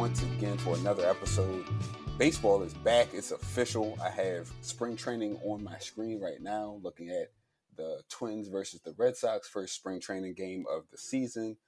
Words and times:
Once 0.00 0.22
again 0.22 0.56
for 0.56 0.76
another 0.76 1.06
episode. 1.06 1.62
Baseball 2.16 2.62
is 2.62 2.72
back; 2.72 3.08
it's 3.12 3.32
official. 3.32 3.98
I 4.02 4.08
have 4.08 4.50
spring 4.62 4.96
training 4.96 5.38
on 5.44 5.62
my 5.62 5.76
screen 5.76 6.18
right 6.18 6.40
now, 6.40 6.80
looking 6.82 7.10
at 7.10 7.32
the 7.76 8.00
Twins 8.08 8.48
versus 8.48 8.80
the 8.80 8.94
Red 8.96 9.14
Sox 9.14 9.46
first 9.46 9.74
spring 9.74 10.00
training 10.00 10.32
game 10.32 10.64
of 10.74 10.84
the 10.90 10.96
season. 10.96 11.58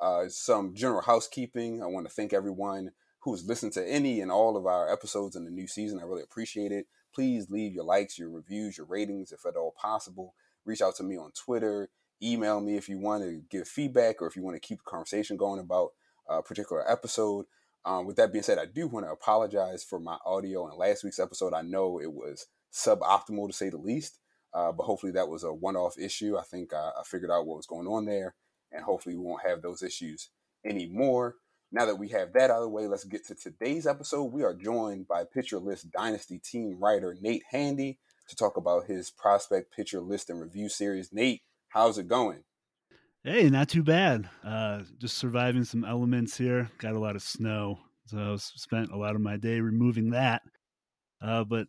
Uh, 0.00 0.22
some 0.28 0.74
general 0.74 1.02
housekeeping. 1.02 1.82
I 1.82 1.86
want 1.86 2.08
to 2.08 2.14
thank 2.14 2.32
everyone 2.32 2.92
who's 3.20 3.44
listened 3.44 3.74
to 3.74 3.86
any 3.86 4.22
and 4.22 4.32
all 4.32 4.56
of 4.56 4.64
our 4.64 4.90
episodes 4.90 5.36
in 5.36 5.44
the 5.44 5.50
new 5.50 5.66
season. 5.66 6.00
I 6.00 6.04
really 6.04 6.22
appreciate 6.22 6.72
it 6.72 6.86
please 7.14 7.50
leave 7.50 7.74
your 7.74 7.84
likes, 7.84 8.18
your 8.18 8.30
reviews, 8.30 8.78
your 8.78 8.86
ratings 8.86 9.32
if 9.32 9.44
at 9.44 9.54
all 9.54 9.74
possible. 9.76 10.34
Reach 10.64 10.80
out 10.80 10.96
to 10.96 11.02
me 11.02 11.18
on 11.18 11.30
Twitter, 11.32 11.90
email 12.22 12.58
me 12.60 12.76
if 12.76 12.88
you 12.88 12.98
want 12.98 13.22
to 13.22 13.42
give 13.50 13.68
feedback 13.68 14.22
or 14.22 14.26
if 14.26 14.34
you 14.34 14.42
want 14.42 14.56
to 14.56 14.66
keep 14.66 14.78
the 14.78 14.90
conversation 14.90 15.36
going 15.36 15.60
about 15.60 15.90
a 16.28 16.42
particular 16.42 16.90
episode. 16.90 17.44
Um, 17.84 18.06
with 18.06 18.16
that 18.16 18.32
being 18.32 18.44
said, 18.44 18.58
I 18.58 18.66
do 18.66 18.86
want 18.86 19.06
to 19.06 19.12
apologize 19.12 19.82
for 19.82 19.98
my 19.98 20.16
audio 20.24 20.68
in 20.70 20.78
last 20.78 21.02
week's 21.02 21.18
episode. 21.18 21.52
I 21.52 21.62
know 21.62 22.00
it 22.00 22.12
was 22.12 22.46
suboptimal 22.72 23.48
to 23.48 23.52
say 23.52 23.70
the 23.70 23.76
least, 23.76 24.18
uh, 24.54 24.70
but 24.72 24.84
hopefully 24.84 25.12
that 25.12 25.28
was 25.28 25.42
a 25.42 25.52
one 25.52 25.76
off 25.76 25.98
issue. 25.98 26.36
I 26.38 26.42
think 26.42 26.72
I, 26.72 26.90
I 26.98 27.02
figured 27.04 27.30
out 27.30 27.46
what 27.46 27.56
was 27.56 27.66
going 27.66 27.86
on 27.86 28.04
there, 28.04 28.34
and 28.70 28.84
hopefully 28.84 29.16
we 29.16 29.24
won't 29.24 29.46
have 29.46 29.62
those 29.62 29.82
issues 29.82 30.28
anymore. 30.64 31.36
Now 31.72 31.86
that 31.86 31.98
we 31.98 32.08
have 32.08 32.34
that 32.34 32.50
out 32.50 32.58
of 32.58 32.62
the 32.62 32.68
way, 32.68 32.86
let's 32.86 33.04
get 33.04 33.26
to 33.28 33.34
today's 33.34 33.86
episode. 33.86 34.24
We 34.24 34.44
are 34.44 34.54
joined 34.54 35.08
by 35.08 35.24
Pitcher 35.24 35.58
List 35.58 35.90
Dynasty 35.90 36.38
team 36.38 36.76
writer 36.78 37.16
Nate 37.20 37.44
Handy 37.50 37.98
to 38.28 38.36
talk 38.36 38.56
about 38.56 38.86
his 38.86 39.10
prospect 39.10 39.74
pitcher 39.74 40.00
list 40.00 40.30
and 40.30 40.40
review 40.40 40.68
series. 40.68 41.12
Nate, 41.12 41.42
how's 41.68 41.98
it 41.98 42.08
going? 42.08 42.44
Hey, 43.24 43.48
not 43.50 43.68
too 43.68 43.84
bad. 43.84 44.28
Uh, 44.42 44.82
just 44.98 45.16
surviving 45.16 45.62
some 45.62 45.84
elements 45.84 46.36
here. 46.36 46.68
Got 46.78 46.94
a 46.94 46.98
lot 46.98 47.14
of 47.14 47.22
snow, 47.22 47.78
so 48.06 48.18
I 48.18 48.36
spent 48.36 48.90
a 48.90 48.96
lot 48.96 49.14
of 49.14 49.20
my 49.20 49.36
day 49.36 49.60
removing 49.60 50.10
that. 50.10 50.42
Uh, 51.20 51.44
but 51.44 51.68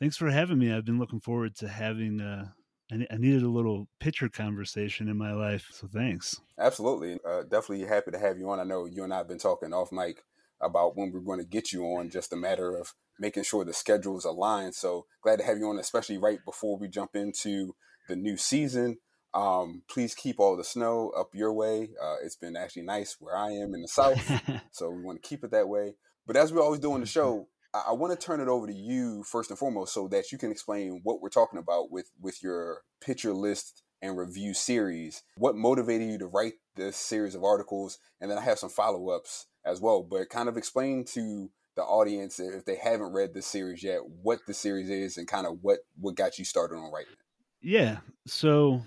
thanks 0.00 0.16
for 0.16 0.30
having 0.30 0.58
me. 0.58 0.72
I've 0.72 0.86
been 0.86 0.98
looking 0.98 1.20
forward 1.20 1.56
to 1.56 1.68
having. 1.68 2.22
Uh, 2.22 2.46
I, 2.90 3.18
needed 3.18 3.42
a 3.42 3.48
little 3.48 3.86
pitcher 4.00 4.30
conversation 4.30 5.08
in 5.08 5.18
my 5.18 5.34
life, 5.34 5.68
so 5.72 5.86
thanks. 5.86 6.40
Absolutely, 6.58 7.18
uh, 7.28 7.42
definitely 7.42 7.84
happy 7.84 8.10
to 8.10 8.18
have 8.18 8.38
you 8.38 8.48
on. 8.48 8.58
I 8.58 8.64
know 8.64 8.86
you 8.86 9.04
and 9.04 9.12
I 9.12 9.18
have 9.18 9.28
been 9.28 9.38
talking 9.38 9.74
off 9.74 9.92
mic 9.92 10.22
about 10.62 10.96
when 10.96 11.12
we're 11.12 11.20
going 11.20 11.38
to 11.38 11.44
get 11.44 11.70
you 11.70 11.84
on. 11.84 12.08
Just 12.08 12.32
a 12.32 12.36
matter 12.36 12.78
of 12.78 12.94
making 13.20 13.42
sure 13.42 13.62
the 13.62 13.74
schedules 13.74 14.24
align. 14.24 14.72
So 14.72 15.04
glad 15.22 15.38
to 15.40 15.44
have 15.44 15.58
you 15.58 15.68
on, 15.68 15.78
especially 15.78 16.16
right 16.16 16.38
before 16.46 16.78
we 16.78 16.88
jump 16.88 17.14
into 17.14 17.74
the 18.08 18.16
new 18.16 18.38
season. 18.38 18.96
Um, 19.34 19.82
please 19.88 20.14
keep 20.14 20.38
all 20.38 20.56
the 20.56 20.64
snow 20.64 21.10
up 21.10 21.34
your 21.34 21.52
way. 21.52 21.90
Uh, 22.00 22.16
it's 22.22 22.36
been 22.36 22.56
actually 22.56 22.82
nice 22.82 23.16
where 23.18 23.36
I 23.36 23.50
am 23.50 23.74
in 23.74 23.82
the 23.82 23.88
south, 23.88 24.40
so 24.70 24.90
we 24.90 25.02
want 25.02 25.22
to 25.22 25.28
keep 25.28 25.42
it 25.42 25.50
that 25.50 25.68
way. 25.68 25.96
But 26.26 26.36
as 26.36 26.52
we 26.52 26.60
always 26.60 26.80
do 26.80 26.92
on 26.92 27.00
the 27.00 27.06
show, 27.06 27.48
I, 27.74 27.86
I 27.88 27.92
want 27.92 28.18
to 28.18 28.26
turn 28.26 28.40
it 28.40 28.48
over 28.48 28.66
to 28.66 28.72
you 28.72 29.24
first 29.24 29.50
and 29.50 29.58
foremost, 29.58 29.92
so 29.92 30.06
that 30.08 30.30
you 30.30 30.38
can 30.38 30.52
explain 30.52 31.00
what 31.02 31.20
we're 31.20 31.30
talking 31.30 31.58
about 31.58 31.90
with 31.90 32.10
with 32.20 32.42
your 32.42 32.82
pitcher 33.00 33.32
list 33.32 33.82
and 34.00 34.16
review 34.16 34.54
series. 34.54 35.22
What 35.36 35.56
motivated 35.56 36.08
you 36.08 36.18
to 36.18 36.26
write 36.26 36.54
this 36.76 36.96
series 36.96 37.34
of 37.34 37.42
articles, 37.42 37.98
and 38.20 38.30
then 38.30 38.38
I 38.38 38.42
have 38.42 38.60
some 38.60 38.70
follow 38.70 39.08
ups 39.10 39.46
as 39.64 39.80
well. 39.80 40.04
But 40.04 40.28
kind 40.28 40.48
of 40.48 40.56
explain 40.56 41.04
to 41.14 41.50
the 41.74 41.82
audience 41.82 42.38
if 42.38 42.64
they 42.64 42.76
haven't 42.76 43.12
read 43.12 43.34
this 43.34 43.46
series 43.46 43.82
yet, 43.82 44.00
what 44.22 44.38
the 44.46 44.54
series 44.54 44.90
is, 44.90 45.16
and 45.16 45.26
kind 45.26 45.46
of 45.46 45.58
what 45.62 45.80
what 46.00 46.14
got 46.14 46.38
you 46.38 46.44
started 46.44 46.76
on 46.76 46.92
writing 46.92 47.12
it. 47.12 47.18
Yeah. 47.60 47.98
So 48.26 48.82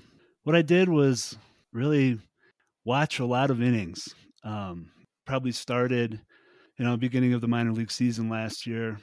what 0.47 0.55
I 0.55 0.61
did 0.61 0.87
was 0.87 1.37
really 1.73 2.17
watch 2.85 3.19
a 3.19 3.25
lot 3.25 3.51
of 3.51 3.61
innings. 3.61 4.15
Um, 4.45 4.91
probably 5.25 5.51
started, 5.51 6.21
you 6.79 6.85
know, 6.85 6.95
beginning 6.95 7.33
of 7.33 7.41
the 7.41 7.49
minor 7.49 7.73
league 7.73 7.91
season 7.91 8.29
last 8.29 8.65
year. 8.65 8.97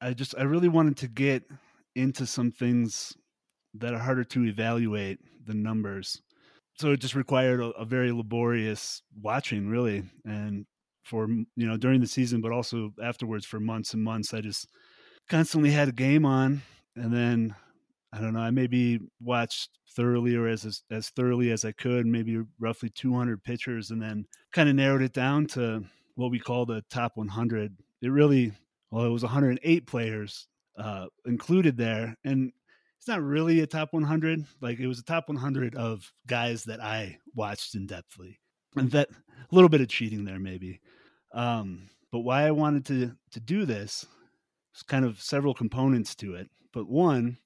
I 0.00 0.12
just 0.12 0.32
I 0.38 0.42
really 0.42 0.68
wanted 0.68 0.96
to 0.98 1.08
get 1.08 1.42
into 1.96 2.24
some 2.24 2.52
things 2.52 3.12
that 3.74 3.94
are 3.94 3.98
harder 3.98 4.22
to 4.22 4.46
evaluate 4.46 5.18
than 5.44 5.60
numbers. 5.60 6.22
So 6.78 6.92
it 6.92 7.00
just 7.00 7.16
required 7.16 7.60
a, 7.60 7.70
a 7.70 7.84
very 7.84 8.12
laborious 8.12 9.02
watching, 9.20 9.68
really, 9.68 10.04
and 10.24 10.66
for 11.02 11.26
you 11.26 11.66
know 11.66 11.78
during 11.78 12.00
the 12.00 12.06
season, 12.06 12.40
but 12.40 12.52
also 12.52 12.92
afterwards 13.02 13.44
for 13.44 13.58
months 13.58 13.92
and 13.92 14.04
months. 14.04 14.32
I 14.32 14.40
just 14.40 14.68
constantly 15.28 15.72
had 15.72 15.88
a 15.88 15.92
game 15.92 16.24
on, 16.24 16.62
and 16.94 17.12
then 17.12 17.56
I 18.12 18.20
don't 18.20 18.34
know. 18.34 18.38
I 18.38 18.52
maybe 18.52 19.00
watched 19.20 19.70
thoroughly 19.90 20.36
or 20.36 20.46
as, 20.46 20.64
as 20.64 20.82
as 20.90 21.08
thoroughly 21.10 21.50
as 21.50 21.64
I 21.64 21.72
could, 21.72 22.06
maybe 22.06 22.42
roughly 22.58 22.90
200 22.90 23.42
pitchers, 23.42 23.90
and 23.90 24.00
then 24.00 24.26
kind 24.52 24.68
of 24.68 24.74
narrowed 24.74 25.02
it 25.02 25.12
down 25.12 25.46
to 25.48 25.84
what 26.14 26.30
we 26.30 26.38
call 26.38 26.66
the 26.66 26.82
top 26.90 27.16
100. 27.16 27.76
It 28.02 28.08
really, 28.08 28.52
well, 28.90 29.04
it 29.04 29.10
was 29.10 29.22
108 29.22 29.86
players 29.86 30.46
uh, 30.78 31.06
included 31.26 31.76
there, 31.76 32.16
and 32.24 32.52
it's 32.98 33.08
not 33.08 33.22
really 33.22 33.60
a 33.60 33.66
top 33.66 33.92
100. 33.92 34.44
Like 34.60 34.78
it 34.78 34.86
was 34.86 34.98
a 34.98 35.04
top 35.04 35.28
100 35.28 35.74
of 35.74 36.10
guys 36.26 36.64
that 36.64 36.82
I 36.82 37.18
watched 37.34 37.74
in 37.74 37.86
depthly, 37.86 38.36
and 38.76 38.90
that 38.92 39.08
a 39.10 39.54
little 39.54 39.68
bit 39.68 39.80
of 39.80 39.88
cheating 39.88 40.24
there 40.24 40.38
maybe. 40.38 40.80
Um, 41.32 41.88
but 42.12 42.20
why 42.20 42.46
I 42.46 42.50
wanted 42.50 42.84
to 42.86 43.12
to 43.32 43.40
do 43.40 43.64
this 43.64 44.06
was 44.74 44.82
kind 44.82 45.04
of 45.04 45.20
several 45.20 45.54
components 45.54 46.14
to 46.16 46.34
it. 46.34 46.48
But 46.72 46.88
one 46.88 47.38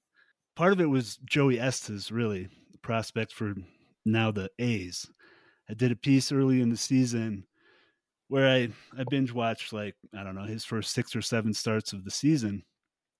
part 0.55 0.73
of 0.73 0.81
it 0.81 0.89
was 0.89 1.17
Joey 1.25 1.59
Estes, 1.59 2.11
really, 2.11 2.47
the 2.71 2.77
prospect 2.79 3.33
for 3.33 3.53
now 4.05 4.31
the 4.31 4.49
A's. 4.59 5.07
I 5.69 5.73
did 5.73 5.91
a 5.91 5.95
piece 5.95 6.31
early 6.31 6.61
in 6.61 6.69
the 6.69 6.77
season 6.77 7.45
where 8.27 8.47
I, 8.47 8.69
I 8.97 9.03
binge 9.09 9.31
watched 9.31 9.73
like, 9.73 9.95
I 10.17 10.23
don't 10.23 10.35
know, 10.35 10.45
his 10.45 10.65
first 10.65 10.91
six 10.91 11.15
or 11.15 11.21
seven 11.21 11.53
starts 11.53 11.93
of 11.93 12.03
the 12.03 12.11
season. 12.11 12.63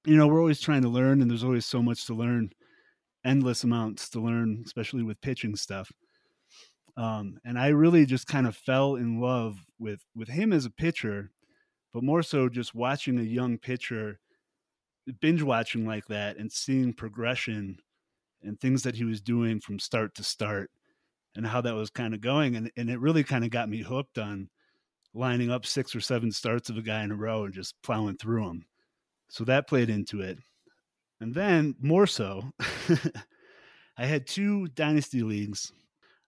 You 0.05 0.15
know, 0.15 0.27
we're 0.27 0.39
always 0.39 0.61
trying 0.61 0.83
to 0.83 0.89
learn 0.89 1.21
and 1.21 1.29
there's 1.29 1.43
always 1.43 1.65
so 1.65 1.81
much 1.81 2.05
to 2.05 2.13
learn, 2.13 2.51
endless 3.23 3.63
amounts 3.63 4.09
to 4.09 4.19
learn, 4.19 4.63
especially 4.65 5.03
with 5.03 5.21
pitching 5.21 5.55
stuff. 5.55 5.91
Um, 6.97 7.39
and 7.43 7.59
I 7.59 7.69
really 7.69 8.05
just 8.05 8.27
kind 8.27 8.47
of 8.47 8.55
fell 8.55 8.95
in 8.95 9.19
love 9.19 9.57
with 9.79 9.99
with 10.15 10.29
him 10.29 10.53
as 10.53 10.65
a 10.65 10.69
pitcher, 10.69 11.31
but 11.93 12.03
more 12.03 12.23
so 12.23 12.47
just 12.47 12.73
watching 12.73 13.19
a 13.19 13.23
young 13.23 13.57
pitcher 13.57 14.19
binge 15.19 15.41
watching 15.41 15.85
like 15.85 16.05
that 16.07 16.37
and 16.37 16.51
seeing 16.51 16.93
progression 16.93 17.77
and 18.43 18.59
things 18.59 18.83
that 18.83 18.95
he 18.95 19.03
was 19.03 19.21
doing 19.21 19.59
from 19.59 19.79
start 19.79 20.15
to 20.15 20.23
start 20.23 20.71
and 21.35 21.45
how 21.45 21.61
that 21.61 21.75
was 21.75 21.89
kind 21.89 22.13
of 22.13 22.21
going. 22.21 22.55
And, 22.55 22.71
and 22.77 22.89
it 22.89 22.99
really 22.99 23.23
kind 23.23 23.43
of 23.43 23.49
got 23.49 23.69
me 23.69 23.81
hooked 23.81 24.17
on 24.17 24.49
lining 25.13 25.49
up 25.49 25.65
six 25.65 25.95
or 25.95 26.01
seven 26.01 26.31
starts 26.31 26.69
of 26.69 26.77
a 26.77 26.81
guy 26.81 27.03
in 27.03 27.11
a 27.11 27.15
row 27.15 27.45
and 27.45 27.53
just 27.53 27.81
plowing 27.81 28.17
through 28.17 28.45
them. 28.45 28.65
So 29.29 29.43
that 29.45 29.67
played 29.67 29.89
into 29.89 30.21
it. 30.21 30.37
And 31.19 31.33
then 31.33 31.75
more 31.79 32.07
so, 32.07 32.51
I 33.97 34.05
had 34.05 34.27
two 34.27 34.67
dynasty 34.67 35.23
leagues 35.23 35.71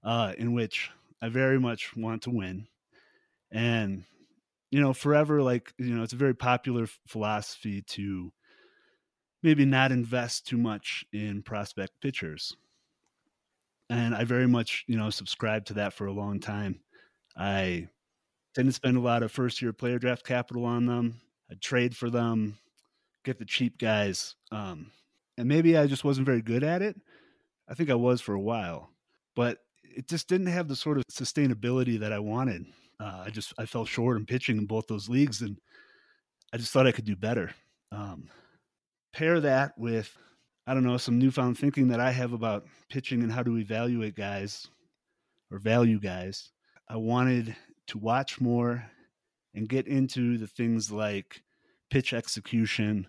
uh, 0.03 0.33
in 0.37 0.53
which 0.53 0.89
I 1.21 1.29
very 1.29 1.59
much 1.59 1.95
want 1.95 2.23
to 2.23 2.31
win. 2.31 2.67
And, 3.51 4.05
you 4.71 4.79
know, 4.79 4.93
forever, 4.93 5.41
like, 5.41 5.73
you 5.77 5.93
know, 5.93 6.03
it's 6.03 6.13
a 6.13 6.17
very 6.17 6.33
popular 6.35 6.87
philosophy 7.07 7.81
to 7.81 8.31
maybe 9.43 9.65
not 9.65 9.91
invest 9.91 10.47
too 10.47 10.57
much 10.57 11.05
in 11.13 11.41
prospect 11.41 11.93
pitchers. 12.01 12.55
And 13.89 14.13
I 14.13 14.23
very 14.23 14.47
much, 14.47 14.83
you 14.87 14.97
know, 14.97 15.09
subscribed 15.09 15.67
to 15.67 15.73
that 15.75 15.93
for 15.93 16.07
a 16.07 16.13
long 16.13 16.39
time. 16.39 16.79
I 17.37 17.87
didn't 18.55 18.73
spend 18.73 18.97
a 18.97 19.01
lot 19.01 19.23
of 19.23 19.31
first 19.31 19.61
year 19.61 19.71
player 19.71 19.99
draft 19.99 20.25
capital 20.25 20.65
on 20.65 20.85
them. 20.85 21.21
I'd 21.49 21.61
trade 21.61 21.95
for 21.95 22.09
them, 22.09 22.57
get 23.23 23.37
the 23.37 23.45
cheap 23.45 23.77
guys. 23.77 24.35
Um, 24.51 24.91
and 25.37 25.47
maybe 25.47 25.77
I 25.77 25.87
just 25.87 26.03
wasn't 26.03 26.25
very 26.25 26.41
good 26.41 26.63
at 26.63 26.81
it. 26.81 26.99
I 27.69 27.73
think 27.73 27.89
I 27.89 27.95
was 27.95 28.21
for 28.21 28.33
a 28.33 28.41
while, 28.41 28.89
but 29.35 29.59
it 29.83 30.07
just 30.07 30.27
didn't 30.27 30.47
have 30.47 30.67
the 30.67 30.75
sort 30.75 30.97
of 30.97 31.03
sustainability 31.11 31.99
that 31.99 32.11
I 32.13 32.19
wanted. 32.19 32.65
Uh, 32.99 33.23
I 33.25 33.29
just 33.29 33.53
I 33.57 33.65
fell 33.65 33.85
short 33.85 34.17
in 34.17 34.25
pitching 34.25 34.57
in 34.57 34.65
both 34.65 34.87
those 34.87 35.09
leagues, 35.09 35.41
and 35.41 35.57
I 36.53 36.57
just 36.57 36.71
thought 36.71 36.87
I 36.87 36.91
could 36.91 37.05
do 37.05 37.15
better. 37.15 37.51
Um, 37.91 38.29
pair 39.13 39.39
that 39.39 39.77
with 39.77 40.17
I 40.65 40.73
don't 40.73 40.83
know 40.83 40.97
some 40.97 41.17
newfound 41.17 41.57
thinking 41.57 41.87
that 41.89 42.01
I 42.01 42.11
have 42.11 42.33
about 42.33 42.65
pitching 42.89 43.23
and 43.23 43.31
how 43.31 43.41
to 43.43 43.57
evaluate 43.57 44.15
guys 44.15 44.67
or 45.49 45.59
value 45.59 45.99
guys. 45.99 46.49
I 46.89 46.97
wanted 46.97 47.55
to 47.87 47.97
watch 47.97 48.41
more 48.41 48.85
and 49.55 49.69
get 49.69 49.87
into 49.87 50.37
the 50.37 50.47
things 50.47 50.91
like 50.91 51.41
pitch 51.89 52.11
execution, 52.13 53.07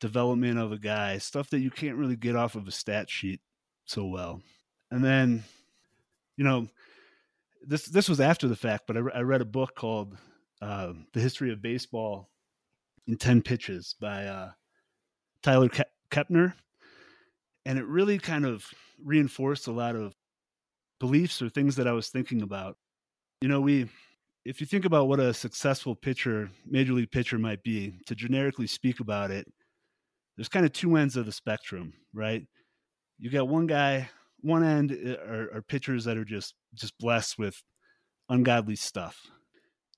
development 0.00 0.58
of 0.58 0.72
a 0.72 0.78
guy, 0.78 1.18
stuff 1.18 1.50
that 1.50 1.60
you 1.60 1.70
can't 1.70 1.96
really 1.96 2.16
get 2.16 2.34
off 2.34 2.56
of 2.56 2.66
a 2.66 2.72
stat 2.72 3.08
sheet 3.08 3.40
so 3.84 4.04
well. 4.06 4.42
And 4.90 5.04
then, 5.04 5.44
you 6.36 6.44
know, 6.44 6.66
this 7.64 7.86
this 7.86 8.08
was 8.08 8.20
after 8.20 8.48
the 8.48 8.56
fact, 8.56 8.88
but 8.88 8.96
I, 8.96 9.00
I 9.14 9.20
read 9.20 9.40
a 9.40 9.46
book 9.46 9.76
called 9.76 10.16
uh, 10.60 10.92
"The 11.12 11.20
History 11.20 11.52
of 11.52 11.62
Baseball 11.62 12.28
in 13.06 13.16
Ten 13.16 13.40
Pitches" 13.40 13.94
by 14.00 14.26
uh, 14.26 14.50
Tyler 15.42 15.68
Ke- 15.68 15.90
Kepner, 16.10 16.54
and 17.64 17.78
it 17.78 17.86
really 17.86 18.18
kind 18.18 18.44
of 18.44 18.66
reinforced 19.02 19.66
a 19.66 19.72
lot 19.72 19.96
of 19.96 20.14
beliefs 21.00 21.42
or 21.42 21.48
things 21.48 21.76
that 21.76 21.88
I 21.88 21.92
was 21.92 22.08
thinking 22.08 22.42
about. 22.42 22.76
You 23.40 23.48
know, 23.48 23.60
we 23.60 23.88
if 24.44 24.60
you 24.60 24.66
think 24.66 24.84
about 24.84 25.08
what 25.08 25.20
a 25.20 25.32
successful 25.32 25.94
pitcher, 25.94 26.50
major 26.66 26.92
league 26.92 27.10
pitcher 27.10 27.38
might 27.38 27.62
be, 27.62 27.94
to 28.06 28.14
generically 28.14 28.66
speak 28.66 29.00
about 29.00 29.30
it, 29.30 29.46
there's 30.36 30.48
kind 30.48 30.66
of 30.66 30.72
two 30.72 30.96
ends 30.96 31.16
of 31.16 31.26
the 31.26 31.32
spectrum, 31.32 31.92
right? 32.12 32.42
You 33.18 33.30
got 33.30 33.48
one 33.48 33.66
guy, 33.66 34.08
one 34.40 34.64
end 34.64 34.92
eh, 34.92 35.14
are, 35.14 35.50
are 35.54 35.62
pitchers 35.62 36.04
that 36.04 36.16
are 36.16 36.24
just 36.24 36.54
just 36.74 36.96
blessed 36.98 37.38
with 37.38 37.62
ungodly 38.28 38.76
stuff. 38.76 39.18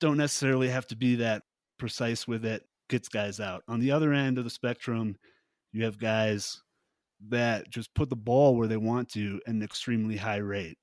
Don't 0.00 0.16
necessarily 0.16 0.68
have 0.68 0.86
to 0.88 0.96
be 0.96 1.16
that 1.16 1.42
precise 1.78 2.26
with 2.26 2.44
it, 2.44 2.64
gets 2.88 3.08
guys 3.08 3.40
out. 3.40 3.62
On 3.68 3.80
the 3.80 3.92
other 3.92 4.12
end 4.12 4.38
of 4.38 4.44
the 4.44 4.50
spectrum, 4.50 5.16
you 5.74 5.84
have 5.84 5.98
guys 5.98 6.62
that 7.28 7.68
just 7.68 7.92
put 7.94 8.08
the 8.08 8.16
ball 8.16 8.56
where 8.56 8.68
they 8.68 8.76
want 8.76 9.10
to 9.10 9.40
at 9.46 9.52
an 9.52 9.62
extremely 9.62 10.16
high 10.16 10.36
rate. 10.36 10.78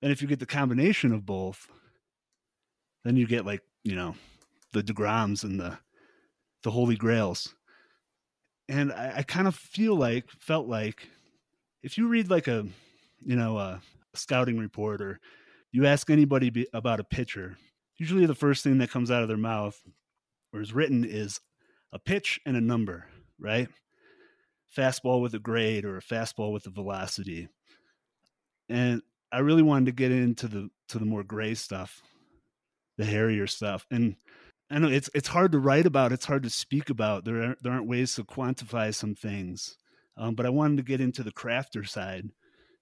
And 0.00 0.12
if 0.12 0.22
you 0.22 0.28
get 0.28 0.38
the 0.38 0.46
combination 0.46 1.12
of 1.12 1.26
both, 1.26 1.66
then 3.04 3.16
you 3.16 3.26
get 3.26 3.44
like, 3.44 3.62
you 3.82 3.96
know, 3.96 4.14
the 4.72 4.82
DeGroms 4.82 5.42
and 5.44 5.58
the 5.58 5.76
the 6.62 6.70
Holy 6.70 6.96
Grails. 6.96 7.54
And 8.68 8.92
I, 8.92 9.14
I 9.18 9.22
kind 9.22 9.48
of 9.48 9.54
feel 9.54 9.96
like, 9.96 10.30
felt 10.38 10.68
like, 10.68 11.08
if 11.82 11.96
you 11.96 12.08
read 12.08 12.30
like 12.30 12.48
a, 12.48 12.66
you 13.24 13.36
know, 13.36 13.58
a 13.58 13.80
scouting 14.14 14.58
report 14.58 15.00
or 15.00 15.20
you 15.72 15.86
ask 15.86 16.10
anybody 16.10 16.50
be, 16.50 16.66
about 16.72 17.00
a 17.00 17.04
pitcher, 17.04 17.56
usually 17.96 18.26
the 18.26 18.34
first 18.34 18.62
thing 18.62 18.78
that 18.78 18.90
comes 18.90 19.10
out 19.10 19.22
of 19.22 19.28
their 19.28 19.36
mouth 19.36 19.80
or 20.52 20.60
is 20.60 20.72
written 20.72 21.04
is 21.04 21.40
a 21.92 21.98
pitch 21.98 22.40
and 22.44 22.56
a 22.56 22.60
number, 22.60 23.06
right? 23.38 23.68
Fastball 24.76 25.22
with 25.22 25.34
a 25.34 25.38
grade 25.38 25.84
or 25.84 25.96
a 25.96 26.02
fastball 26.02 26.52
with 26.52 26.66
a 26.66 26.70
velocity. 26.70 27.48
And 28.68 29.02
I 29.32 29.38
really 29.40 29.62
wanted 29.62 29.86
to 29.86 29.92
get 29.92 30.12
into 30.12 30.48
the 30.48 30.70
to 30.88 30.98
the 30.98 31.04
more 31.04 31.22
gray 31.22 31.54
stuff 31.54 32.02
the 32.98 33.04
hairier 33.04 33.46
stuff. 33.46 33.86
And 33.90 34.16
I 34.70 34.78
know 34.78 34.88
it's 34.88 35.08
it's 35.14 35.28
hard 35.28 35.52
to 35.52 35.58
write 35.58 35.86
about. 35.86 36.12
It's 36.12 36.26
hard 36.26 36.42
to 36.42 36.50
speak 36.50 36.90
about. 36.90 37.24
There 37.24 37.40
aren't, 37.40 37.62
there 37.62 37.72
aren't 37.72 37.88
ways 37.88 38.14
to 38.16 38.24
quantify 38.24 38.94
some 38.94 39.14
things. 39.14 39.76
Um, 40.18 40.34
but 40.34 40.44
I 40.44 40.50
wanted 40.50 40.76
to 40.78 40.82
get 40.82 41.00
into 41.00 41.22
the 41.22 41.32
crafter 41.32 41.88
side. 41.88 42.28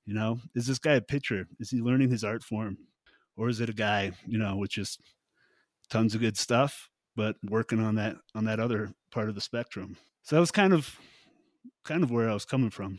You 0.06 0.14
know, 0.14 0.40
is 0.54 0.66
this 0.66 0.78
guy 0.78 0.94
a 0.94 1.00
pitcher? 1.00 1.46
Is 1.60 1.70
he 1.70 1.80
learning 1.80 2.10
his 2.10 2.24
art 2.24 2.42
form, 2.42 2.78
or 3.36 3.48
is 3.48 3.60
it 3.60 3.68
a 3.68 3.74
guy 3.74 4.12
you 4.26 4.38
know 4.38 4.56
with 4.56 4.70
just 4.70 5.00
tons 5.90 6.14
of 6.14 6.20
good 6.20 6.36
stuff, 6.36 6.90
but 7.14 7.36
working 7.44 7.80
on 7.80 7.94
that 7.96 8.16
on 8.34 8.46
that 8.46 8.58
other 8.58 8.92
part 9.12 9.28
of 9.28 9.34
the 9.36 9.40
spectrum? 9.40 9.96
So 10.22 10.34
that 10.34 10.40
was 10.40 10.50
kind 10.50 10.72
of 10.72 10.98
kind 11.84 12.02
of 12.02 12.10
where 12.10 12.28
I 12.28 12.34
was 12.34 12.44
coming 12.44 12.70
from. 12.70 12.98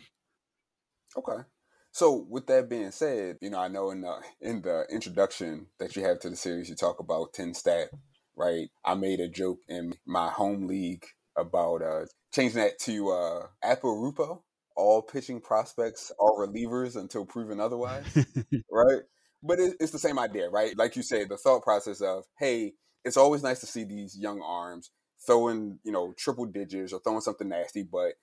Okay. 1.18 1.44
So 1.92 2.28
with 2.30 2.46
that 2.48 2.70
being 2.70 2.92
said, 2.92 3.38
you 3.42 3.50
know, 3.50 3.60
I 3.60 3.70
know 3.70 3.90
in 3.90 4.02
the 4.02 4.22
in 4.40 4.62
the 4.62 4.86
introduction 4.92 5.68
that 5.80 5.96
you 5.96 6.04
have 6.04 6.20
to 6.20 6.30
the 6.30 6.36
series, 6.36 6.70
you 6.70 6.76
talk 6.76 7.00
about 7.00 7.34
ten 7.34 7.54
stat, 7.54 7.90
right? 8.36 8.70
I 8.86 8.94
made 8.94 9.20
a 9.20 9.28
joke 9.28 9.60
in 9.68 9.94
my 10.06 10.30
home 10.30 10.68
league 10.68 11.06
about 11.36 11.82
uh, 11.82 12.06
changing 12.34 12.62
that 12.62 12.78
to 12.82 13.10
uh, 13.10 13.48
Apple 13.64 13.96
Rupo. 13.96 14.42
All 14.76 15.02
pitching 15.02 15.42
prospects 15.42 16.12
are 16.20 16.48
relievers 16.48 16.96
until 16.96 17.26
proven 17.26 17.60
otherwise, 17.60 18.06
right? 18.72 19.02
But 19.42 19.60
it, 19.60 19.78
it's 19.80 19.92
the 19.92 19.98
same 19.98 20.20
idea, 20.20 20.50
right? 20.50 20.78
Like 20.78 20.96
you 20.96 21.02
said, 21.02 21.30
the 21.30 21.38
thought 21.38 21.64
process 21.64 22.00
of, 22.00 22.26
hey, 22.38 22.74
it's 23.04 23.18
always 23.18 23.42
nice 23.42 23.60
to 23.62 23.66
see 23.66 23.86
these 23.86 24.16
young 24.16 24.40
arms 24.44 24.92
throwing, 25.26 25.80
you 25.84 25.92
know, 25.92 26.14
triple 26.16 26.46
digits 26.46 26.94
or 26.94 27.00
throwing 27.00 27.22
something 27.22 27.50
nasty, 27.50 27.82
but 27.82 28.14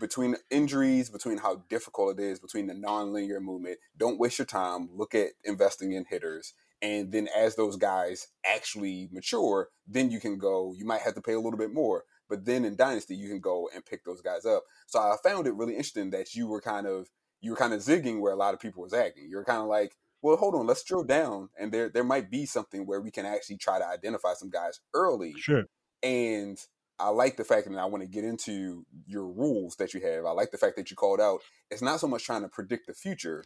between 0.00 0.36
injuries, 0.50 1.10
between 1.10 1.38
how 1.38 1.64
difficult 1.68 2.18
it 2.18 2.22
is, 2.22 2.40
between 2.40 2.66
the 2.66 2.74
non-linear 2.74 3.40
movement. 3.40 3.78
Don't 3.96 4.18
waste 4.18 4.38
your 4.38 4.46
time. 4.46 4.88
Look 4.92 5.14
at 5.14 5.30
investing 5.44 5.92
in 5.92 6.04
hitters. 6.08 6.54
And 6.82 7.12
then 7.12 7.28
as 7.34 7.56
those 7.56 7.76
guys 7.76 8.28
actually 8.44 9.08
mature, 9.10 9.68
then 9.86 10.10
you 10.10 10.20
can 10.20 10.38
go, 10.38 10.74
you 10.76 10.84
might 10.84 11.00
have 11.00 11.14
to 11.14 11.22
pay 11.22 11.32
a 11.32 11.40
little 11.40 11.58
bit 11.58 11.72
more. 11.72 12.04
But 12.28 12.44
then 12.44 12.64
in 12.64 12.76
Dynasty, 12.76 13.14
you 13.14 13.28
can 13.28 13.40
go 13.40 13.68
and 13.74 13.84
pick 13.84 14.04
those 14.04 14.20
guys 14.20 14.44
up. 14.44 14.64
So 14.86 14.98
I 14.98 15.16
found 15.22 15.46
it 15.46 15.54
really 15.54 15.74
interesting 15.74 16.10
that 16.10 16.34
you 16.34 16.46
were 16.46 16.60
kind 16.60 16.86
of 16.86 17.08
you 17.40 17.50
were 17.50 17.56
kind 17.56 17.74
of 17.74 17.80
zigging 17.80 18.20
where 18.20 18.32
a 18.32 18.36
lot 18.36 18.54
of 18.54 18.60
people 18.60 18.82
was 18.82 18.92
zagging. 18.92 19.28
You're 19.28 19.44
kind 19.44 19.60
of 19.60 19.66
like, 19.66 19.96
well, 20.22 20.36
hold 20.36 20.54
on, 20.54 20.66
let's 20.66 20.82
drill 20.82 21.04
down. 21.04 21.50
And 21.58 21.70
there 21.70 21.90
there 21.90 22.04
might 22.04 22.30
be 22.30 22.46
something 22.46 22.86
where 22.86 23.00
we 23.00 23.10
can 23.10 23.26
actually 23.26 23.58
try 23.58 23.78
to 23.78 23.86
identify 23.86 24.32
some 24.34 24.50
guys 24.50 24.80
early. 24.94 25.34
Sure. 25.36 25.64
And 26.02 26.58
I 26.98 27.08
like 27.08 27.36
the 27.36 27.44
fact, 27.44 27.66
and 27.66 27.78
I 27.78 27.86
want 27.86 28.02
to 28.02 28.08
get 28.08 28.24
into 28.24 28.86
your 29.06 29.26
rules 29.26 29.76
that 29.76 29.94
you 29.94 30.00
have. 30.00 30.24
I 30.24 30.30
like 30.30 30.50
the 30.50 30.58
fact 30.58 30.76
that 30.76 30.90
you 30.90 30.96
called 30.96 31.20
out. 31.20 31.40
It's 31.70 31.82
not 31.82 32.00
so 32.00 32.06
much 32.06 32.24
trying 32.24 32.42
to 32.42 32.48
predict 32.48 32.86
the 32.86 32.94
future; 32.94 33.44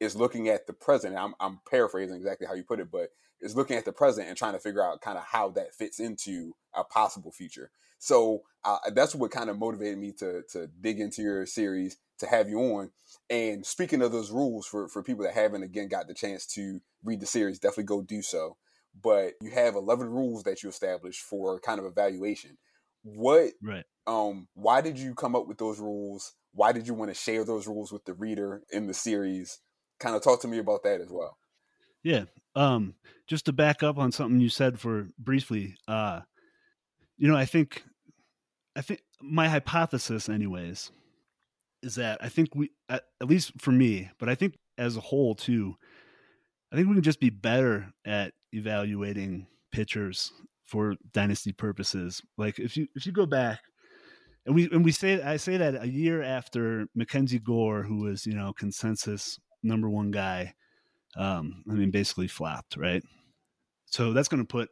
it's 0.00 0.14
looking 0.14 0.48
at 0.48 0.66
the 0.66 0.72
present. 0.72 1.16
I'm, 1.16 1.34
I'm 1.40 1.60
paraphrasing 1.68 2.16
exactly 2.16 2.46
how 2.46 2.54
you 2.54 2.64
put 2.64 2.80
it, 2.80 2.90
but 2.90 3.10
it's 3.40 3.54
looking 3.54 3.76
at 3.76 3.84
the 3.84 3.92
present 3.92 4.28
and 4.28 4.36
trying 4.36 4.52
to 4.52 4.58
figure 4.58 4.84
out 4.84 5.00
kind 5.00 5.16
of 5.16 5.24
how 5.24 5.48
that 5.50 5.74
fits 5.74 5.98
into 5.98 6.52
a 6.74 6.84
possible 6.84 7.32
future. 7.32 7.70
So 7.98 8.42
uh, 8.64 8.78
that's 8.94 9.14
what 9.14 9.30
kind 9.30 9.50
of 9.50 9.58
motivated 9.58 9.98
me 9.98 10.12
to 10.18 10.42
to 10.52 10.66
dig 10.80 11.00
into 11.00 11.22
your 11.22 11.46
series 11.46 11.96
to 12.18 12.26
have 12.26 12.48
you 12.48 12.58
on. 12.58 12.90
And 13.28 13.64
speaking 13.64 14.02
of 14.02 14.12
those 14.12 14.30
rules 14.30 14.66
for 14.66 14.88
for 14.88 15.02
people 15.02 15.24
that 15.24 15.34
haven't 15.34 15.62
again 15.62 15.88
got 15.88 16.06
the 16.06 16.14
chance 16.14 16.46
to 16.54 16.80
read 17.02 17.20
the 17.20 17.26
series, 17.26 17.58
definitely 17.58 17.84
go 17.84 18.02
do 18.02 18.20
so. 18.20 18.56
But 19.00 19.34
you 19.40 19.50
have 19.52 19.76
11 19.76 20.08
rules 20.08 20.42
that 20.42 20.62
you 20.62 20.68
established 20.68 21.22
for 21.22 21.60
kind 21.60 21.78
of 21.78 21.86
evaluation 21.86 22.58
what 23.02 23.52
right. 23.62 23.84
um 24.06 24.48
why 24.54 24.80
did 24.80 24.98
you 24.98 25.14
come 25.14 25.34
up 25.34 25.46
with 25.46 25.58
those 25.58 25.78
rules? 25.78 26.34
Why 26.52 26.72
did 26.72 26.86
you 26.86 26.94
want 26.94 27.10
to 27.10 27.14
share 27.14 27.44
those 27.44 27.66
rules 27.66 27.92
with 27.92 28.04
the 28.04 28.14
reader 28.14 28.62
in 28.72 28.86
the 28.86 28.94
series? 28.94 29.58
Kind 30.00 30.16
of 30.16 30.22
talk 30.22 30.40
to 30.42 30.48
me 30.48 30.58
about 30.58 30.82
that 30.82 31.00
as 31.00 31.10
well. 31.10 31.36
Yeah 32.02 32.24
um 32.54 32.94
just 33.26 33.46
to 33.46 33.52
back 33.52 33.82
up 33.82 33.98
on 33.98 34.12
something 34.12 34.40
you 34.40 34.48
said 34.48 34.80
for 34.80 35.08
briefly 35.18 35.76
uh 35.88 36.20
you 37.16 37.28
know 37.28 37.36
i 37.36 37.44
think 37.44 37.84
i 38.76 38.80
think 38.80 39.00
my 39.20 39.48
hypothesis 39.48 40.28
anyways 40.28 40.90
is 41.82 41.94
that 41.94 42.18
i 42.22 42.28
think 42.28 42.54
we 42.54 42.70
at, 42.88 43.04
at 43.20 43.28
least 43.28 43.52
for 43.58 43.72
me 43.72 44.10
but 44.18 44.28
i 44.28 44.34
think 44.34 44.58
as 44.78 44.96
a 44.96 45.00
whole 45.00 45.34
too 45.34 45.76
i 46.72 46.76
think 46.76 46.88
we 46.88 46.94
can 46.94 47.02
just 47.02 47.20
be 47.20 47.30
better 47.30 47.92
at 48.04 48.32
evaluating 48.52 49.46
pitchers 49.70 50.32
for 50.70 50.94
dynasty 51.12 51.52
purposes. 51.52 52.22
Like 52.38 52.58
if 52.58 52.76
you 52.76 52.86
if 52.94 53.04
you 53.06 53.12
go 53.12 53.26
back 53.26 53.58
and 54.46 54.54
we 54.54 54.70
and 54.72 54.84
we 54.84 54.92
say 54.92 55.20
I 55.22 55.36
say 55.38 55.56
that 55.58 55.82
a 55.82 55.88
year 55.88 56.22
after 56.22 56.86
Mackenzie 56.94 57.40
Gore, 57.40 57.82
who 57.82 58.04
was 58.04 58.26
you 58.26 58.34
know 58.34 58.52
consensus 58.52 59.38
number 59.62 59.88
one 59.90 60.10
guy, 60.10 60.54
Um, 61.16 61.64
I 61.68 61.74
mean, 61.74 61.90
basically 61.90 62.28
flopped, 62.28 62.76
right? 62.76 63.02
So 63.86 64.12
that's 64.12 64.28
going 64.28 64.42
to 64.46 64.46
put 64.58 64.68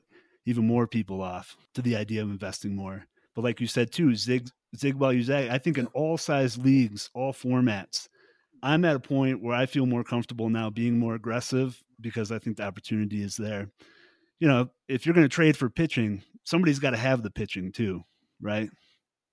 even 0.47 0.67
more 0.67 0.87
people 0.87 1.21
off 1.21 1.57
to 1.75 1.83
the 1.83 1.97
idea 1.97 2.23
of 2.23 2.31
investing 2.31 2.77
more. 2.77 3.05
But 3.35 3.45
like 3.45 3.61
you 3.61 3.67
said 3.67 3.91
too, 3.93 4.15
zig 4.15 4.49
zig 4.77 4.95
while 4.95 5.13
you 5.13 5.23
zag. 5.25 5.51
I 5.51 5.59
think 5.59 5.79
in 5.79 5.89
all 5.95 6.17
size 6.17 6.57
leagues, 6.57 7.11
all 7.15 7.33
formats, 7.33 8.09
I'm 8.63 8.85
at 8.85 8.97
a 8.97 9.01
point 9.01 9.43
where 9.43 9.57
I 9.57 9.67
feel 9.67 9.87
more 9.87 10.05
comfortable 10.05 10.49
now 10.49 10.71
being 10.71 10.99
more 10.99 11.17
aggressive 11.17 11.83
because 12.01 12.31
I 12.33 12.39
think 12.39 12.57
the 12.57 12.67
opportunity 12.67 13.23
is 13.23 13.37
there. 13.37 13.71
You 14.41 14.49
know, 14.49 14.69
if 14.89 15.05
you're 15.05 15.15
going 15.15 15.29
to 15.29 15.35
trade 15.35 15.57
for 15.57 15.69
pitching, 15.69 16.23
somebody's 16.45 16.79
got 16.79 16.91
to 16.91 16.97
have 16.97 17.23
the 17.23 17.31
pitching 17.31 17.73
too, 17.73 18.03
right? 18.41 18.71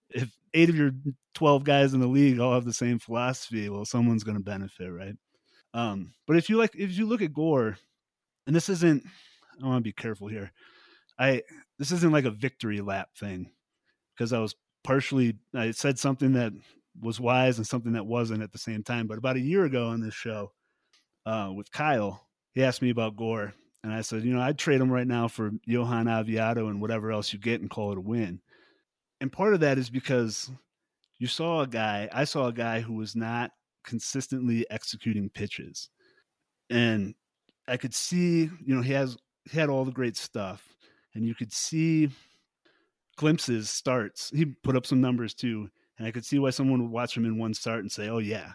If 0.09 0.31
eight 0.53 0.69
of 0.69 0.75
your 0.75 0.91
12 1.35 1.63
guys 1.63 1.93
in 1.93 2.00
the 2.00 2.07
league 2.07 2.39
all 2.39 2.53
have 2.53 2.65
the 2.65 2.74
same 2.74 3.00
philosophy, 3.00 3.69
well, 3.69 3.85
someone's 3.85 4.24
going 4.24 4.38
to 4.38 4.43
benefit, 4.43 4.89
right? 4.91 5.15
Um, 5.74 6.13
but 6.25 6.38
if 6.38 6.50
you 6.50 6.57
like, 6.57 6.75
if 6.75 6.97
you 6.97 7.05
look 7.05 7.21
at 7.21 7.33
Gore, 7.33 7.77
and 8.47 8.55
this 8.55 8.69
isn't, 8.69 9.03
I 9.62 9.65
want 9.65 9.79
to 9.79 9.88
be 9.88 9.93
careful 9.93 10.27
here. 10.27 10.51
I 11.19 11.43
this 11.79 11.91
isn't 11.91 12.12
like 12.12 12.25
a 12.25 12.31
victory 12.31 12.81
lap 12.81 13.09
thing 13.17 13.51
because 14.15 14.33
I 14.33 14.39
was 14.39 14.55
partially 14.83 15.38
I 15.53 15.71
said 15.71 15.97
something 16.00 16.33
that 16.33 16.53
was 17.00 17.19
wise 17.19 17.57
and 17.57 17.67
something 17.67 17.93
that 17.93 18.05
wasn't 18.05 18.43
at 18.43 18.51
the 18.51 18.57
same 18.57 18.83
time. 18.83 19.07
But 19.07 19.17
about 19.17 19.35
a 19.35 19.41
year 19.41 19.65
ago 19.65 19.88
on 19.88 20.01
this 20.01 20.13
show 20.13 20.51
uh, 21.25 21.51
with 21.55 21.71
Kyle, 21.71 22.27
he 22.53 22.63
asked 22.63 22.81
me 22.81 22.89
about 22.89 23.17
Gore, 23.17 23.53
and 23.86 23.94
I 23.94 24.01
said, 24.01 24.24
you 24.24 24.34
know, 24.34 24.42
I'd 24.42 24.58
trade 24.58 24.82
him 24.82 24.92
right 24.92 25.06
now 25.06 25.27
for 25.27 25.51
Johan 25.63 26.08
Oviedo 26.08 26.70
and 26.70 26.82
whatever 26.82 27.12
else 27.12 27.32
you 27.32 27.38
get 27.38 27.62
and 27.62 27.70
call 27.70 27.92
it 27.92 28.00
a 28.00 28.01
win. 28.01 28.42
And 29.22 29.32
part 29.32 29.54
of 29.54 29.60
that 29.60 29.77
is 29.77 29.92
because 29.92 30.50
you 31.20 31.27
saw 31.27 31.62
a 31.62 31.68
guy, 31.68 32.10
I 32.12 32.24
saw 32.24 32.48
a 32.48 32.54
guy 32.54 32.82
who 32.82 32.96
was 32.96 33.15
not 33.15 33.51
consistently 33.84 34.65
executing 34.72 35.30
pitches. 35.30 35.92
And 36.72 37.13
I 37.68 37.77
could 37.77 37.94
see, 37.94 38.50
you 38.65 38.75
know, 38.75 38.82
he 38.82 38.94
has 38.94 39.18
he 39.51 39.60
had 39.60 39.70
all 39.70 39.86
the 39.86 39.92
great 39.92 40.18
stuff 40.18 40.68
and 41.13 41.24
you 41.24 41.36
could 41.36 41.54
see 41.54 42.10
glimpses, 43.18 43.70
starts. 43.70 44.32
He 44.32 44.46
put 44.46 44.75
up 44.75 44.88
some 44.88 45.00
numbers 45.00 45.36
too, 45.36 45.70
and 46.00 46.08
I 46.08 46.12
could 46.12 46.25
see 46.25 46.39
why 46.39 46.50
someone 46.50 46.82
would 46.82 46.92
watch 46.92 47.15
him 47.15 47.25
in 47.25 47.38
one 47.38 47.54
start 47.54 47.82
and 47.82 47.92
say, 47.92 48.10
"Oh 48.10 48.18
yeah," 48.18 48.54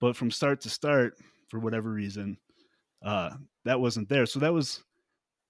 but 0.00 0.16
from 0.16 0.32
start 0.32 0.60
to 0.62 0.68
start, 0.68 1.16
for 1.48 1.60
whatever 1.60 1.92
reason, 1.92 2.38
uh, 3.02 3.36
that 3.64 3.80
wasn't 3.80 4.08
there. 4.08 4.26
So 4.26 4.38
that 4.40 4.52
was, 4.52 4.82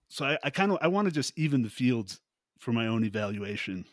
so 0.09 0.27
I, 0.27 0.39
I 0.45 0.51
kind 0.51 0.73
of 0.73 0.79
I 0.81 0.89
want 0.89 1.07
to 1.07 1.13
just 1.13 1.37
even 1.39 1.63
the 1.63 1.71
fields 1.71 2.21
for 2.59 2.73
my 2.73 2.87
own 2.87 3.05
evaluation. 3.05 3.85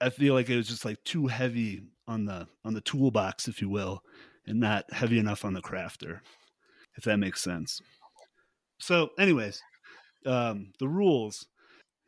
I 0.00 0.10
feel 0.10 0.34
like 0.34 0.50
it 0.50 0.56
was 0.56 0.68
just 0.68 0.84
like 0.84 1.02
too 1.04 1.26
heavy 1.26 1.82
on 2.06 2.24
the 2.24 2.46
on 2.64 2.74
the 2.74 2.80
toolbox, 2.80 3.48
if 3.48 3.60
you 3.60 3.68
will, 3.68 4.02
and 4.46 4.60
not 4.60 4.92
heavy 4.92 5.18
enough 5.18 5.44
on 5.44 5.54
the 5.54 5.62
crafter, 5.62 6.20
if 6.96 7.04
that 7.04 7.18
makes 7.18 7.42
sense. 7.42 7.80
So, 8.78 9.10
anyways, 9.18 9.62
um, 10.26 10.72
the 10.78 10.88
rules. 10.88 11.46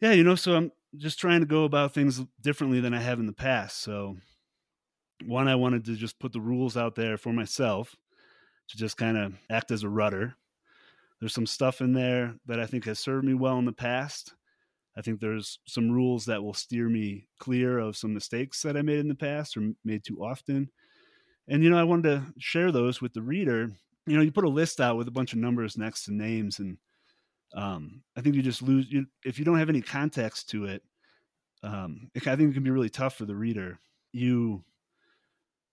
Yeah, 0.00 0.12
you 0.12 0.24
know, 0.24 0.34
so 0.34 0.54
I'm 0.54 0.72
just 0.98 1.18
trying 1.18 1.40
to 1.40 1.46
go 1.46 1.64
about 1.64 1.94
things 1.94 2.22
differently 2.42 2.80
than 2.80 2.92
I 2.92 3.00
have 3.00 3.18
in 3.18 3.26
the 3.26 3.32
past. 3.32 3.82
So, 3.82 4.16
one, 5.24 5.48
I 5.48 5.54
wanted 5.54 5.84
to 5.86 5.96
just 5.96 6.18
put 6.18 6.32
the 6.32 6.40
rules 6.40 6.76
out 6.76 6.94
there 6.94 7.16
for 7.16 7.32
myself 7.32 7.96
to 8.68 8.76
just 8.76 8.96
kind 8.96 9.16
of 9.16 9.34
act 9.48 9.70
as 9.70 9.84
a 9.84 9.88
rudder. 9.88 10.34
There's 11.20 11.34
some 11.34 11.46
stuff 11.46 11.80
in 11.80 11.92
there 11.92 12.34
that 12.46 12.60
I 12.60 12.66
think 12.66 12.84
has 12.84 12.98
served 12.98 13.24
me 13.24 13.34
well 13.34 13.58
in 13.58 13.64
the 13.64 13.72
past. 13.72 14.34
I 14.96 15.02
think 15.02 15.20
there's 15.20 15.58
some 15.66 15.90
rules 15.90 16.24
that 16.26 16.42
will 16.42 16.54
steer 16.54 16.88
me 16.88 17.26
clear 17.38 17.78
of 17.78 17.96
some 17.96 18.14
mistakes 18.14 18.62
that 18.62 18.76
I 18.76 18.82
made 18.82 18.98
in 18.98 19.08
the 19.08 19.14
past 19.14 19.56
or 19.56 19.72
made 19.84 20.04
too 20.04 20.24
often. 20.24 20.70
And, 21.48 21.62
you 21.62 21.70
know, 21.70 21.78
I 21.78 21.84
wanted 21.84 22.10
to 22.10 22.22
share 22.38 22.72
those 22.72 23.00
with 23.00 23.12
the 23.12 23.22
reader. 23.22 23.70
You 24.06 24.16
know, 24.16 24.22
you 24.22 24.32
put 24.32 24.44
a 24.44 24.48
list 24.48 24.80
out 24.80 24.96
with 24.96 25.08
a 25.08 25.12
bunch 25.12 25.32
of 25.32 25.38
numbers 25.38 25.76
next 25.76 26.04
to 26.04 26.14
names, 26.14 26.58
and 26.60 26.78
um, 27.54 28.02
I 28.16 28.20
think 28.20 28.34
you 28.34 28.42
just 28.42 28.62
lose 28.62 28.86
you, 28.90 29.06
if 29.24 29.38
you 29.38 29.44
don't 29.44 29.58
have 29.58 29.68
any 29.68 29.82
context 29.82 30.50
to 30.50 30.64
it. 30.64 30.82
Um, 31.62 32.10
it, 32.14 32.26
I 32.26 32.36
think 32.36 32.50
it 32.50 32.54
can 32.54 32.62
be 32.62 32.70
really 32.70 32.90
tough 32.90 33.16
for 33.16 33.24
the 33.24 33.36
reader. 33.36 33.78
You, 34.12 34.64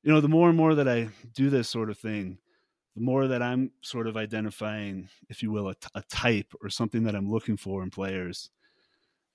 you 0.04 0.12
know, 0.12 0.20
the 0.20 0.28
more 0.28 0.50
and 0.50 0.58
more 0.58 0.76
that 0.76 0.88
I 0.88 1.10
do 1.34 1.50
this 1.50 1.70
sort 1.70 1.90
of 1.90 1.98
thing, 1.98 2.40
the 2.96 3.02
more 3.02 3.28
that 3.28 3.42
I'm 3.42 3.72
sort 3.82 4.08
of 4.08 4.18
identifying, 4.18 5.10
if 5.30 5.42
you 5.42 5.52
will, 5.52 5.70
a, 5.70 5.76
a 5.96 6.04
type 6.04 6.54
or 6.62 6.70
something 6.70 7.04
that 7.04 7.16
I'm 7.16 7.32
looking 7.32 7.58
for 7.58 7.84
in 7.84 7.90
players, 7.90 8.50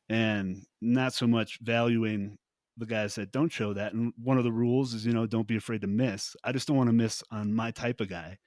and 0.09 0.63
not 0.81 1.13
so 1.13 1.27
much 1.27 1.59
valuing 1.61 2.39
the 2.77 2.87
guys 2.87 3.17
that 3.17 3.33
don't 3.33 3.53
show 3.53 3.73
that. 3.75 3.93
And 3.93 4.13
one 4.23 4.39
of 4.39 4.45
the 4.45 4.53
rules 4.53 4.95
is, 4.95 5.05
you 5.05 5.13
know, 5.13 5.27
don't 5.27 5.49
be 5.49 5.57
afraid 5.57 5.81
to 5.81 5.89
miss. 5.89 6.37
I 6.45 6.53
just 6.53 6.69
don't 6.69 6.77
want 6.77 6.89
to 6.89 6.95
miss 6.95 7.23
on 7.31 7.53
my 7.53 7.73
type 7.73 8.01
of 8.01 8.09
guy. 8.09 8.39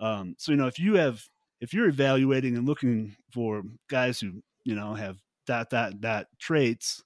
Um, 0.00 0.36
so 0.38 0.52
you 0.52 0.58
know, 0.58 0.68
if 0.68 0.78
you 0.78 0.94
have 0.94 1.22
if 1.60 1.74
you're 1.74 1.88
evaluating 1.88 2.56
and 2.56 2.66
looking 2.66 3.16
for 3.32 3.62
guys 3.88 4.20
who 4.20 4.42
you 4.64 4.74
know 4.74 4.94
have 4.94 5.18
that 5.46 5.70
that 5.70 6.00
that 6.00 6.26
traits 6.38 7.02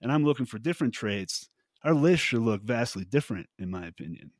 and 0.00 0.12
i'm 0.12 0.24
looking 0.24 0.46
for 0.46 0.58
different 0.58 0.94
traits 0.94 1.48
our 1.84 1.94
list 1.94 2.22
should 2.22 2.42
look 2.42 2.62
vastly 2.62 3.04
different 3.04 3.46
in 3.58 3.70
my 3.70 3.86
opinion 3.86 4.30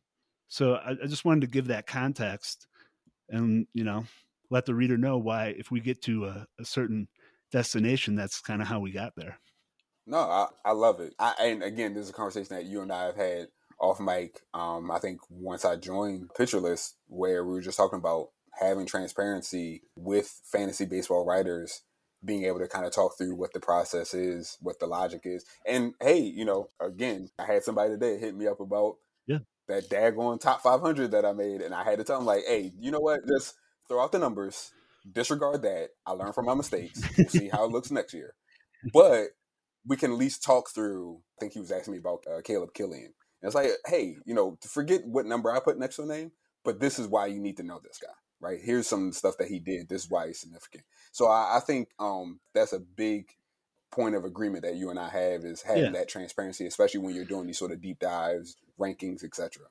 so 0.53 0.75
i, 0.75 0.91
I 0.91 1.07
just 1.07 1.25
wanted 1.25 1.41
to 1.43 1.47
give 1.47 1.69
that 1.69 1.87
context 1.87 2.67
and 3.31 3.67
you 3.73 3.85
know 3.85 4.05
let 4.51 4.67
the 4.67 4.75
reader 4.75 4.99
know 4.99 5.17
why 5.17 5.55
if 5.57 5.71
we 5.71 5.81
get 5.81 6.03
to 6.03 6.27
a, 6.27 6.47
a 6.61 6.65
certain 6.65 7.09
destination 7.51 8.15
that's 8.15 8.41
kind 8.41 8.61
of 8.61 8.69
how 8.69 8.81
we 8.81 8.93
got 8.93 9.15
there 9.17 9.39
no 10.07 10.19
i, 10.19 10.47
I 10.65 10.73
love 10.73 11.01
it 11.01 11.15
I, 11.19 11.35
and 11.41 11.63
again 11.63 11.95
this 11.95 12.05
is 12.05 12.11
a 12.11 12.15
conversation 12.15 12.55
that 12.55 12.67
you 12.67 12.83
and 12.83 12.93
i 12.93 13.05
have 13.05 13.17
had 13.17 13.49
off 13.81 13.99
mic 13.99 14.41
um, 14.55 14.91
i 14.91 14.99
think 14.99 15.21
once 15.31 15.65
i 15.65 15.77
joined 15.77 16.31
list 16.39 16.97
where 17.09 17.45
we 17.45 17.53
were 17.53 17.61
just 17.61 17.77
talking 17.77 17.99
about 17.99 18.29
having 18.61 18.87
transparency 18.87 19.83
with 19.97 20.41
fantasy 20.45 20.85
baseball 20.85 21.25
writers 21.25 21.83
being 22.25 22.45
able 22.45 22.61
to 22.61 22.69
kind 22.69 22.87
of 22.87 22.93
talk 22.93 23.17
through 23.19 23.35
what 23.35 23.53
the 23.53 23.61
process 23.61 24.15
is, 24.15 24.57
what 24.61 24.79
the 24.79 24.87
logic 24.87 25.23
is. 25.25 25.45
And 25.67 25.95
hey, 26.01 26.21
you 26.21 26.45
know, 26.45 26.69
again, 26.81 27.29
I 27.39 27.47
had 27.47 27.65
somebody 27.65 27.91
today 27.91 28.19
hit 28.19 28.37
me 28.37 28.47
up 28.47 28.61
about. 28.61 28.97
That 29.69 29.89
daggone 29.89 30.41
top 30.41 30.63
500 30.63 31.13
that 31.13 31.25
I 31.25 31.33
made. 31.33 31.61
And 31.61 31.75
I 31.75 31.85
had 31.85 31.99
to 31.99 32.05
tell 32.05 32.19
him 32.19 32.27
like, 32.27 32.43
hey, 32.47 32.73
you 32.79 32.91
know 32.91 33.01
what? 33.01 33.21
Just 33.27 33.55
throw 33.89 34.03
out 34.03 34.13
the 34.13 34.19
numbers, 34.19 34.73
disregard 35.11 35.63
that. 35.63 35.91
I 36.07 36.13
learned 36.13 36.35
from 36.35 36.47
my 36.47 36.55
mistakes. 36.55 37.03
We'll 37.17 37.29
see 37.29 37.49
how 37.49 37.65
it 37.65 37.71
looks 37.71 37.91
next 37.91 38.15
year. 38.15 38.35
But 38.93 39.29
we 39.87 39.97
can 39.97 40.13
at 40.13 40.19
least 40.19 40.43
talk 40.43 40.71
through. 40.71 41.21
I 41.39 41.41
think 41.41 41.53
he 41.53 41.61
was 41.61 41.73
asking 41.73 41.93
me 41.93 41.99
about 41.99 42.25
uh, 42.31 42.41
Caleb 42.43 42.75
Killian. 42.75 43.15
And 43.43 43.49
it's 43.49 43.55
like, 43.55 43.71
hey, 43.87 44.17
you 44.25 44.35
know, 44.35 44.59
forget 44.63 45.03
what 45.05 45.27
number 45.27 45.51
I 45.51 45.61
put 45.61 45.79
next 45.79 45.97
to 45.97 46.03
a 46.03 46.07
name, 46.07 46.33
but 46.65 46.81
this 46.81 46.99
is 46.99 47.09
why 47.09 47.27
you 47.27 47.41
need 47.41 47.57
to 47.57 47.65
know 47.65 47.81
this 47.83 47.99
guy 48.01 48.13
right? 48.43 48.59
Here's 48.61 48.89
some 48.89 49.13
stuff 49.13 49.39
that 49.39 49.49
he 49.49 49.61
did. 49.61 49.89
This 49.89 50.05
is 50.05 50.11
why 50.11 50.27
he's 50.27 50.41
significant. 50.41 50.85
So 51.13 51.29
I, 51.29 51.57
I 51.57 51.61
think 51.61 51.89
um, 51.99 52.41
that's 52.53 52.75
a 52.75 52.81
big 52.81 53.29
point 53.91 54.17
of 54.17 54.25
agreement 54.25 54.65
that 54.65 54.75
you 54.75 54.91
and 54.91 54.99
I 54.99 55.09
have 55.09 55.45
is 55.45 55.63
having 55.63 55.85
yeah. 55.85 55.91
that 55.93 56.09
transparency, 56.09 56.67
especially 56.67 57.01
when 57.01 57.15
you're 57.15 57.25
doing 57.25 57.47
these 57.47 57.59
sort 57.59 57.73
of 57.73 57.81
deep 57.81 58.01
dives, 58.01 58.57
rankings, 58.83 59.25
etc. 59.25 59.65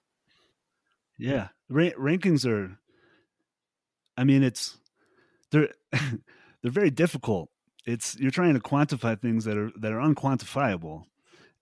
Yeah, 1.18 1.50
Ra- 1.70 1.98
rankings 2.00 2.46
are. 2.46 2.78
I 4.18 4.24
mean, 4.24 4.44
it's 4.44 4.78
they're 5.52 5.70
they're 5.92 6.72
very 6.72 6.92
difficult. 6.92 7.50
It's 7.86 8.18
you're 8.20 8.32
trying 8.32 8.54
to 8.54 8.60
quantify 8.60 9.20
things 9.20 9.46
that 9.46 9.58
are 9.58 9.72
that 9.78 9.92
are 9.92 10.00
unquantifiable, 10.00 11.04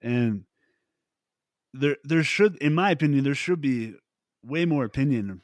and 0.01 0.44
there 1.74 1.98
there 2.03 2.24
should, 2.24 2.56
in 2.58 2.74
my 2.74 2.91
opinion, 2.91 3.24
there 3.24 3.36
should 3.36 3.62
be 3.62 3.96
way 4.44 4.65
more 4.65 4.86
opinion 4.86 5.41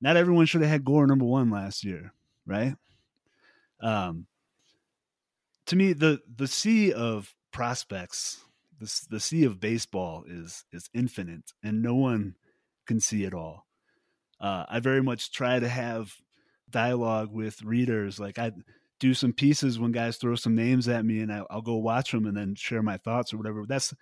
not 0.00 0.16
everyone 0.16 0.46
should 0.46 0.60
have 0.60 0.70
had 0.70 0.84
Gore 0.84 1.06
number 1.06 1.24
one 1.24 1.50
last 1.50 1.84
year, 1.84 2.12
right? 2.46 2.74
Um, 3.80 4.26
to 5.66 5.76
me, 5.76 5.92
the 5.92 6.20
the 6.34 6.46
sea 6.46 6.92
of 6.92 7.34
prospects, 7.50 8.40
the 8.80 9.06
the 9.10 9.20
sea 9.20 9.44
of 9.44 9.60
baseball 9.60 10.24
is 10.26 10.64
is 10.72 10.88
infinite, 10.94 11.52
and 11.62 11.82
no 11.82 11.94
one 11.94 12.34
can 12.86 13.00
see 13.00 13.24
it 13.24 13.34
all. 13.34 13.66
Uh, 14.40 14.64
I 14.68 14.80
very 14.80 15.02
much 15.02 15.32
try 15.32 15.58
to 15.58 15.68
have 15.68 16.12
dialogue 16.70 17.32
with 17.32 17.62
readers. 17.62 18.20
Like 18.20 18.38
I 18.38 18.52
do 18.98 19.14
some 19.14 19.32
pieces 19.32 19.78
when 19.78 19.92
guys 19.92 20.16
throw 20.16 20.34
some 20.34 20.54
names 20.54 20.88
at 20.88 21.04
me, 21.04 21.20
and 21.20 21.32
I, 21.32 21.42
I'll 21.50 21.62
go 21.62 21.76
watch 21.76 22.12
them 22.12 22.26
and 22.26 22.36
then 22.36 22.54
share 22.54 22.82
my 22.82 22.96
thoughts 22.96 23.32
or 23.32 23.38
whatever. 23.38 23.64
That's 23.66 23.94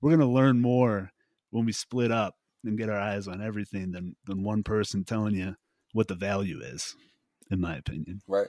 we're 0.00 0.10
gonna 0.10 0.30
learn 0.30 0.60
more 0.60 1.10
when 1.50 1.64
we 1.64 1.72
split 1.72 2.10
up 2.10 2.34
and 2.64 2.78
get 2.78 2.90
our 2.90 2.98
eyes 2.98 3.28
on 3.28 3.42
everything 3.42 3.92
than 3.92 4.16
than 4.26 4.42
one 4.42 4.62
person 4.62 5.04
telling 5.04 5.34
you 5.34 5.56
what 5.92 6.08
the 6.08 6.14
value 6.14 6.60
is, 6.60 6.94
in 7.50 7.60
my 7.60 7.76
opinion. 7.76 8.22
Right. 8.26 8.48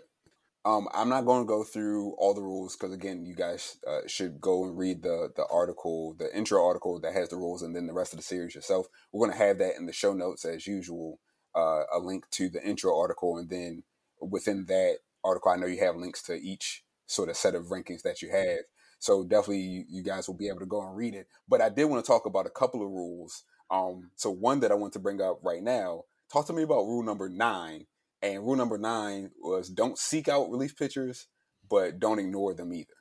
Um, 0.66 0.88
I'm 0.94 1.10
not 1.10 1.26
going 1.26 1.44
to 1.44 1.48
go 1.48 1.64
through 1.64 2.14
all 2.18 2.34
the 2.34 2.42
rules 2.42 2.76
because 2.76 2.94
again, 2.94 3.26
you 3.26 3.36
guys 3.36 3.78
uh, 3.86 4.08
should 4.08 4.40
go 4.40 4.64
and 4.64 4.78
read 4.78 5.04
the 5.04 5.30
the 5.36 5.46
article, 5.52 6.16
the 6.18 6.36
intro 6.36 6.66
article 6.66 7.00
that 7.02 7.14
has 7.14 7.30
the 7.30 7.36
rules, 7.36 7.62
and 7.62 7.76
then 7.76 7.88
the 7.88 7.94
rest 7.94 8.14
of 8.14 8.20
the 8.20 8.24
series 8.24 8.56
yourself. 8.56 8.88
We're 9.12 9.26
going 9.28 9.38
to 9.38 9.46
have 9.46 9.58
that 9.58 9.76
in 9.78 9.86
the 9.86 9.94
show 9.94 10.14
notes 10.14 10.46
as 10.46 10.66
usual. 10.66 11.20
Uh, 11.56 11.84
a 11.94 12.00
link 12.00 12.28
to 12.32 12.50
the 12.50 12.64
intro 12.68 12.98
article, 12.98 13.38
and 13.38 13.50
then 13.50 13.84
within 14.20 14.66
that 14.66 14.98
article, 15.24 15.52
I 15.52 15.56
know 15.58 15.68
you 15.68 15.84
have 15.84 15.96
links 15.96 16.24
to 16.24 16.34
each 16.34 16.84
sort 17.06 17.30
of 17.30 17.38
set 17.38 17.54
of 17.54 17.66
rankings 17.66 18.02
that 18.02 18.24
you 18.24 18.32
have. 18.32 18.60
So 18.98 19.24
definitely, 19.24 19.86
you 19.90 20.02
guys 20.02 20.28
will 20.28 20.38
be 20.38 20.48
able 20.48 20.62
to 20.62 20.66
go 20.66 20.82
and 20.82 20.96
read 20.96 21.14
it. 21.14 21.28
But 21.48 21.62
I 21.62 21.70
did 21.70 21.86
want 21.86 22.04
to 22.04 22.08
talk 22.08 22.26
about 22.26 22.48
a 22.48 22.50
couple 22.50 22.82
of 22.82 22.90
rules 22.90 23.44
um, 23.74 24.12
so 24.16 24.30
one 24.30 24.60
that 24.60 24.72
I 24.72 24.76
want 24.76 24.94
to 24.94 25.00
bring 25.00 25.20
up 25.20 25.40
right 25.44 25.64
now, 25.64 26.04
talk 26.32 26.46
to 26.48 26.54
me 26.54 26.62
about 26.62 26.86
rule 26.86 27.02
number 27.02 27.28
nine, 27.28 27.88
And 28.24 28.42
rule 28.42 28.56
number 28.56 28.78
nine 28.78 29.32
was 29.42 29.70
don't 29.70 29.98
seek 30.00 30.30
out 30.30 30.50
relief 30.50 30.78
pitchers, 30.78 31.28
but 31.70 32.00
don't 32.00 32.20
ignore 32.20 32.54
them 32.54 32.74
either. 32.74 32.94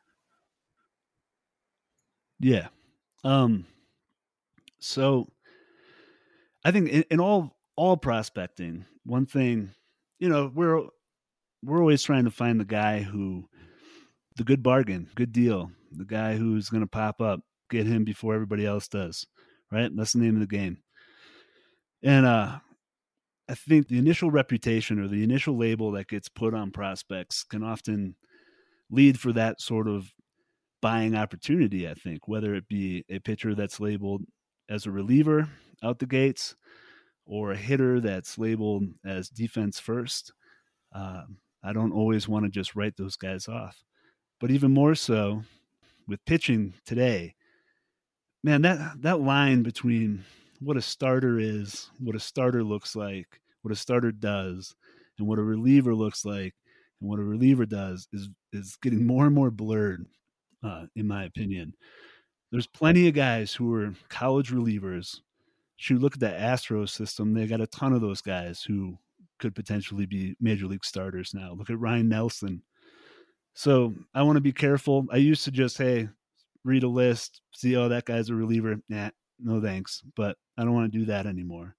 Yeah. 2.40 2.68
Um. 3.22 3.66
So, 4.80 5.28
I 6.64 6.72
think 6.72 6.88
in, 6.90 7.04
in 7.08 7.20
all 7.20 7.56
all 7.76 7.96
prospecting, 7.96 8.84
one 9.04 9.26
thing, 9.26 9.70
you 10.18 10.28
know, 10.28 10.50
we're 10.52 10.88
we're 11.62 11.78
always 11.78 12.02
trying 12.02 12.24
to 12.24 12.32
find 12.32 12.58
the 12.58 12.64
guy 12.64 13.00
who 13.00 13.48
the 14.34 14.42
good 14.44 14.62
bargain, 14.62 15.08
good 15.14 15.32
deal, 15.32 15.70
the 15.92 16.04
guy 16.04 16.36
who's 16.36 16.68
going 16.68 16.82
to 16.82 16.88
pop 16.88 17.20
up, 17.20 17.42
get 17.70 17.86
him 17.86 18.02
before 18.02 18.34
everybody 18.34 18.66
else 18.66 18.88
does, 18.88 19.24
right? 19.70 19.94
That's 19.94 20.14
the 20.14 20.18
name 20.18 20.34
of 20.34 20.40
the 20.40 20.46
game. 20.46 20.78
And 22.02 22.26
uh 22.26 22.58
I 23.48 23.54
think 23.54 23.88
the 23.88 23.98
initial 23.98 24.30
reputation 24.30 24.98
or 24.98 25.08
the 25.08 25.24
initial 25.24 25.56
label 25.56 25.90
that 25.92 26.08
gets 26.08 26.28
put 26.28 26.54
on 26.54 26.70
prospects 26.70 27.42
can 27.42 27.62
often 27.62 28.16
lead 28.90 29.18
for 29.18 29.32
that 29.32 29.60
sort 29.60 29.88
of 29.88 30.12
buying 30.80 31.16
opportunity, 31.16 31.88
I 31.88 31.94
think, 31.94 32.28
whether 32.28 32.54
it 32.54 32.68
be 32.68 33.04
a 33.08 33.18
pitcher 33.18 33.54
that's 33.54 33.80
labeled 33.80 34.22
as 34.68 34.86
a 34.86 34.90
reliever 34.90 35.48
out 35.82 35.98
the 35.98 36.06
gates 36.06 36.54
or 37.24 37.52
a 37.52 37.56
hitter 37.56 38.00
that's 38.00 38.38
labeled 38.38 38.84
as 39.04 39.28
defense 39.28 39.78
first. 39.78 40.32
Uh, 40.94 41.22
I 41.62 41.72
don't 41.72 41.92
always 41.92 42.28
want 42.28 42.44
to 42.44 42.50
just 42.50 42.74
write 42.74 42.96
those 42.96 43.16
guys 43.16 43.48
off. 43.48 43.82
But 44.40 44.50
even 44.50 44.72
more 44.72 44.94
so 44.94 45.42
with 46.08 46.24
pitching 46.24 46.74
today, 46.84 47.34
man, 48.42 48.62
that, 48.62 49.02
that 49.02 49.20
line 49.20 49.62
between 49.62 50.24
what 50.62 50.76
a 50.76 50.82
starter 50.82 51.38
is, 51.38 51.90
what 51.98 52.16
a 52.16 52.20
starter 52.20 52.62
looks 52.62 52.94
like, 52.94 53.40
what 53.62 53.72
a 53.72 53.76
starter 53.76 54.12
does, 54.12 54.74
and 55.18 55.26
what 55.26 55.38
a 55.38 55.42
reliever 55.42 55.94
looks 55.94 56.24
like, 56.24 56.54
and 57.00 57.10
what 57.10 57.18
a 57.18 57.24
reliever 57.24 57.66
does 57.66 58.08
is 58.12 58.28
is 58.52 58.76
getting 58.82 59.06
more 59.06 59.26
and 59.26 59.34
more 59.34 59.50
blurred, 59.50 60.06
uh, 60.62 60.86
in 60.96 61.06
my 61.06 61.24
opinion. 61.24 61.74
There's 62.50 62.66
plenty 62.66 63.08
of 63.08 63.14
guys 63.14 63.52
who 63.54 63.74
are 63.74 63.94
college 64.08 64.50
relievers. 64.50 65.20
Should 65.76 66.00
look 66.00 66.14
at 66.14 66.20
the 66.20 66.26
Astros 66.26 66.90
system; 66.90 67.34
they 67.34 67.46
got 67.46 67.60
a 67.60 67.66
ton 67.66 67.92
of 67.92 68.00
those 68.00 68.20
guys 68.20 68.62
who 68.62 68.98
could 69.38 69.54
potentially 69.54 70.06
be 70.06 70.36
major 70.40 70.66
league 70.66 70.84
starters 70.84 71.34
now. 71.34 71.54
Look 71.54 71.70
at 71.70 71.80
Ryne 71.80 72.08
Nelson. 72.08 72.62
So 73.54 73.94
I 74.14 74.22
want 74.22 74.36
to 74.36 74.40
be 74.40 74.52
careful. 74.52 75.06
I 75.10 75.16
used 75.16 75.44
to 75.44 75.50
just 75.50 75.76
hey, 75.78 76.08
read 76.64 76.84
a 76.84 76.88
list, 76.88 77.40
see 77.52 77.76
oh 77.76 77.88
that 77.88 78.04
guy's 78.04 78.28
a 78.28 78.34
reliever. 78.34 78.76
Nah, 78.88 79.10
no 79.42 79.60
thanks. 79.60 80.02
But 80.16 80.36
I 80.56 80.64
don't 80.64 80.74
want 80.74 80.92
to 80.92 80.98
do 80.98 81.06
that 81.06 81.26
anymore. 81.26 81.74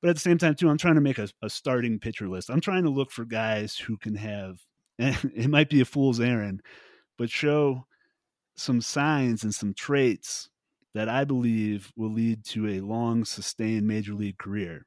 But 0.00 0.10
at 0.10 0.16
the 0.16 0.20
same 0.20 0.38
time, 0.38 0.54
too, 0.54 0.68
I'm 0.68 0.78
trying 0.78 0.96
to 0.96 1.00
make 1.00 1.18
a, 1.18 1.28
a 1.42 1.50
starting 1.50 1.98
pitcher 1.98 2.28
list. 2.28 2.50
I'm 2.50 2.60
trying 2.60 2.84
to 2.84 2.90
look 2.90 3.10
for 3.10 3.24
guys 3.24 3.76
who 3.76 3.96
can 3.96 4.14
have 4.14 4.58
it 4.98 5.50
might 5.50 5.68
be 5.68 5.80
a 5.80 5.84
fool's 5.84 6.20
errand, 6.20 6.62
but 7.18 7.30
show 7.30 7.86
some 8.56 8.80
signs 8.80 9.44
and 9.44 9.54
some 9.54 9.74
traits 9.74 10.48
that 10.94 11.08
I 11.08 11.24
believe 11.24 11.92
will 11.96 12.12
lead 12.12 12.44
to 12.46 12.68
a 12.68 12.80
long, 12.80 13.24
sustained 13.24 13.86
major 13.86 14.14
league 14.14 14.38
career. 14.38 14.86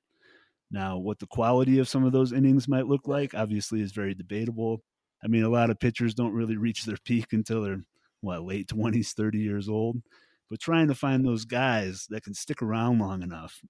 Now, 0.72 0.98
what 0.98 1.20
the 1.20 1.28
quality 1.28 1.78
of 1.78 1.88
some 1.88 2.04
of 2.04 2.12
those 2.12 2.34
innings 2.34 2.68
might 2.68 2.88
look 2.88 3.08
like, 3.08 3.36
obviously, 3.36 3.82
is 3.82 3.92
very 3.92 4.16
debatable. 4.16 4.82
I 5.24 5.28
mean, 5.28 5.44
a 5.44 5.50
lot 5.50 5.70
of 5.70 5.80
pitchers 5.80 6.16
don't 6.16 6.34
really 6.34 6.58
reach 6.58 6.86
their 6.86 6.98
peak 7.06 7.34
until 7.34 7.62
they're, 7.62 7.84
what, 8.22 8.44
late 8.44 8.68
20s, 8.68 9.13
30 9.13 9.38
years 9.38 9.70
old. 9.70 10.01
But 10.50 10.60
trying 10.60 10.88
to 10.88 10.96
find 10.96 11.24
those 11.24 11.46
guys 11.46 12.08
that 12.10 12.24
can 12.24 12.34
stick 12.34 12.62
around 12.62 13.00
long 13.00 13.22
enough, 13.22 13.62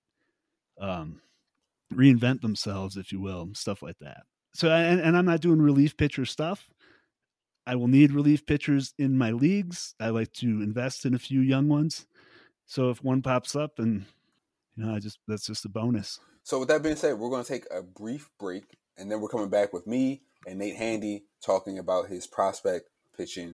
um, 0.80 1.22
reinvent 1.94 2.42
themselves, 2.42 2.96
if 2.96 3.12
you 3.12 3.20
will, 3.20 3.50
stuff 3.54 3.82
like 3.82 3.98
that 4.00 4.24
so 4.54 4.70
and, 4.70 5.00
and 5.00 5.16
I'm 5.18 5.26
not 5.26 5.42
doing 5.42 5.62
relief 5.62 5.98
pitcher 5.98 6.26
stuff. 6.26 6.70
I 7.68 7.76
will 7.76 7.88
need 7.88 8.12
relief 8.12 8.46
pitchers 8.46 8.94
in 8.98 9.18
my 9.18 9.32
leagues. 9.32 9.94
I 10.00 10.10
like 10.10 10.34
to 10.34 10.48
invest 10.48 11.06
in 11.06 11.14
a 11.14 11.20
few 11.20 11.42
young 11.42 11.68
ones. 11.68 12.08
So 12.66 12.90
if 12.90 13.04
one 13.04 13.22
pops 13.22 13.56
up 13.56 13.80
and 13.80 14.06
you 14.76 14.86
know, 14.86 14.96
I 14.96 15.00
just 15.00 15.20
that's 15.28 15.46
just 15.46 15.66
a 15.66 15.70
bonus. 15.70 16.20
So 16.44 16.60
with 16.60 16.70
that 16.70 16.82
being 16.82 16.96
said, 16.96 17.20
we're 17.20 17.30
going 17.30 17.44
to 17.44 17.48
take 17.48 17.66
a 17.70 17.84
brief 17.84 18.30
break 18.40 18.78
and 18.98 19.12
then 19.12 19.22
we're 19.22 19.30
coming 19.30 19.50
back 19.50 19.72
with 19.72 19.86
me 19.86 20.22
and 20.48 20.58
Nate 20.58 20.76
Handy 20.76 21.26
talking 21.46 21.78
about 21.78 22.08
his 22.08 22.26
prospect 22.26 22.90
pitching. 23.16 23.54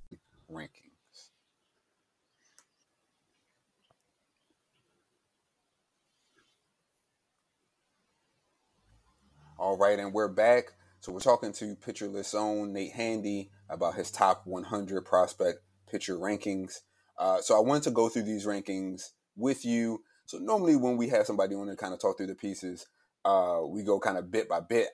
All 9.61 9.77
right, 9.77 9.99
and 9.99 10.11
we're 10.11 10.27
back. 10.27 10.73
So 11.01 11.11
we're 11.11 11.19
talking 11.19 11.53
to 11.53 11.75
Pitcher 11.75 12.07
List's 12.07 12.33
own 12.33 12.73
Nate 12.73 12.93
Handy 12.93 13.51
about 13.69 13.93
his 13.93 14.09
top 14.09 14.41
100 14.47 15.05
prospect 15.05 15.59
pitcher 15.87 16.17
rankings. 16.17 16.79
Uh, 17.19 17.41
so 17.41 17.55
I 17.55 17.59
wanted 17.59 17.83
to 17.83 17.91
go 17.91 18.09
through 18.09 18.23
these 18.23 18.47
rankings 18.47 19.11
with 19.35 19.63
you. 19.63 20.01
So 20.25 20.39
normally 20.39 20.75
when 20.75 20.97
we 20.97 21.09
have 21.09 21.27
somebody 21.27 21.53
on 21.53 21.67
to 21.67 21.75
kind 21.75 21.93
of 21.93 21.99
talk 21.99 22.17
through 22.17 22.25
the 22.25 22.33
pieces, 22.33 22.87
uh, 23.23 23.59
we 23.63 23.83
go 23.83 23.99
kind 23.99 24.17
of 24.17 24.31
bit 24.31 24.49
by 24.49 24.61
bit. 24.61 24.87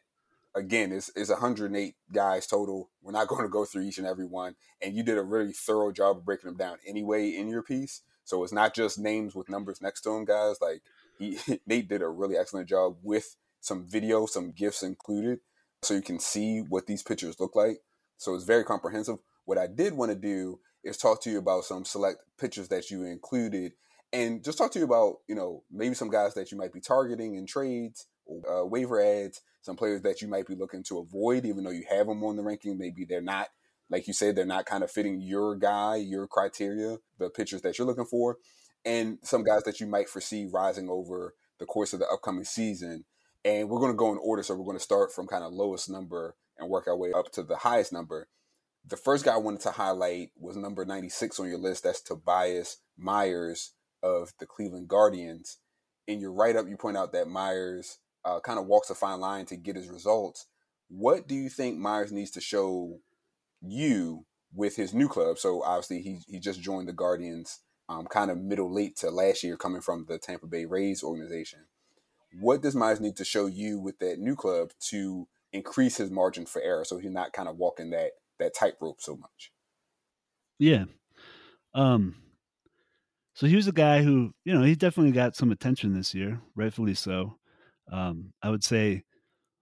Again, 0.54 0.92
it's, 0.92 1.10
it's 1.16 1.30
108 1.30 1.96
guys 2.12 2.46
total. 2.46 2.90
We're 3.02 3.14
not 3.14 3.28
going 3.30 3.44
to 3.44 3.50
go 3.50 3.64
through 3.64 3.84
each 3.84 4.00
and 4.00 4.08
every 4.08 4.26
one. 4.26 4.58
And 4.82 4.94
you 4.98 5.02
did 5.02 5.18
a 5.18 5.24
really 5.24 5.54
thorough 5.54 5.94
job 5.94 6.18
of 6.18 6.26
breaking 6.26 6.50
them 6.50 6.58
down 6.58 6.80
anyway 6.86 7.30
in 7.30 7.48
your 7.48 7.64
piece. 7.64 8.02
So 8.26 8.44
it's 8.44 8.52
not 8.52 8.76
just 8.76 9.00
names 9.00 9.34
with 9.34 9.48
numbers 9.48 9.82
next 9.82 10.02
to 10.02 10.10
them, 10.10 10.26
guys. 10.26 10.58
Like 10.60 10.82
he, 11.18 11.40
Nate 11.66 11.88
did 11.88 12.02
a 12.02 12.10
really 12.10 12.36
excellent 12.36 12.68
job 12.68 12.98
with 13.02 13.38
some 13.60 13.86
video, 13.88 14.26
some 14.26 14.52
gifs 14.52 14.84
included, 14.84 15.40
so 15.82 15.94
you 15.94 16.02
can 16.02 16.20
see 16.20 16.60
what 16.60 16.88
these 16.88 17.04
pictures 17.04 17.40
look 17.40 17.56
like. 17.56 17.78
So 18.18 18.34
it's 18.36 18.46
very 18.46 18.64
comprehensive. 18.64 19.18
What 19.46 19.58
I 19.58 19.68
did 19.68 19.94
want 19.94 20.12
to 20.12 20.18
do 20.18 20.60
is 20.84 20.98
talk 20.98 21.22
to 21.24 21.30
you 21.30 21.38
about 21.38 21.66
some 21.66 21.86
select 21.86 22.20
pictures 22.40 22.70
that 22.70 22.90
you 22.90 23.04
included 23.04 23.74
and 24.14 24.44
just 24.44 24.58
talk 24.58 24.72
to 24.72 24.80
you 24.80 24.86
about, 24.86 25.18
you 25.28 25.36
know, 25.36 25.64
maybe 25.72 25.94
some 25.94 26.10
guys 26.10 26.34
that 26.36 26.52
you 26.52 26.58
might 26.58 26.74
be 26.74 26.80
targeting 26.80 27.36
in 27.36 27.46
trades 27.46 28.08
uh, 28.50 28.66
waiver 28.66 29.02
ads, 29.02 29.42
some 29.62 29.76
players 29.76 30.02
that 30.02 30.22
you 30.22 30.28
might 30.28 30.48
be 30.48 30.56
looking 30.56 30.84
to 30.84 31.00
avoid, 31.00 31.46
even 31.46 31.64
though 31.64 31.72
you 31.72 31.86
have 31.90 32.08
them 32.08 32.24
on 32.24 32.36
the 32.36 32.44
ranking. 32.44 32.78
Maybe 32.78 33.06
they're 33.06 33.22
not, 33.22 33.48
like 33.90 34.08
you 34.08 34.14
said, 34.14 34.36
they're 34.36 34.46
not 34.46 34.66
kind 34.66 34.84
of 34.84 34.92
fitting 34.92 35.22
your 35.22 35.56
guy, 35.56 35.98
your 35.98 36.28
criteria, 36.28 36.98
the 37.20 37.30
pictures 37.30 37.62
that 37.62 37.78
you're 37.78 37.88
looking 37.88 38.06
for, 38.06 38.38
and 38.86 39.18
some 39.24 39.44
guys 39.44 39.64
that 39.64 39.80
you 39.80 39.88
might 39.88 40.10
foresee 40.10 40.48
rising 40.52 40.90
over 40.90 41.36
the 41.60 41.66
course 41.66 41.94
of 41.94 42.00
the 42.00 42.08
upcoming 42.08 42.44
season 42.44 43.06
and 43.48 43.70
we're 43.70 43.80
going 43.80 43.94
to 43.94 43.98
go 43.98 44.12
in 44.12 44.20
order. 44.22 44.44
So 44.44 44.56
we're 44.56 44.66
going 44.66 44.78
to 44.78 44.84
start 44.84 45.14
from 45.14 45.26
kind 45.26 45.44
of 45.44 45.54
lowest 45.54 45.90
number 45.90 46.36
and 46.58 46.70
work 46.70 46.86
our 46.86 46.98
way 46.98 47.14
up 47.14 47.32
to 47.32 47.44
the 47.44 47.56
highest 47.56 47.94
number. 47.94 48.28
The 48.86 48.98
first 48.98 49.24
guy 49.24 49.36
I 49.36 49.38
wanted 49.38 49.62
to 49.62 49.72
highlight 49.72 50.32
was 50.38 50.58
number 50.58 50.84
96 50.84 51.40
on 51.40 51.48
your 51.48 51.58
list. 51.58 51.84
That's 51.84 52.02
Tobias 52.02 52.78
Myers 52.98 53.72
of 54.04 54.34
the 54.40 54.46
Cleveland 54.46 54.90
Guardians. 54.90 55.60
In 56.08 56.20
your 56.20 56.34
write 56.34 56.58
up, 56.58 56.68
you 56.68 56.76
point 56.76 56.98
out 56.98 57.14
that 57.14 57.30
Myers 57.30 58.00
uh, 58.26 58.42
kind 58.42 58.60
of 58.60 58.68
walks 58.68 58.90
a 58.90 58.96
fine 58.96 59.22
line 59.22 59.46
to 59.46 59.56
get 59.56 59.78
his 59.78 59.88
results. 59.88 60.48
What 60.90 61.28
do 61.28 61.36
you 61.36 61.50
think 61.50 61.78
Myers 61.78 62.12
needs 62.12 62.32
to 62.32 62.42
show 62.42 63.00
you 63.62 64.26
with 64.54 64.76
his 64.76 64.94
new 64.94 65.08
club? 65.08 65.38
So 65.38 65.64
obviously 65.64 66.02
he 66.02 66.20
he 66.28 66.40
just 66.40 66.62
joined 66.62 66.88
the 66.88 66.94
Guardians, 66.94 67.60
um, 67.88 68.08
kind 68.08 68.32
of 68.32 68.38
middle 68.38 68.74
late 68.74 68.98
to 68.98 69.10
last 69.10 69.44
year, 69.44 69.58
coming 69.58 69.82
from 69.82 70.06
the 70.08 70.18
Tampa 70.18 70.48
Bay 70.48 70.66
Rays 70.66 71.04
organization 71.04 71.60
what 72.40 72.62
does 72.62 72.76
Myers 72.76 73.00
need 73.00 73.16
to 73.18 73.26
show 73.26 73.46
you 73.46 73.80
with 73.80 74.00
that 74.00 74.20
new 74.20 74.36
club 74.36 74.72
to 74.90 75.28
increase 75.54 75.98
his 75.98 76.12
margin 76.12 76.46
for 76.46 76.62
error, 76.62 76.84
so 76.84 76.98
he's 76.98 77.12
not 77.12 77.34
kind 77.34 77.50
of 77.50 77.58
walking 77.58 77.92
that 77.92 78.12
that 78.40 78.54
tightrope 78.54 79.02
so 79.02 79.16
much. 79.16 79.52
Yeah. 80.60 80.86
Um. 81.74 82.16
So 83.34 83.46
he 83.46 83.56
was 83.56 83.68
a 83.68 83.72
guy 83.72 84.02
who, 84.02 84.34
you 84.46 84.54
know, 84.54 84.64
he 84.64 84.76
definitely 84.76 85.12
got 85.12 85.36
some 85.36 85.52
attention 85.52 85.94
this 85.94 86.16
year, 86.16 86.42
rightfully 86.56 86.96
so. 86.96 87.38
Um, 87.92 88.34
I 88.42 88.50
would 88.50 88.64
say 88.64 89.04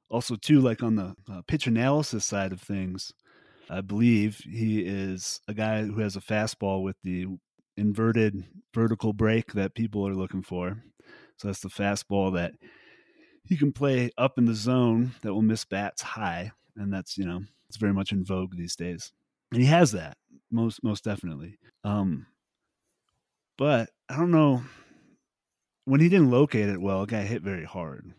also 0.10 0.36
too, 0.38 0.62
like 0.62 0.82
on 0.82 0.96
the 0.96 1.16
uh, 1.30 1.42
pitch 1.46 1.68
analysis 1.68 2.26
side 2.26 2.54
of 2.54 2.62
things, 2.62 3.12
I 3.70 3.82
believe 3.82 4.38
he 4.38 4.80
is 4.80 5.42
a 5.48 5.54
guy 5.54 5.84
who 5.84 6.00
has 6.00 6.16
a 6.16 6.22
fastball 6.22 6.84
with 6.84 6.96
the 7.04 7.26
inverted 7.76 8.46
vertical 8.74 9.12
break 9.12 9.54
that 9.54 9.76
people 9.76 10.08
are 10.08 10.16
looking 10.16 10.42
for. 10.42 10.84
So 11.38 11.48
that's 11.48 11.60
the 11.60 11.70
fastball 11.70 12.34
that 12.36 12.54
he 13.44 13.58
can 13.58 13.72
play 13.72 14.12
up 14.18 14.38
in 14.38 14.46
the 14.46 14.56
zone 14.56 15.14
that 15.22 15.34
will 15.34 15.42
miss 15.42 15.66
bats 15.66 16.02
high, 16.02 16.52
and 16.76 16.92
that's 16.92 17.18
you 17.18 17.26
know 17.26 17.44
it's 17.68 17.78
very 17.78 17.94
much 17.94 18.12
in 18.12 18.26
vogue 18.26 18.56
these 18.56 18.76
days. 18.76 19.12
And 19.52 19.62
he 19.62 19.68
has 19.68 19.92
that 19.92 20.18
most 20.52 20.84
most 20.84 21.04
definitely. 21.04 21.58
Um, 21.84 22.26
but 23.58 23.90
I 24.10 24.18
don't 24.18 24.32
know 24.32 24.64
when 25.86 26.02
he 26.02 26.10
didn't 26.10 26.32
locate 26.32 26.70
it 26.70 26.82
well. 26.82 27.04
it 27.04 27.10
got 27.10 27.26
hit 27.26 27.42
very 27.42 27.66
hard, 27.66 28.14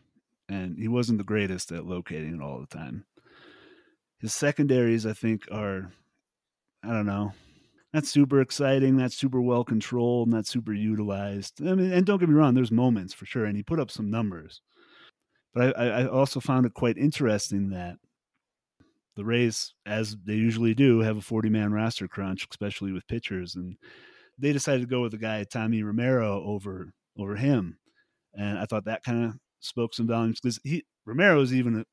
and 0.48 0.79
he 0.79 0.88
wasn't 0.88 1.18
the 1.18 1.24
greatest 1.24 1.72
at 1.72 1.87
locating 1.87 2.35
it 2.35 2.42
all 2.42 2.61
the 2.61 2.66
time. 2.66 3.05
His 4.18 4.33
secondaries, 4.33 5.05
I 5.05 5.12
think, 5.12 5.46
are 5.50 5.92
I 6.83 6.88
don't 6.88 7.07
know, 7.07 7.33
not 7.96 8.04
super 8.04 8.42
exciting, 8.42 8.98
That's 8.98 9.16
super 9.16 9.40
well 9.40 9.64
controlled, 9.64 10.28
not 10.28 10.46
super 10.46 10.74
utilized. 10.74 11.66
I 11.66 11.74
mean, 11.74 11.90
and 11.90 12.04
don't 12.04 12.18
get 12.18 12.28
me 12.28 12.35
wrong, 12.35 12.52
there's 12.52 12.70
moments 12.70 13.14
for 13.14 13.24
sure, 13.24 13.46
and 13.46 13.56
he 13.56 13.62
put 13.62 13.80
up 13.80 13.90
some 13.90 14.11
numbers. 14.11 14.61
But 15.54 15.78
I, 15.78 16.02
I 16.02 16.06
also 16.06 16.38
found 16.38 16.66
it 16.66 16.74
quite 16.74 16.98
interesting 16.98 17.70
that 17.70 17.96
the 19.16 19.24
Rays, 19.24 19.72
as 19.87 20.14
they 20.26 20.35
usually 20.35 20.74
do, 20.74 21.00
have 21.00 21.16
a 21.16 21.22
40 21.22 21.48
man 21.48 21.72
roster 21.72 22.06
crunch, 22.06 22.46
especially 22.50 22.92
with 22.92 23.09
pitchers, 23.09 23.54
and 23.54 23.76
they 24.38 24.52
decided 24.52 24.82
to 24.82 24.87
go 24.87 25.00
with 25.00 25.12
the 25.12 25.18
guy 25.18 25.42
Tommy 25.44 25.82
Romero 25.82 26.44
over 26.44 26.92
over 27.18 27.37
him, 27.37 27.78
and 28.35 28.59
I 28.59 28.66
thought 28.66 28.85
that 28.85 29.04
kind 29.04 29.24
of 29.24 29.32
spoke 29.61 29.94
some 29.94 30.06
volumes 30.06 30.38
because 30.38 30.61
he 30.64 30.85
Romero 31.06 31.40
is 31.40 31.54
even 31.54 31.80
a, 31.80 31.85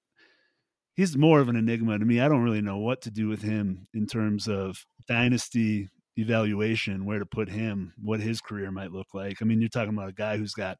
he's 0.96 1.16
more 1.16 1.40
of 1.40 1.48
an 1.48 1.56
enigma 1.56 1.98
to 1.98 2.04
me. 2.04 2.20
I 2.20 2.28
don't 2.28 2.44
really 2.44 2.62
know 2.62 2.80
what 2.80 3.02
to 3.04 3.10
do 3.10 3.30
with 3.30 3.42
him 3.42 3.88
in 3.94 4.06
terms 4.06 4.50
of 4.50 4.86
dynasty 5.08 5.90
evaluation, 6.18 7.06
where 7.06 7.20
to 7.20 7.26
put 7.26 7.50
him, 7.50 7.94
what 8.02 8.20
his 8.20 8.42
career 8.42 8.72
might 8.72 8.92
look 8.92 9.08
like. 9.14 9.42
I 9.42 9.46
mean, 9.46 9.60
you're 9.60 9.70
talking 9.70 9.94
about 9.94 10.10
a 10.10 10.14
guy 10.14 10.38
who's 10.38 10.54
got 10.54 10.78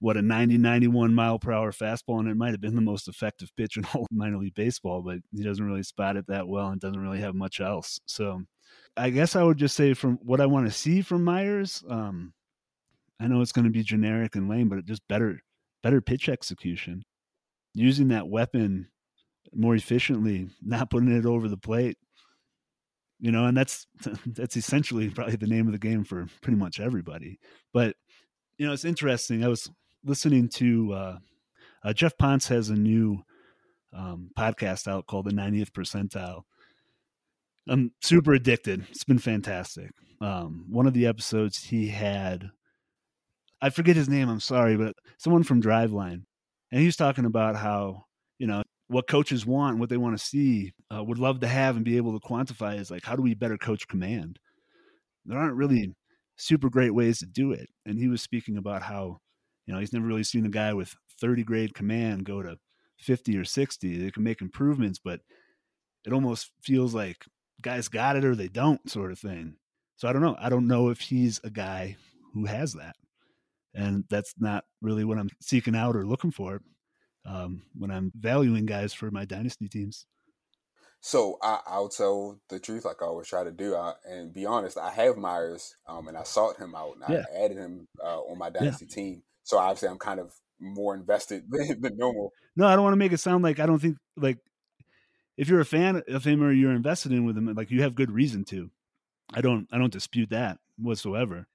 what 0.00 0.16
a 0.16 0.22
90 0.22 0.58
91 0.58 1.12
mile 1.14 1.38
per 1.38 1.52
hour 1.52 1.72
fastball 1.72 2.20
and 2.20 2.28
it 2.28 2.36
might 2.36 2.52
have 2.52 2.60
been 2.60 2.74
the 2.74 2.80
most 2.80 3.08
effective 3.08 3.50
pitch 3.56 3.76
in 3.76 3.84
all 3.94 4.06
minor 4.10 4.38
league 4.38 4.54
baseball 4.54 5.02
but 5.02 5.18
he 5.32 5.42
doesn't 5.42 5.64
really 5.64 5.82
spot 5.82 6.16
it 6.16 6.26
that 6.28 6.46
well 6.46 6.68
and 6.68 6.80
doesn't 6.80 7.00
really 7.00 7.20
have 7.20 7.34
much 7.34 7.60
else 7.60 7.98
so 8.06 8.42
i 8.96 9.10
guess 9.10 9.36
i 9.36 9.42
would 9.42 9.58
just 9.58 9.76
say 9.76 9.94
from 9.94 10.18
what 10.22 10.40
i 10.40 10.46
want 10.46 10.66
to 10.66 10.72
see 10.72 11.02
from 11.02 11.24
myers 11.24 11.82
um, 11.88 12.32
i 13.20 13.26
know 13.26 13.40
it's 13.40 13.52
going 13.52 13.64
to 13.64 13.70
be 13.70 13.82
generic 13.82 14.36
and 14.36 14.48
lame 14.48 14.68
but 14.68 14.84
just 14.84 15.06
better 15.08 15.40
better 15.82 16.00
pitch 16.00 16.28
execution 16.28 17.02
using 17.74 18.08
that 18.08 18.28
weapon 18.28 18.88
more 19.54 19.74
efficiently 19.74 20.48
not 20.62 20.90
putting 20.90 21.10
it 21.10 21.26
over 21.26 21.48
the 21.48 21.56
plate 21.56 21.96
you 23.20 23.32
know 23.32 23.46
and 23.46 23.56
that's 23.56 23.86
that's 24.26 24.56
essentially 24.56 25.10
probably 25.10 25.36
the 25.36 25.46
name 25.46 25.66
of 25.66 25.72
the 25.72 25.78
game 25.78 26.04
for 26.04 26.26
pretty 26.42 26.58
much 26.58 26.80
everybody 26.80 27.38
but 27.72 27.96
you 28.58 28.66
know 28.66 28.72
it's 28.72 28.84
interesting 28.84 29.44
i 29.44 29.48
was 29.48 29.70
listening 30.04 30.48
to 30.48 30.92
uh, 30.92 31.18
uh, 31.84 31.92
Jeff 31.92 32.16
Ponce 32.18 32.48
has 32.48 32.70
a 32.70 32.74
new 32.74 33.22
um, 33.92 34.30
podcast 34.36 34.88
out 34.88 35.06
called 35.06 35.26
the 35.26 35.32
90th 35.32 35.70
percentile. 35.70 36.42
I'm 37.68 37.92
super 38.02 38.32
addicted. 38.32 38.86
It's 38.90 39.04
been 39.04 39.18
fantastic. 39.18 39.90
Um, 40.20 40.66
one 40.68 40.86
of 40.86 40.94
the 40.94 41.06
episodes 41.06 41.62
he 41.62 41.88
had, 41.88 42.50
I 43.60 43.70
forget 43.70 43.96
his 43.96 44.08
name. 44.08 44.28
I'm 44.28 44.40
sorry, 44.40 44.76
but 44.76 44.94
someone 45.18 45.42
from 45.42 45.62
Driveline, 45.62 46.22
and 46.72 46.80
he 46.80 46.86
was 46.86 46.96
talking 46.96 47.24
about 47.24 47.56
how 47.56 48.04
you 48.38 48.46
know 48.46 48.62
what 48.88 49.06
coaches 49.06 49.46
want, 49.46 49.78
what 49.78 49.88
they 49.88 49.96
want 49.96 50.18
to 50.18 50.24
see, 50.24 50.72
uh, 50.94 51.02
would 51.04 51.18
love 51.18 51.40
to 51.40 51.46
have 51.46 51.76
and 51.76 51.84
be 51.84 51.96
able 51.96 52.18
to 52.18 52.26
quantify 52.26 52.78
is 52.78 52.90
like 52.90 53.04
how 53.04 53.14
do 53.14 53.22
we 53.22 53.34
better 53.34 53.58
coach 53.58 53.86
command. 53.88 54.38
There 55.24 55.38
aren't 55.38 55.56
really 55.56 55.94
super 56.36 56.70
great 56.70 56.94
ways 56.94 57.18
to 57.18 57.26
do 57.26 57.52
it, 57.52 57.68
and 57.84 57.98
he 57.98 58.08
was 58.08 58.22
speaking 58.22 58.56
about 58.56 58.82
how 58.82 59.20
you 59.68 59.74
know, 59.74 59.80
he's 59.80 59.92
never 59.92 60.06
really 60.06 60.24
seen 60.24 60.46
a 60.46 60.48
guy 60.48 60.72
with 60.72 60.96
30 61.20 61.44
grade 61.44 61.74
command 61.74 62.24
go 62.24 62.40
to 62.40 62.56
50 63.00 63.36
or 63.36 63.44
60. 63.44 63.98
They 63.98 64.10
can 64.10 64.24
make 64.24 64.40
improvements, 64.40 64.98
but 64.98 65.20
it 66.06 66.12
almost 66.14 66.50
feels 66.62 66.94
like 66.94 67.26
guys 67.60 67.86
got 67.86 68.16
it 68.16 68.24
or 68.24 68.34
they 68.34 68.48
don't 68.48 68.88
sort 68.90 69.12
of 69.12 69.18
thing. 69.18 69.56
So 69.96 70.08
I 70.08 70.14
don't 70.14 70.22
know. 70.22 70.36
I 70.40 70.48
don't 70.48 70.66
know 70.66 70.88
if 70.88 71.00
he's 71.00 71.38
a 71.44 71.50
guy 71.50 71.98
who 72.32 72.46
has 72.46 72.72
that. 72.74 72.96
And 73.74 74.04
that's 74.08 74.32
not 74.38 74.64
really 74.80 75.04
what 75.04 75.18
I'm 75.18 75.28
seeking 75.42 75.76
out 75.76 75.96
or 75.96 76.06
looking 76.06 76.30
for 76.30 76.62
um, 77.28 77.62
when 77.76 77.90
I'm 77.90 78.10
valuing 78.18 78.66
guys 78.66 78.94
for 78.94 79.10
my 79.10 79.24
dynasty 79.24 79.68
teams. 79.68 80.06
So 81.00 81.38
I, 81.42 81.78
will 81.78 81.88
tell 81.88 82.40
the 82.48 82.58
truth, 82.58 82.84
like 82.84 83.02
I 83.02 83.06
always 83.06 83.28
try 83.28 83.44
to 83.44 83.52
do, 83.52 83.76
I, 83.76 83.92
and 84.08 84.32
be 84.32 84.46
honest. 84.46 84.76
I 84.76 84.90
have 84.90 85.16
Myers, 85.16 85.76
um, 85.86 86.08
and 86.08 86.16
I 86.16 86.24
sought 86.24 86.56
him 86.56 86.74
out, 86.74 86.96
and 86.96 87.04
yeah. 87.08 87.22
I 87.32 87.44
added 87.44 87.56
him 87.56 87.86
uh, 88.02 88.20
on 88.20 88.38
my 88.38 88.50
dynasty 88.50 88.86
yeah. 88.88 88.94
team. 88.94 89.22
So 89.44 89.58
obviously, 89.58 89.90
I'm 89.90 89.98
kind 89.98 90.18
of 90.18 90.34
more 90.60 90.94
invested 90.94 91.44
than, 91.50 91.80
than 91.80 91.96
normal. 91.96 92.32
No, 92.56 92.66
I 92.66 92.74
don't 92.74 92.82
want 92.82 92.94
to 92.94 92.98
make 92.98 93.12
it 93.12 93.20
sound 93.20 93.44
like 93.44 93.60
I 93.60 93.66
don't 93.66 93.78
think 93.78 93.96
like 94.16 94.38
if 95.36 95.48
you're 95.48 95.60
a 95.60 95.64
fan 95.64 96.02
of 96.08 96.24
him 96.24 96.42
or 96.42 96.50
you're 96.50 96.72
invested 96.72 97.12
in 97.12 97.24
with 97.24 97.38
him, 97.38 97.54
like 97.54 97.70
you 97.70 97.82
have 97.82 97.94
good 97.94 98.10
reason 98.10 98.44
to. 98.46 98.70
I 99.32 99.40
don't 99.40 99.68
I 99.70 99.78
don't 99.78 99.92
dispute 99.92 100.30
that 100.30 100.58
whatsoever. 100.76 101.46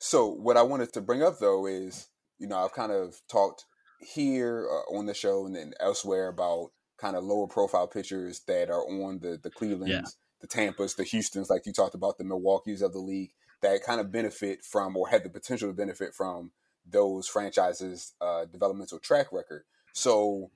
So 0.00 0.26
what 0.26 0.56
I 0.56 0.62
wanted 0.62 0.92
to 0.94 1.00
bring 1.00 1.22
up 1.22 1.38
though 1.38 1.66
is, 1.66 2.08
you 2.38 2.48
know, 2.48 2.58
I've 2.58 2.72
kind 2.72 2.90
of 2.90 3.20
talked 3.30 3.66
here 4.00 4.68
uh, 4.70 4.96
on 4.96 5.06
the 5.06 5.14
show 5.14 5.46
and 5.46 5.54
then 5.54 5.72
elsewhere 5.80 6.28
about 6.28 6.70
kind 6.98 7.16
of 7.16 7.24
lower 7.24 7.46
profile 7.46 7.86
pitchers 7.86 8.40
that 8.46 8.70
are 8.70 8.82
on 8.82 9.20
the 9.20 9.38
the 9.42 9.50
Clevelands, 9.50 9.90
yeah. 9.90 10.02
the 10.40 10.48
Tampas, 10.48 10.96
the 10.96 11.04
Houston's, 11.04 11.50
like 11.50 11.66
you 11.66 11.72
talked 11.72 11.94
about 11.94 12.18
the 12.18 12.24
Milwaukee's 12.24 12.82
of 12.82 12.92
the 12.92 12.98
league 12.98 13.32
that 13.60 13.82
kind 13.82 14.00
of 14.00 14.12
benefit 14.12 14.64
from 14.64 14.96
or 14.96 15.08
had 15.08 15.24
the 15.24 15.30
potential 15.30 15.68
to 15.68 15.74
benefit 15.74 16.14
from 16.14 16.52
those 16.86 17.28
franchises' 17.28 18.14
uh, 18.20 18.44
developmental 18.46 18.98
track 18.98 19.32
record. 19.32 19.64
So, 19.92 20.50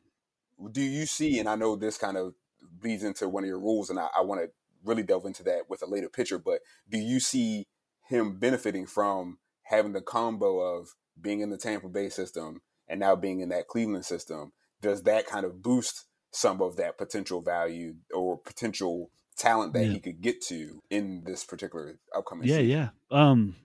do 0.71 0.81
you 0.81 1.07
see? 1.07 1.39
And 1.39 1.49
I 1.49 1.57
know 1.57 1.77
this 1.77 1.99
kind 1.99 2.17
of 2.17 2.35
leads 2.83 3.03
into 3.03 3.29
one 3.29 3.45
of 3.45 3.49
your 3.49 3.59
rules, 3.59 3.91
and 3.91 3.99
I, 3.99 4.09
I 4.17 4.23
want 4.23 4.41
to 4.41 4.51
really 4.85 5.03
delve 5.03 5.27
into 5.27 5.43
that 5.45 5.69
with 5.69 5.83
a 5.83 5.87
later 5.87 6.09
pitcher. 6.09 6.39
But 6.39 6.61
do 6.89 6.99
you 6.99 7.21
see 7.21 7.67
him 8.09 8.39
benefiting 8.39 8.87
from 8.87 9.39
having 9.65 9.93
the 9.93 10.01
combo 10.01 10.59
of 10.59 10.95
being 11.21 11.41
in 11.41 11.51
the 11.51 11.59
Tampa 11.59 11.89
Bay 11.89 12.09
system 12.09 12.63
and 12.89 13.01
now 13.01 13.17
being 13.17 13.41
in 13.41 13.49
that 13.51 13.69
Cleveland 13.69 14.05
system? 14.05 14.53
Does 14.81 15.03
that 15.05 15.27
kind 15.27 15.47
of 15.47 15.63
boost 15.63 16.07
some 16.33 16.61
of 16.61 16.77
that 16.77 16.99
potential 16.99 17.41
value 17.41 17.95
or 18.13 18.39
potential 18.39 19.11
talent 19.37 19.73
that 19.75 19.87
yeah. 19.87 19.93
he 19.93 20.01
could 20.01 20.21
get 20.21 20.41
to 20.43 20.83
in 20.91 21.23
this 21.25 21.45
particular 21.45 21.99
upcoming? 22.15 22.49
Yeah, 22.49 22.57
season? 22.57 22.71
yeah. 22.71 22.89
Um, 23.11 23.57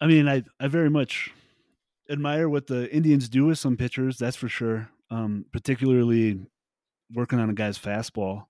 I 0.00 0.06
mean, 0.06 0.28
I 0.28 0.44
I 0.60 0.68
very 0.68 0.90
much 0.90 1.32
admire 2.10 2.48
what 2.48 2.66
the 2.66 2.92
Indians 2.94 3.28
do 3.28 3.46
with 3.46 3.58
some 3.58 3.76
pitchers, 3.76 4.18
that's 4.18 4.36
for 4.36 4.48
sure. 4.48 4.90
Um, 5.10 5.46
particularly 5.52 6.46
working 7.12 7.38
on 7.38 7.50
a 7.50 7.54
guy's 7.54 7.78
fastball. 7.78 8.46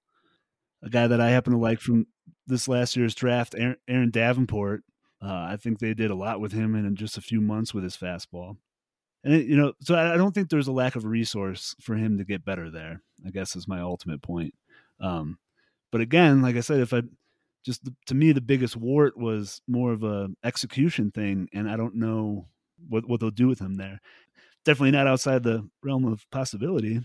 A 0.83 0.91
guy 0.91 1.07
that 1.07 1.21
I 1.21 1.31
happen 1.31 1.53
to 1.53 1.59
like 1.59 1.81
from 1.81 2.07
this 2.47 2.69
last 2.69 2.97
year's 2.97 3.15
draft, 3.15 3.55
Aaron, 3.57 3.77
Aaron 3.89 4.11
Davenport. 4.11 4.83
Uh, 5.23 5.47
I 5.51 5.57
think 5.57 5.79
they 5.79 5.95
did 5.95 6.11
a 6.11 6.15
lot 6.15 6.41
with 6.41 6.53
him 6.53 6.75
in 6.75 6.95
just 6.97 7.17
a 7.17 7.23
few 7.23 7.41
months 7.41 7.73
with 7.73 7.85
his 7.85 7.97
fastball. 7.97 8.57
And, 9.25 9.35
it, 9.35 9.47
you 9.47 9.57
know, 9.57 9.73
so 9.81 9.95
I, 9.95 10.15
I 10.15 10.17
don't 10.17 10.33
think 10.33 10.49
there's 10.51 10.69
a 10.69 10.73
lack 10.73 10.97
of 10.97 11.05
resource 11.05 11.75
for 11.81 11.95
him 11.95 12.19
to 12.19 12.25
get 12.25 12.45
better 12.45 12.71
there, 12.71 13.03
I 13.27 13.31
guess 13.31 13.57
is 13.57 13.67
my 13.67 13.81
ultimate 13.81 14.23
point. 14.23 14.55
Um, 15.01 15.39
but 15.91 16.01
again, 16.01 16.43
like 16.43 16.57
I 16.57 16.61
said, 16.61 16.81
if 16.81 16.93
I 16.93 17.03
just 17.65 17.89
to 18.07 18.15
me, 18.15 18.33
the 18.33 18.41
biggest 18.41 18.77
wart 18.77 19.17
was 19.17 19.63
more 19.67 19.93
of 19.93 20.05
a 20.05 20.29
execution 20.45 21.11
thing. 21.11 21.49
And 21.55 21.69
I 21.71 21.77
don't 21.77 21.95
know 21.97 22.47
what 22.89 23.09
what 23.09 23.21
they'll 23.21 23.31
do 23.31 23.49
with 23.49 23.59
him 23.61 23.77
there. 23.77 24.01
Definitely 24.65 24.93
not 24.93 25.07
outside 25.07 25.43
the 25.43 25.69
realm 25.83 26.05
of 26.05 26.29
possibility. 26.31 27.01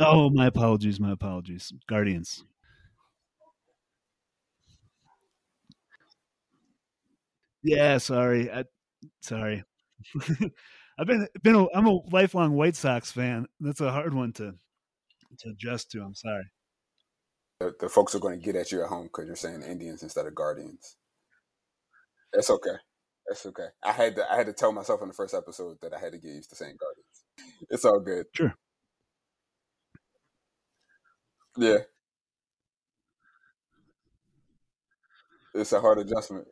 Oh, 0.00 0.30
my 0.30 0.46
apologies, 0.46 0.98
my 0.98 1.12
apologies. 1.12 1.72
Guardians. 1.86 2.44
Yeah, 7.64 7.96
sorry. 7.98 8.52
I, 8.52 8.64
sorry. 9.22 9.64
I've 10.98 11.06
been 11.06 11.26
been 11.42 11.56
a, 11.56 11.66
I'm 11.74 11.86
a 11.86 11.98
lifelong 12.12 12.52
White 12.52 12.76
Sox 12.76 13.10
fan. 13.10 13.46
That's 13.58 13.80
a 13.80 13.90
hard 13.90 14.14
one 14.14 14.32
to 14.34 14.54
to 15.40 15.48
adjust 15.48 15.90
to. 15.92 16.02
I'm 16.02 16.14
sorry. 16.14 16.44
The, 17.60 17.72
the 17.80 17.88
folks 17.88 18.14
are 18.14 18.20
going 18.20 18.38
to 18.38 18.44
get 18.44 18.54
at 18.54 18.70
you 18.70 18.82
at 18.82 18.88
home 18.88 19.04
because 19.04 19.26
you're 19.26 19.36
saying 19.36 19.62
Indians 19.62 20.02
instead 20.02 20.26
of 20.26 20.34
Guardians. 20.34 20.96
That's 22.32 22.50
okay. 22.50 22.76
That's 23.26 23.46
okay. 23.46 23.68
I 23.82 23.92
had 23.92 24.16
to 24.16 24.30
I 24.30 24.36
had 24.36 24.46
to 24.46 24.52
tell 24.52 24.72
myself 24.72 25.00
in 25.00 25.08
the 25.08 25.14
first 25.14 25.34
episode 25.34 25.78
that 25.80 25.94
I 25.94 25.98
had 25.98 26.12
to 26.12 26.18
get 26.18 26.30
used 26.30 26.50
to 26.50 26.56
saying 26.56 26.76
Guardians. 26.78 27.60
it's 27.70 27.84
all 27.84 28.00
good. 28.00 28.26
Sure. 28.34 28.54
Yeah. 31.56 31.78
It's 35.54 35.72
a 35.72 35.80
hard 35.80 35.98
adjustment. 35.98 36.46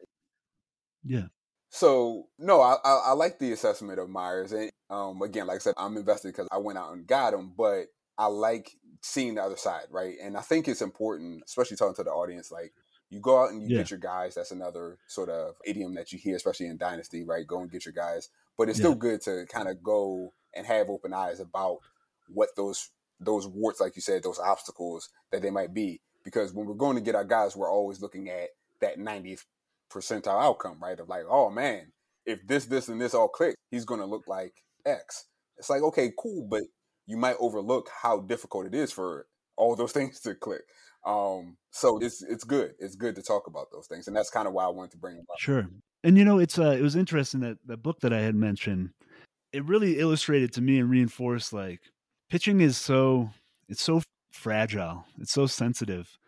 Yeah. 1.05 1.27
So 1.71 2.29
no, 2.38 2.61
I, 2.61 2.77
I, 2.85 3.03
I 3.07 3.12
like 3.12 3.38
the 3.38 3.53
assessment 3.53 3.99
of 3.99 4.09
Myers, 4.11 4.53
and 4.53 4.71
um, 4.91 5.23
again, 5.23 5.47
like 5.47 5.57
I 5.57 5.59
said, 5.59 5.75
I'm 5.79 5.97
invested 5.97 6.29
because 6.29 6.49
I 6.53 6.59
went 6.59 6.79
out 6.79 6.93
and 6.93 7.07
got 7.07 7.33
him, 7.33 7.53
but 7.57 7.87
I 8.19 8.27
like 8.27 8.77
seeing 9.01 9.37
the 9.37 9.43
other 9.43 9.57
side, 9.57 9.87
right? 9.91 10.17
And 10.23 10.37
I 10.37 10.43
think 10.43 10.69
it's 10.69 10.83
important, 10.83 11.43
especially 11.47 11.77
talking 11.79 11.95
to 11.97 12.05
the 12.05 12.11
audience, 12.11 12.53
like 12.53 12.75
you 13.09 13.21
go 13.21 13.43
out 13.43 13.51
and 13.53 13.62
you 13.62 13.69
Yeah. 13.69 13.79
get 13.79 13.91
your 13.91 13.99
guys. 14.01 14.35
That's 14.35 14.51
another 14.51 14.99
sort 15.09 15.31
of 15.31 15.55
idiom 15.65 15.95
that 15.95 16.12
you 16.12 16.19
hear, 16.19 16.37
especially 16.37 16.67
in 16.67 16.77
Dynasty, 16.77 17.25
right? 17.25 17.47
Go 17.47 17.61
and 17.61 17.71
get 17.71 17.87
your 17.87 17.95
guys. 17.95 18.29
But 18.59 18.69
it's 18.69 18.79
Yeah. 18.79 18.85
still 18.85 18.95
good 18.95 19.23
to 19.23 19.47
kind 19.47 19.69
of 19.69 19.83
go 19.83 20.35
and 20.55 20.67
have 20.67 20.91
open 20.91 21.15
eyes 21.15 21.41
about 21.41 21.79
what 22.29 22.51
those 22.57 22.91
those 23.19 23.47
warts, 23.47 23.81
like 23.81 23.97
you 23.97 24.03
said, 24.03 24.23
those 24.23 24.38
obstacles 24.38 25.09
that 25.31 25.41
they 25.43 25.51
might 25.51 25.73
be. 25.73 26.01
Because 26.25 26.53
when 26.53 26.67
we're 26.67 26.75
going 26.75 26.97
to 26.97 27.03
get 27.03 27.15
our 27.15 27.25
guys, 27.25 27.57
we're 27.57 27.71
always 27.71 28.01
looking 28.03 28.29
at 28.29 28.51
that 28.81 28.99
90th 28.99 29.45
percentile 29.92 30.42
outcome, 30.42 30.78
right? 30.81 30.98
Of 30.98 31.09
like, 31.09 31.24
oh 31.28 31.50
man, 31.50 31.92
if 32.26 32.46
this, 32.46 32.66
this, 32.66 32.88
and 32.88 33.00
this 33.00 33.14
all 33.14 33.28
click, 33.28 33.55
he's 33.70 33.85
going 33.85 34.00
to 34.00 34.07
look 34.07 34.26
like 34.26 34.52
X. 34.87 35.26
It's 35.59 35.70
like, 35.70 35.83
okay, 35.83 36.12
cool, 36.18 36.46
but 36.48 36.62
you 37.07 37.16
might 37.16 37.37
overlook 37.40 37.88
how 38.02 38.20
difficult 38.20 38.66
it 38.66 38.74
is 38.74 38.92
for 38.92 39.26
all 39.57 39.76
those 39.76 39.92
things 39.92 40.20
to 40.20 40.35
click. 40.35 40.62
Um, 41.05 41.57
so 41.72 41.98
it's 41.98 42.22
it's 42.22 42.44
good. 42.44 42.74
It's 42.78 42.94
good 42.94 43.16
to 43.16 43.22
talk 43.22 43.48
about 43.48 43.66
those 43.72 43.87
things, 43.88 44.07
and 44.07 44.16
that's 44.16 44.31
kind 44.31 44.46
of 44.46 44.55
why 44.55 44.64
I 44.64 44.68
wanted 44.68 44.92
to 44.92 44.98
bring 44.98 45.16
them 45.16 45.26
up. 45.31 45.38
Sure. 45.38 45.66
And 46.05 46.16
you 46.16 46.24
know, 46.24 46.38
it's 46.38 46.59
uh, 46.59 46.76
it 46.78 46.83
was 46.83 46.96
interesting 46.96 47.40
that 47.40 47.59
the 47.66 47.76
book 47.76 48.00
that 48.00 48.12
I 48.12 48.20
had 48.20 48.37
mentioned, 48.37 48.90
it 49.52 49.64
really 49.64 49.98
illustrated 49.98 50.52
to 50.55 50.61
me 50.61 50.78
and 50.78 50.88
reinforced 50.88 51.52
like 51.52 51.81
pitching 52.31 52.61
is 52.61 52.76
so 52.76 53.31
it's 53.68 53.83
so 53.83 54.02
fragile. 54.31 55.05
It's 55.18 55.33
so 55.33 55.46
sensitive. 55.46 56.18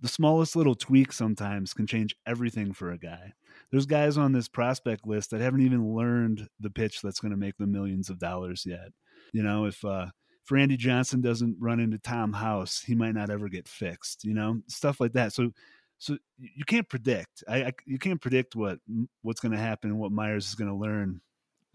The 0.00 0.08
smallest 0.08 0.56
little 0.56 0.74
tweak 0.74 1.12
sometimes 1.12 1.74
can 1.74 1.86
change 1.86 2.16
everything 2.26 2.72
for 2.72 2.90
a 2.90 2.98
guy. 2.98 3.32
There's 3.70 3.86
guys 3.86 4.16
on 4.16 4.32
this 4.32 4.48
prospect 4.48 5.06
list 5.06 5.30
that 5.30 5.40
haven't 5.40 5.62
even 5.62 5.94
learned 5.94 6.48
the 6.58 6.70
pitch 6.70 7.02
that's 7.02 7.20
going 7.20 7.32
to 7.32 7.36
make 7.36 7.56
them 7.58 7.72
millions 7.72 8.08
of 8.08 8.18
dollars 8.18 8.64
yet. 8.66 8.92
You 9.32 9.42
know, 9.42 9.66
if 9.66 9.84
uh 9.84 10.06
if 10.44 10.50
Randy 10.50 10.76
Johnson 10.76 11.20
doesn't 11.20 11.56
run 11.60 11.80
into 11.80 11.98
Tom 11.98 12.32
House, 12.32 12.82
he 12.82 12.94
might 12.94 13.14
not 13.14 13.30
ever 13.30 13.48
get 13.48 13.68
fixed, 13.68 14.24
you 14.24 14.34
know, 14.34 14.62
stuff 14.68 15.00
like 15.00 15.12
that. 15.12 15.32
So 15.32 15.52
so 15.98 16.16
you 16.38 16.64
can't 16.64 16.88
predict. 16.88 17.44
I, 17.46 17.64
I 17.64 17.72
you 17.86 17.98
can't 17.98 18.20
predict 18.20 18.56
what 18.56 18.78
what's 19.22 19.40
going 19.40 19.52
to 19.52 19.58
happen, 19.58 19.98
what 19.98 20.12
Myers 20.12 20.48
is 20.48 20.54
going 20.54 20.70
to 20.70 20.74
learn 20.74 21.20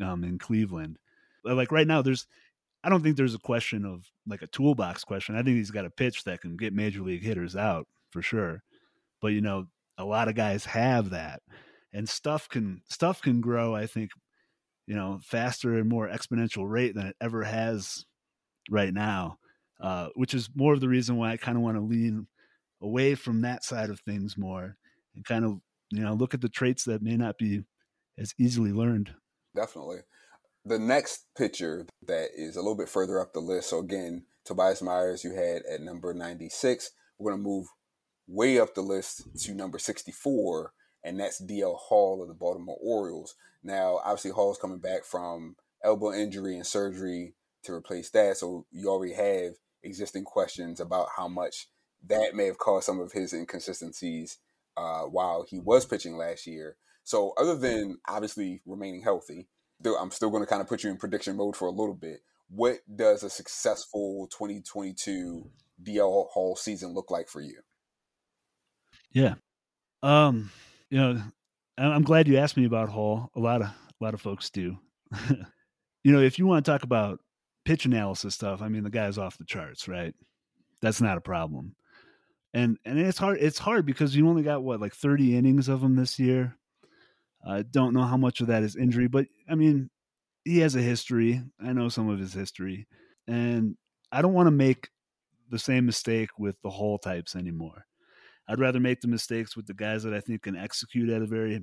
um, 0.03 0.23
in 0.23 0.39
Cleveland. 0.39 0.97
Like 1.43 1.71
right 1.71 1.85
now, 1.85 2.01
there's 2.01 2.25
I 2.83 2.89
don't 2.89 3.03
think 3.03 3.17
there's 3.17 3.35
a 3.35 3.39
question 3.39 3.85
of 3.85 4.09
like 4.27 4.41
a 4.41 4.47
toolbox 4.47 5.03
question. 5.03 5.35
I 5.35 5.43
think 5.43 5.57
he's 5.57 5.71
got 5.71 5.85
a 5.85 5.91
pitch 5.91 6.23
that 6.23 6.41
can 6.41 6.57
get 6.57 6.73
major 6.73 7.01
league 7.01 7.23
hitters 7.23 7.55
out 7.55 7.87
for 8.15 8.21
sure. 8.21 8.63
But 9.21 9.29
you 9.29 9.41
know, 9.41 9.65
a 9.97 10.05
lot 10.05 10.29
of 10.29 10.35
guys 10.35 10.65
have 10.65 11.09
that, 11.09 11.41
and 11.93 12.07
stuff 12.07 12.47
can 12.47 12.81
stuff 12.89 13.21
can 13.21 13.41
grow. 13.41 13.75
I 13.75 13.87
think 13.87 14.11
you 14.87 14.95
know 14.95 15.19
faster 15.21 15.75
and 15.75 15.89
more 15.89 16.07
exponential 16.07 16.69
rate 16.69 16.95
than 16.95 17.07
it 17.07 17.15
ever 17.21 17.43
has 17.43 18.05
right 18.71 18.93
now, 18.93 19.35
uh, 19.81 20.07
which 20.15 20.33
is 20.33 20.49
more 20.55 20.73
of 20.73 20.79
the 20.79 20.89
reason 20.89 21.17
why 21.17 21.31
I 21.31 21.37
kind 21.37 21.57
of 21.57 21.63
want 21.63 21.75
to 21.75 21.83
lean 21.83 22.27
away 22.81 23.15
from 23.15 23.41
that 23.41 23.65
side 23.65 23.89
of 23.89 23.99
things 23.99 24.37
more 24.37 24.77
and 25.15 25.25
kind 25.25 25.43
of 25.43 25.59
you 25.91 26.01
know 26.01 26.13
look 26.13 26.33
at 26.33 26.39
the 26.39 26.49
traits 26.49 26.85
that 26.85 27.01
may 27.01 27.17
not 27.17 27.37
be 27.37 27.63
as 28.17 28.33
easily 28.39 28.71
learned 28.71 29.11
Definitely. 29.55 29.99
The 30.65 30.79
next 30.79 31.25
picture 31.37 31.87
that 32.07 32.29
is 32.35 32.55
a 32.55 32.59
little 32.59 32.75
bit 32.75 32.89
further 32.89 33.19
up 33.19 33.33
the 33.33 33.39
list. 33.39 33.69
So 33.69 33.79
again, 33.79 34.25
Tobias 34.43 34.81
Myers, 34.81 35.23
you 35.23 35.33
had 35.33 35.63
at 35.71 35.81
number 35.81 36.13
96. 36.13 36.91
We're 37.17 37.31
going 37.31 37.41
to 37.41 37.47
move 37.49 37.67
way 38.27 38.59
up 38.59 38.75
the 38.75 38.81
list 38.81 39.23
to 39.43 39.53
number 39.53 39.79
64, 39.79 40.73
and 41.03 41.19
that's 41.19 41.41
DL 41.41 41.75
Hall 41.75 42.21
of 42.21 42.27
the 42.27 42.33
Baltimore 42.33 42.77
Orioles. 42.81 43.35
Now, 43.63 43.99
obviously, 44.03 44.31
Hall's 44.31 44.57
coming 44.57 44.79
back 44.79 45.03
from 45.03 45.55
elbow 45.83 46.13
injury 46.13 46.55
and 46.55 46.65
surgery 46.65 47.33
to 47.63 47.73
replace 47.73 48.09
that. 48.11 48.37
So 48.37 48.65
you 48.71 48.89
already 48.89 49.13
have 49.13 49.53
existing 49.83 50.23
questions 50.23 50.79
about 50.79 51.09
how 51.15 51.27
much 51.27 51.67
that 52.07 52.35
may 52.35 52.45
have 52.45 52.57
caused 52.57 52.85
some 52.85 52.99
of 52.99 53.11
his 53.11 53.33
inconsistencies 53.33 54.37
uh, 54.77 55.03
while 55.03 55.45
he 55.47 55.59
was 55.59 55.85
pitching 55.85 56.17
last 56.17 56.45
year. 56.45 56.77
So, 57.03 57.33
other 57.37 57.55
than 57.55 57.97
obviously 58.07 58.61
remaining 58.65 59.03
healthy, 59.03 59.47
I'm 59.85 60.11
still 60.11 60.29
going 60.29 60.43
to 60.43 60.49
kind 60.49 60.61
of 60.61 60.67
put 60.67 60.83
you 60.83 60.89
in 60.89 60.97
prediction 60.97 61.37
mode 61.37 61.55
for 61.55 61.67
a 61.67 61.71
little 61.71 61.93
bit. 61.93 62.21
What 62.49 62.79
does 62.93 63.23
a 63.23 63.29
successful 63.29 64.27
2022 64.31 65.49
DL 65.83 66.27
Hall 66.29 66.55
season 66.55 66.93
look 66.93 67.11
like 67.11 67.29
for 67.29 67.41
you? 67.41 67.61
Yeah. 69.11 69.35
Um 70.03 70.51
you 70.89 70.99
know 70.99 71.21
i'm 71.77 72.03
glad 72.03 72.27
you 72.27 72.37
asked 72.37 72.57
me 72.57 72.65
about 72.65 72.89
hall. 72.89 73.29
A 73.35 73.39
lot 73.39 73.61
of 73.61 73.67
a 73.67 74.03
lot 74.03 74.13
of 74.13 74.21
folks 74.21 74.49
do. 74.49 74.77
You 76.03 76.11
know 76.11 76.21
if 76.21 76.37
you 76.37 76.45
want 76.45 76.63
to 76.63 76.71
talk 76.71 76.83
about 76.83 77.19
pitch 77.65 77.85
analysis 77.85 78.35
stuff 78.35 78.61
i 78.61 78.67
mean 78.67 78.83
the 78.83 78.91
guy's 78.91 79.17
off 79.17 79.39
the 79.39 79.43
charts 79.43 79.87
right? 79.87 80.13
That's 80.79 81.01
not 81.01 81.17
a 81.17 81.21
problem. 81.21 81.75
And 82.53 82.77
and 82.85 82.99
it's 82.99 83.17
hard 83.17 83.39
it's 83.41 83.57
hard 83.57 83.87
because 83.87 84.15
you 84.15 84.29
only 84.29 84.43
got 84.43 84.61
what 84.63 84.79
like 84.79 84.93
30 84.93 85.35
innings 85.35 85.67
of 85.67 85.81
him 85.81 85.95
this 85.95 86.19
year? 86.19 86.55
I 87.43 87.63
don't 87.63 87.95
know 87.95 88.03
how 88.03 88.17
much 88.17 88.39
of 88.41 88.47
that 88.47 88.61
is 88.61 88.75
injury 88.75 89.07
but 89.07 89.25
i 89.49 89.55
mean 89.55 89.89
he 90.43 90.59
has 90.59 90.75
a 90.75 90.81
history. 90.81 91.41
I 91.59 91.73
know 91.73 91.89
some 91.89 92.07
of 92.07 92.19
his 92.19 92.33
history. 92.33 92.87
And 93.27 93.75
i 94.11 94.21
don't 94.21 94.33
want 94.33 94.45
to 94.47 94.51
make 94.51 94.89
the 95.49 95.59
same 95.59 95.87
mistake 95.87 96.29
with 96.37 96.55
the 96.61 96.69
Hall 96.69 96.99
types 96.99 97.35
anymore 97.35 97.85
i'd 98.47 98.59
rather 98.59 98.79
make 98.79 99.01
the 99.01 99.07
mistakes 99.07 99.55
with 99.55 99.65
the 99.67 99.73
guys 99.73 100.03
that 100.03 100.13
i 100.13 100.19
think 100.19 100.43
can 100.43 100.55
execute 100.55 101.09
at 101.09 101.21
a 101.21 101.27
very 101.27 101.61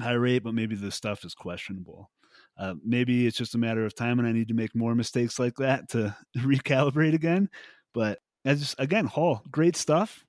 high 0.00 0.12
rate 0.12 0.42
but 0.42 0.54
maybe 0.54 0.74
the 0.74 0.90
stuff 0.90 1.24
is 1.24 1.34
questionable 1.34 2.10
uh, 2.58 2.74
maybe 2.84 3.26
it's 3.26 3.36
just 3.36 3.54
a 3.54 3.58
matter 3.58 3.84
of 3.84 3.94
time 3.94 4.18
and 4.18 4.26
i 4.28 4.32
need 4.32 4.48
to 4.48 4.54
make 4.54 4.74
more 4.74 4.94
mistakes 4.94 5.38
like 5.38 5.54
that 5.56 5.88
to 5.88 6.14
recalibrate 6.38 7.14
again 7.14 7.48
but 7.92 8.18
I 8.46 8.54
just 8.54 8.78
again 8.78 9.04
hall 9.04 9.42
great 9.50 9.76
stuff 9.76 10.24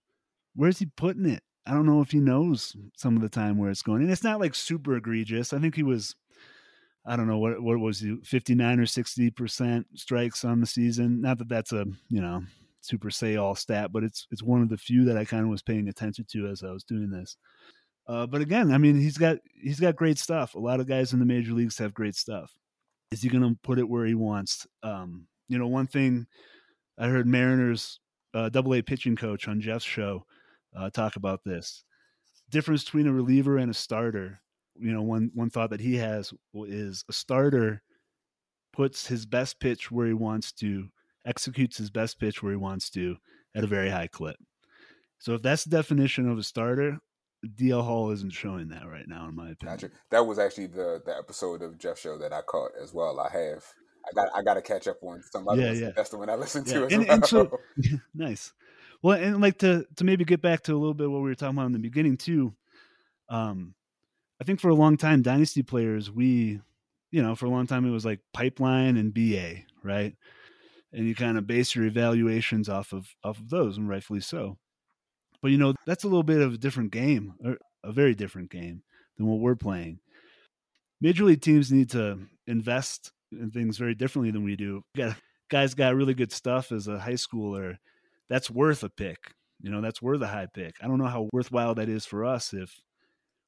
where's 0.56 0.80
he 0.80 0.86
putting 0.86 1.26
it? 1.26 1.44
I 1.66 1.74
don't 1.74 1.86
know 1.86 2.02
if 2.02 2.12
he 2.12 2.20
knows 2.20 2.76
some 2.98 3.16
of 3.16 3.22
the 3.22 3.30
time 3.30 3.58
where 3.58 3.70
it's 3.70 3.84
going. 3.84 4.02
And 4.02 4.12
it's 4.12 4.24
not 4.24 4.40
like 4.40 4.56
super 4.56 4.96
egregious. 4.96 5.54
I 5.54 5.60
think 5.60 5.76
he 5.76 5.84
was, 5.84 6.16
I 7.06 7.16
don't 7.16 7.28
know 7.28 7.38
what 7.38 7.62
what 7.62 7.80
was 7.80 8.00
he, 8.00 8.18
fifty 8.24 8.56
nine 8.56 8.80
or 8.80 8.86
sixty 8.86 9.30
percent 9.30 9.88
strikes 9.96 10.44
on 10.44 10.60
the 10.60 10.68
season. 10.68 11.22
Not 11.22 11.38
that 11.40 11.50
that's 11.50 11.72
a 11.72 11.86
you 12.10 12.22
know 12.22 12.44
super 12.82 13.10
say 13.10 13.36
all 13.36 13.56
stat, 13.56 13.92
but 13.92 14.04
it's 14.04 14.28
it's 14.32 14.44
one 14.44 14.62
of 14.62 14.70
the 14.70 14.78
few 14.78 15.06
that 15.06 15.18
I 15.18 15.26
kind 15.26 15.44
of 15.44 15.50
was 15.50 15.62
paying 15.62 15.88
attention 15.88 16.26
to 16.32 16.48
as 16.48 16.64
I 16.64 16.72
was 16.72 16.84
doing 16.84 17.10
this. 17.10 17.38
Uh, 18.08 18.26
but 18.26 18.42
again, 18.42 18.72
I 18.72 18.78
mean, 18.78 19.00
he's 19.00 19.18
got 19.18 19.38
he's 19.54 19.80
got 19.80 19.96
great 19.96 20.18
stuff. 20.18 20.56
A 20.56 20.60
lot 20.60 20.80
of 20.80 20.88
guys 20.88 21.14
in 21.14 21.20
the 21.20 21.26
major 21.26 21.54
leagues 21.54 21.78
have 21.78 21.94
great 21.94 22.16
stuff. 22.16 22.52
Is 23.12 23.22
he 23.22 23.30
going 23.30 23.44
to 23.44 23.58
put 23.64 23.80
it 23.80 23.88
where 23.88 24.06
he 24.06 24.16
wants? 24.16 24.66
Um, 24.84 25.28
you 25.48 25.58
know, 25.58 25.68
one 25.68 25.88
thing 25.88 26.26
I 26.98 27.08
heard 27.08 27.28
Mariners 27.28 28.00
uh, 28.34 28.50
Double 28.50 28.74
A 28.74 28.82
pitching 28.82 29.16
coach 29.16 29.48
on 29.48 29.62
Jeff's 29.62 29.86
show 29.86 30.26
uh, 30.76 30.90
talk 30.90 31.16
about 31.16 31.44
this 31.44 31.84
difference 32.50 32.84
between 32.84 33.08
a 33.08 33.14
reliever 33.14 33.58
and 33.58 33.72
a 33.72 33.74
starter. 33.74 34.42
You 34.80 34.94
know, 34.94 35.02
one 35.02 35.32
one 35.34 35.50
thought 35.50 35.70
that 35.72 35.82
he 35.82 35.96
has 35.98 36.34
is 36.56 37.04
a 37.10 37.14
starter 37.14 37.82
puts 38.74 39.08
his 39.08 39.26
best 39.26 39.60
pitch 39.60 39.92
where 39.92 40.08
he 40.08 40.14
wants 40.14 40.52
to, 40.54 40.88
executes 41.26 41.78
his 41.78 41.90
best 41.90 42.20
pitch 42.20 42.42
where 42.42 42.52
he 42.52 42.58
wants 42.58 42.90
to 42.92 43.18
at 43.56 43.64
a 43.64 43.68
very 43.68 43.90
high 43.90 44.08
clip. 44.08 44.38
So 45.20 45.34
if 45.36 45.42
that's 45.42 45.64
the 45.66 45.70
definition 45.76 46.30
of 46.30 46.38
a 46.38 46.44
starter, 46.44 47.00
DL 47.46 47.84
Hall 47.84 48.12
isn't 48.12 48.34
showing 48.34 48.70
that 48.70 48.88
right 48.88 49.08
now, 49.08 49.28
in 49.28 49.36
my 49.36 49.50
opinion. 49.52 49.78
Gotcha. 49.78 49.90
That 50.12 50.26
was 50.26 50.40
actually 50.40 50.68
the 50.68 51.02
the 51.06 51.16
episode 51.18 51.62
of 51.62 51.78
Jeff 51.80 52.00
Show 52.00 52.18
that 52.20 52.34
I 52.34 52.42
caught 52.42 52.72
as 52.82 52.94
well. 52.94 53.20
I 53.20 53.30
have. 53.32 53.64
I 54.08 54.14
got 54.16 54.28
I 54.36 54.42
got 54.44 54.54
to 54.56 54.62
catch 54.62 54.88
up 54.88 54.98
on 55.04 55.22
some 55.32 55.48
other 55.48 55.62
Yeah, 55.62 55.68
ones. 55.68 55.82
yeah. 55.82 55.92
That's 55.96 56.10
the 56.10 56.18
one 56.18 56.30
I 56.30 56.36
listened 56.36 56.68
to 56.68 56.80
Yeah, 56.80 56.86
as 56.86 56.94
and- 56.94 57.06
well. 57.08 57.14
and 57.16 57.26
so- 57.26 57.60
nice. 58.16 58.54
Well, 59.04 59.18
and 59.20 59.42
like 59.42 59.58
to 59.60 59.86
to 59.96 60.04
maybe 60.04 60.24
get 60.26 60.42
back 60.42 60.62
to 60.64 60.74
a 60.74 60.78
little 60.78 60.94
bit 60.94 61.10
what 61.10 61.22
we 61.22 61.30
were 61.30 61.36
talking 61.36 61.58
about 61.58 61.68
in 61.68 61.72
the 61.74 61.80
beginning 61.80 62.18
too. 62.18 62.54
Um, 63.30 63.74
I 64.40 64.44
think 64.44 64.60
for 64.60 64.70
a 64.70 64.76
long 64.76 64.98
time, 64.98 65.22
dynasty 65.22 65.62
players, 65.64 66.10
we, 66.12 66.62
you 67.12 67.22
know, 67.22 67.36
for 67.36 67.46
a 67.46 67.50
long 67.50 67.68
time 67.68 67.86
it 67.86 67.92
was 67.92 68.06
like 68.06 68.20
pipeline 68.34 68.98
and 68.98 69.14
BA, 69.14 69.64
right? 69.84 70.16
And 70.94 71.08
you 71.08 71.16
kind 71.16 71.38
of 71.38 71.48
base 71.48 71.74
your 71.74 71.86
evaluations 71.86 72.68
off 72.68 72.92
of 72.92 73.08
off 73.24 73.40
of 73.40 73.50
those, 73.50 73.78
and 73.78 73.88
rightfully 73.88 74.20
so. 74.20 74.58
But 75.42 75.52
you 75.52 75.58
know, 75.58 75.74
that's 75.86 76.04
a 76.04 76.08
little 76.08 76.24
bit 76.24 76.42
of 76.42 76.54
a 76.54 76.58
different 76.58 76.92
game, 76.92 77.34
or 77.44 77.58
a 77.84 77.92
very 77.92 78.14
different 78.14 78.52
game 78.52 78.84
than 79.18 79.28
what 79.28 79.40
we're 79.40 79.56
playing. 79.56 80.00
Major 81.00 81.24
league 81.24 81.42
teams 81.42 81.72
need 81.72 81.90
to 81.92 82.20
invest 82.46 83.12
in 83.32 83.52
things 83.52 83.78
very 83.78 83.96
differently 83.96 84.32
than 84.32 84.44
we 84.44 84.56
do. 84.56 84.84
Got 84.96 85.16
guys 85.50 85.74
got 85.74 85.96
really 85.96 86.14
good 86.14 86.32
stuff 86.32 86.72
as 86.72 86.88
a 86.88 87.00
high 87.00 87.14
schooler. 87.14 87.78
That's 88.30 88.50
worth 88.50 88.84
a 88.84 88.90
pick. 88.90 89.34
You 89.62 89.70
know, 89.70 89.82
that's 89.82 90.02
worth 90.02 90.22
a 90.22 90.28
high 90.28 90.48
pick. 90.52 90.76
I 90.82 90.88
don't 90.88 90.98
know 90.98 91.08
how 91.08 91.30
worthwhile 91.34 91.76
that 91.76 91.90
is 91.90 92.06
for 92.06 92.26
us 92.26 92.54
if 92.54 92.82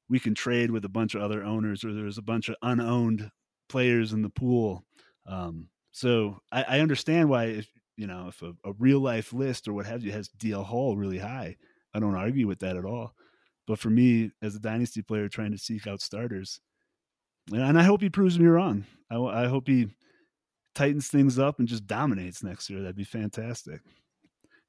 we 0.08 0.20
can 0.20 0.34
trade 0.34 0.70
with 0.70 0.84
a 0.84 0.88
bunch 0.88 1.14
of 1.14 1.22
other 1.22 1.42
owners 1.42 1.84
or 1.84 1.92
there's 1.92 2.18
a 2.18 2.22
bunch 2.22 2.48
of 2.48 2.56
unowned 2.62 3.30
players 3.68 4.12
in 4.12 4.22
the 4.22 4.28
pool 4.28 4.84
um, 5.26 5.68
So 5.94 6.40
I, 6.50 6.64
I 6.64 6.80
understand 6.80 7.28
why 7.28 7.44
if 7.44 7.68
you 7.96 8.08
know 8.08 8.26
if 8.28 8.42
a, 8.42 8.52
a, 8.68 8.72
real 8.80 8.98
life 8.98 9.32
list 9.32 9.68
or 9.68 9.72
what 9.72 9.86
have 9.86 10.02
you 10.02 10.10
has 10.10 10.28
DL 10.28 10.64
Hall 10.64 10.96
really 10.96 11.20
high. 11.20 11.56
I 11.94 12.00
don't 12.00 12.16
argue 12.16 12.48
with 12.48 12.58
that 12.58 12.76
at 12.76 12.84
all. 12.84 13.14
But 13.68 13.78
for 13.78 13.90
me, 13.90 14.32
as 14.42 14.56
a 14.56 14.60
dynasty 14.60 15.02
player 15.02 15.28
trying 15.28 15.52
to 15.52 15.58
seek 15.58 15.86
out 15.86 16.00
starters, 16.00 16.60
and 17.52 17.78
I 17.78 17.84
hope 17.84 18.02
he 18.02 18.10
proves 18.10 18.40
me 18.40 18.46
wrong. 18.46 18.86
I, 19.08 19.18
I 19.18 19.46
hope 19.46 19.68
he 19.68 19.86
tightens 20.74 21.06
things 21.06 21.38
up 21.38 21.60
and 21.60 21.68
just 21.68 21.86
dominates 21.86 22.42
next 22.42 22.68
year. 22.68 22.80
That'd 22.80 22.96
be 22.96 23.04
fantastic. 23.04 23.80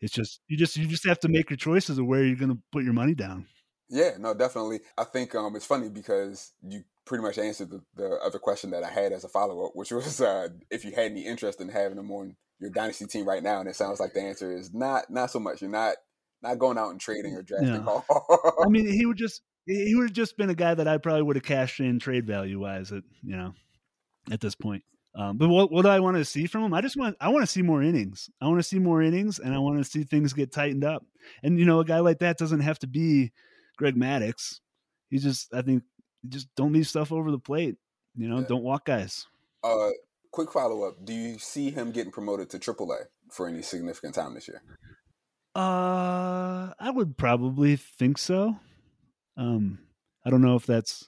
It's 0.01 0.13
just 0.13 0.41
you 0.47 0.57
just 0.57 0.77
you 0.77 0.85
just 0.85 1.07
have 1.07 1.19
to 1.21 1.27
make 1.27 1.49
your 1.49 1.57
choices 1.57 1.97
of 1.97 2.05
where 2.05 2.23
you're 2.23 2.35
going 2.35 2.51
to 2.51 2.61
put 2.71 2.83
your 2.83 2.93
money 2.93 3.15
down. 3.15 3.47
Yeah, 3.89 4.11
no, 4.19 4.33
definitely. 4.33 4.79
I 4.97 5.03
think 5.03 5.35
um, 5.35 5.55
it's 5.55 5.65
funny 5.65 5.89
because 5.89 6.53
you 6.63 6.83
pretty 7.05 7.23
much 7.23 7.37
answered 7.37 7.69
the, 7.69 7.81
the 7.95 8.17
other 8.23 8.39
question 8.39 8.71
that 8.71 8.83
I 8.83 8.89
had 8.89 9.13
as 9.13 9.23
a 9.23 9.29
follow 9.29 9.65
up, 9.65 9.71
which 9.75 9.91
was 9.91 10.21
uh, 10.21 10.49
if 10.69 10.83
you 10.85 10.91
had 10.91 11.11
any 11.11 11.25
interest 11.25 11.61
in 11.61 11.69
having 11.69 11.97
him 11.97 12.11
on 12.11 12.35
your 12.59 12.71
dynasty 12.71 13.05
team 13.05 13.27
right 13.27 13.43
now, 13.43 13.59
and 13.59 13.69
it 13.69 13.75
sounds 13.75 13.99
like 13.99 14.13
the 14.13 14.21
answer 14.21 14.55
is 14.55 14.73
not 14.73 15.09
not 15.09 15.31
so 15.31 15.39
much. 15.39 15.61
You're 15.61 15.69
not 15.69 15.95
not 16.41 16.59
going 16.59 16.77
out 16.77 16.91
and 16.91 16.99
trading 16.99 17.35
or 17.35 17.41
drafting. 17.41 17.85
Yeah. 17.85 17.99
I 18.63 18.69
mean, 18.69 18.87
he 18.87 19.05
would 19.05 19.17
just 19.17 19.41
he 19.65 19.95
would 19.95 20.09
have 20.09 20.13
just 20.13 20.37
been 20.37 20.49
a 20.49 20.55
guy 20.55 20.73
that 20.73 20.87
I 20.87 20.97
probably 20.97 21.23
would 21.23 21.35
have 21.35 21.43
cashed 21.43 21.79
in 21.79 21.99
trade 21.99 22.25
value 22.25 22.59
wise 22.59 22.91
at 22.91 23.03
you 23.23 23.35
know 23.35 23.53
at 24.31 24.41
this 24.41 24.55
point. 24.55 24.83
Um, 25.17 25.37
but 25.37 25.47
what 25.47 25.71
what 25.71 25.83
do 25.83 25.89
I 25.89 25.99
want 25.99 26.17
to 26.17 26.25
see 26.25 26.45
from 26.45 26.63
him? 26.63 26.73
I 26.73 26.81
just 26.81 26.97
want 26.97 27.15
I 27.21 27.29
want 27.29 27.43
to 27.43 27.51
see 27.51 27.61
more 27.61 27.81
innings. 27.81 28.29
I 28.41 28.47
want 28.47 28.59
to 28.59 28.63
see 28.63 28.79
more 28.79 29.01
innings, 29.01 29.39
and 29.39 29.53
I 29.53 29.59
want 29.59 29.77
to 29.77 29.83
see 29.83 30.03
things 30.03 30.33
get 30.33 30.51
tightened 30.51 30.83
up. 30.83 31.05
And 31.43 31.59
you 31.59 31.65
know, 31.65 31.79
a 31.79 31.85
guy 31.85 31.99
like 31.99 32.19
that 32.19 32.37
doesn't 32.37 32.59
have 32.61 32.79
to 32.79 32.87
be 32.87 33.31
Greg 33.75 33.95
Maddux. 33.95 34.59
He 35.09 35.17
just 35.17 35.53
I 35.53 35.61
think 35.61 35.83
just 36.27 36.47
don't 36.55 36.73
leave 36.73 36.87
stuff 36.87 37.11
over 37.11 37.31
the 37.31 37.39
plate. 37.39 37.75
You 38.15 38.27
know, 38.27 38.39
yeah. 38.39 38.47
don't 38.47 38.63
walk 38.63 38.85
guys. 38.85 39.27
Uh, 39.63 39.89
quick 40.31 40.51
follow 40.51 40.83
up: 40.83 41.03
Do 41.03 41.13
you 41.13 41.37
see 41.39 41.71
him 41.71 41.91
getting 41.91 42.11
promoted 42.11 42.49
to 42.51 42.59
AAA 42.59 43.05
for 43.31 43.47
any 43.47 43.61
significant 43.61 44.15
time 44.15 44.33
this 44.33 44.47
year? 44.47 44.61
Uh, 45.55 46.73
I 46.79 46.91
would 46.93 47.17
probably 47.17 47.75
think 47.75 48.17
so. 48.17 48.57
Um, 49.37 49.79
I 50.25 50.29
don't 50.29 50.41
know 50.41 50.55
if 50.55 50.65
that's 50.65 51.07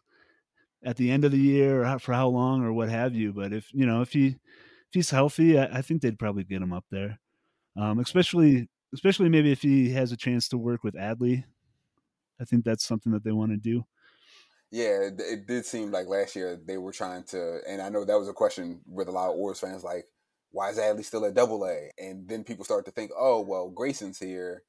at 0.83 0.95
the 0.95 1.11
end 1.11 1.25
of 1.25 1.31
the 1.31 1.37
year 1.37 1.83
or 1.83 1.99
for 1.99 2.13
how 2.13 2.29
long 2.29 2.63
or 2.63 2.71
what 2.71 2.89
have 2.89 3.13
you. 3.13 3.33
But 3.33 3.51
if 3.51 3.73
you 3.73 3.85
know 3.85 4.01
if 4.01 4.13
he 4.13 4.27
if 4.27 4.93
he's 4.93 5.09
healthy, 5.09 5.59
I, 5.59 5.79
I 5.79 5.81
think 5.81 6.01
they'd 6.01 6.19
probably 6.19 6.43
get 6.43 6.61
him 6.61 6.73
up 6.73 6.85
there. 6.91 7.19
Um, 7.75 7.99
especially 7.99 8.69
especially 8.93 9.29
maybe 9.29 9.51
if 9.51 9.61
he 9.61 9.91
has 9.91 10.11
a 10.11 10.17
chance 10.17 10.47
to 10.49 10.57
work 10.57 10.83
with 10.83 10.95
Adley. 10.95 11.43
I 12.39 12.45
think 12.45 12.65
that's 12.65 12.85
something 12.85 13.11
that 13.13 13.23
they 13.23 13.31
want 13.31 13.51
to 13.51 13.57
do. 13.57 13.85
Yeah, 14.69 15.09
it 15.17 15.47
did 15.47 15.65
seem 15.65 15.91
like 15.91 16.07
last 16.07 16.35
year 16.35 16.59
they 16.65 16.77
were 16.77 16.91
trying 16.91 17.23
to, 17.25 17.59
and 17.67 17.81
I 17.81 17.89
know 17.89 18.03
that 18.03 18.19
was 18.19 18.27
a 18.27 18.33
question 18.33 18.81
with 18.85 19.07
a 19.07 19.11
lot 19.11 19.29
of 19.29 19.37
Orioles 19.37 19.61
fans, 19.61 19.83
like, 19.83 20.05
why 20.51 20.69
is 20.69 20.77
Adley 20.77 21.05
still 21.05 21.25
at 21.25 21.33
Double 21.33 21.65
A? 21.65 21.91
And 21.97 22.27
then 22.27 22.43
people 22.43 22.65
start 22.65 22.85
to 22.85 22.91
think, 22.91 23.11
oh, 23.17 23.41
well, 23.41 23.69
Grayson's 23.69 24.19
here. 24.19 24.63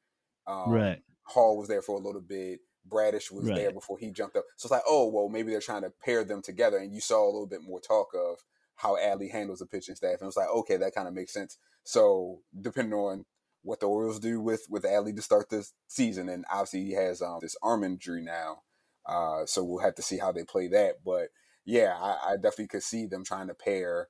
Um, 0.46 0.70
right. 0.70 1.02
Hall 1.24 1.59
was 1.59 1.68
there 1.68 1.83
for 1.83 1.96
a 1.96 2.02
little 2.02 2.20
bit. 2.20 2.61
Bradish 2.87 3.31
was 3.31 3.44
right. 3.46 3.57
there 3.57 3.72
before 3.72 3.98
he 3.98 4.11
jumped 4.11 4.37
up. 4.37 4.44
So 4.57 4.66
it's 4.66 4.72
like, 4.72 4.83
oh, 4.87 5.09
well, 5.09 5.28
maybe 5.28 5.50
they're 5.50 5.61
trying 5.61 5.83
to 5.83 5.92
pair 6.04 6.24
them 6.24 6.42
together. 6.42 6.78
And 6.78 6.94
you 6.94 7.00
saw 7.00 7.24
a 7.24 7.33
little 7.33 7.46
bit 7.46 7.62
more 7.62 7.81
talk 7.81 8.09
of 8.14 8.38
how 8.76 8.96
Adley 8.96 9.31
handles 9.31 9.59
the 9.59 9.66
pitching 9.66 9.94
staff. 9.94 10.12
And 10.12 10.22
it 10.22 10.26
was 10.26 10.37
like, 10.37 10.48
okay, 10.48 10.76
that 10.76 10.94
kind 10.94 11.09
of 11.09 11.14
makes 11.14 11.33
sense. 11.33 11.59
So 11.85 12.40
depending 12.61 12.94
on 12.94 13.24
what 13.68 13.81
the 13.81 13.87
Orioles 13.87 14.18
do 14.18 14.40
with 14.40 14.66
with 14.70 14.85
Adley 14.85 15.14
to 15.14 15.22
start 15.22 15.50
this 15.50 15.74
season, 15.88 16.28
and 16.28 16.44
obviously 16.50 16.85
he 16.85 16.92
has 16.92 17.20
um, 17.20 17.38
this 17.42 17.57
arm 17.62 17.85
injury 17.85 18.22
now, 18.22 18.62
uh, 19.07 19.44
so 19.44 19.62
we'll 19.62 19.85
have 19.85 19.94
to 19.96 20.02
see 20.02 20.16
how 20.16 20.33
they 20.33 20.42
play 20.42 20.68
that. 20.68 21.04
But 21.04 21.28
yeah, 21.66 21.94
I, 22.00 22.33
I 22.33 22.37
definitely 22.37 22.68
could 22.68 22.83
see 22.83 23.07
them 23.07 23.24
trying 23.24 23.48
to 23.48 23.54
pair 23.54 24.09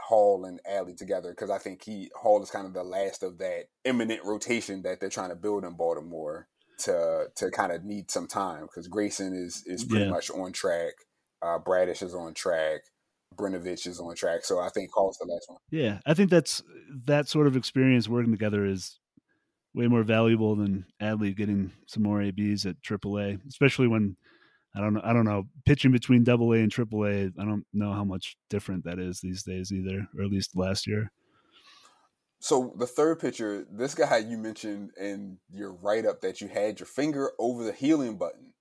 Hall 0.00 0.44
and 0.44 0.60
Adley 0.68 0.96
together 0.96 1.30
because 1.30 1.48
I 1.48 1.58
think 1.58 1.84
he 1.84 2.10
Hall 2.14 2.42
is 2.42 2.50
kind 2.50 2.66
of 2.66 2.74
the 2.74 2.82
last 2.82 3.22
of 3.22 3.38
that 3.38 3.66
imminent 3.84 4.24
rotation 4.24 4.82
that 4.82 4.98
they're 4.98 5.08
trying 5.08 5.30
to 5.30 5.36
build 5.36 5.64
in 5.64 5.74
Baltimore 5.74 6.48
to 6.80 7.26
to 7.36 7.50
kind 7.52 7.70
of 7.70 7.84
need 7.84 8.10
some 8.10 8.26
time 8.26 8.62
because 8.62 8.88
Grayson 8.88 9.32
is 9.32 9.62
is 9.64 9.84
pretty 9.84 10.06
yeah. 10.06 10.10
much 10.10 10.28
on 10.28 10.50
track. 10.52 10.94
Uh, 11.40 11.58
Bradish 11.58 12.02
is 12.02 12.14
on 12.14 12.34
track. 12.34 12.80
Brnovich 13.36 13.86
is 13.86 14.00
on 14.00 14.14
track. 14.14 14.44
So 14.44 14.58
I 14.58 14.68
think 14.68 14.90
Hall's 14.92 15.18
the 15.18 15.26
last 15.26 15.48
one. 15.48 15.58
Yeah, 15.70 15.98
I 16.06 16.14
think 16.14 16.30
that's 16.30 16.62
that 17.06 17.28
sort 17.28 17.46
of 17.46 17.56
experience 17.56 18.08
working 18.08 18.32
together 18.32 18.64
is 18.64 18.98
way 19.74 19.86
more 19.86 20.02
valuable 20.02 20.56
than 20.56 20.84
Adley 21.00 21.36
getting 21.36 21.72
some 21.86 22.02
more 22.02 22.20
ABs 22.20 22.66
at 22.66 22.80
AAA, 22.82 23.40
especially 23.48 23.88
when 23.88 24.16
I 24.74 24.80
don't 24.80 24.94
know. 24.94 25.00
I 25.02 25.12
don't 25.12 25.24
know 25.24 25.44
pitching 25.64 25.92
between 25.92 26.24
Double 26.24 26.52
A 26.52 26.58
and 26.58 26.70
Triple 26.70 27.04
A. 27.06 27.26
I 27.26 27.44
don't 27.44 27.64
know 27.72 27.92
how 27.92 28.04
much 28.04 28.36
different 28.48 28.84
that 28.84 28.98
is 28.98 29.20
these 29.20 29.42
days 29.42 29.72
either, 29.72 30.06
or 30.16 30.24
at 30.24 30.30
least 30.30 30.56
last 30.56 30.86
year. 30.86 31.10
So 32.40 32.72
the 32.78 32.86
third 32.86 33.20
pitcher, 33.20 33.66
this 33.70 33.94
guy 33.94 34.18
you 34.18 34.38
mentioned 34.38 34.92
in 34.98 35.38
your 35.50 35.74
write 35.74 36.06
up 36.06 36.22
that 36.22 36.40
you 36.40 36.48
had 36.48 36.80
your 36.80 36.86
finger 36.86 37.32
over 37.38 37.64
the 37.64 37.72
helium 37.72 38.16
button, 38.16 38.54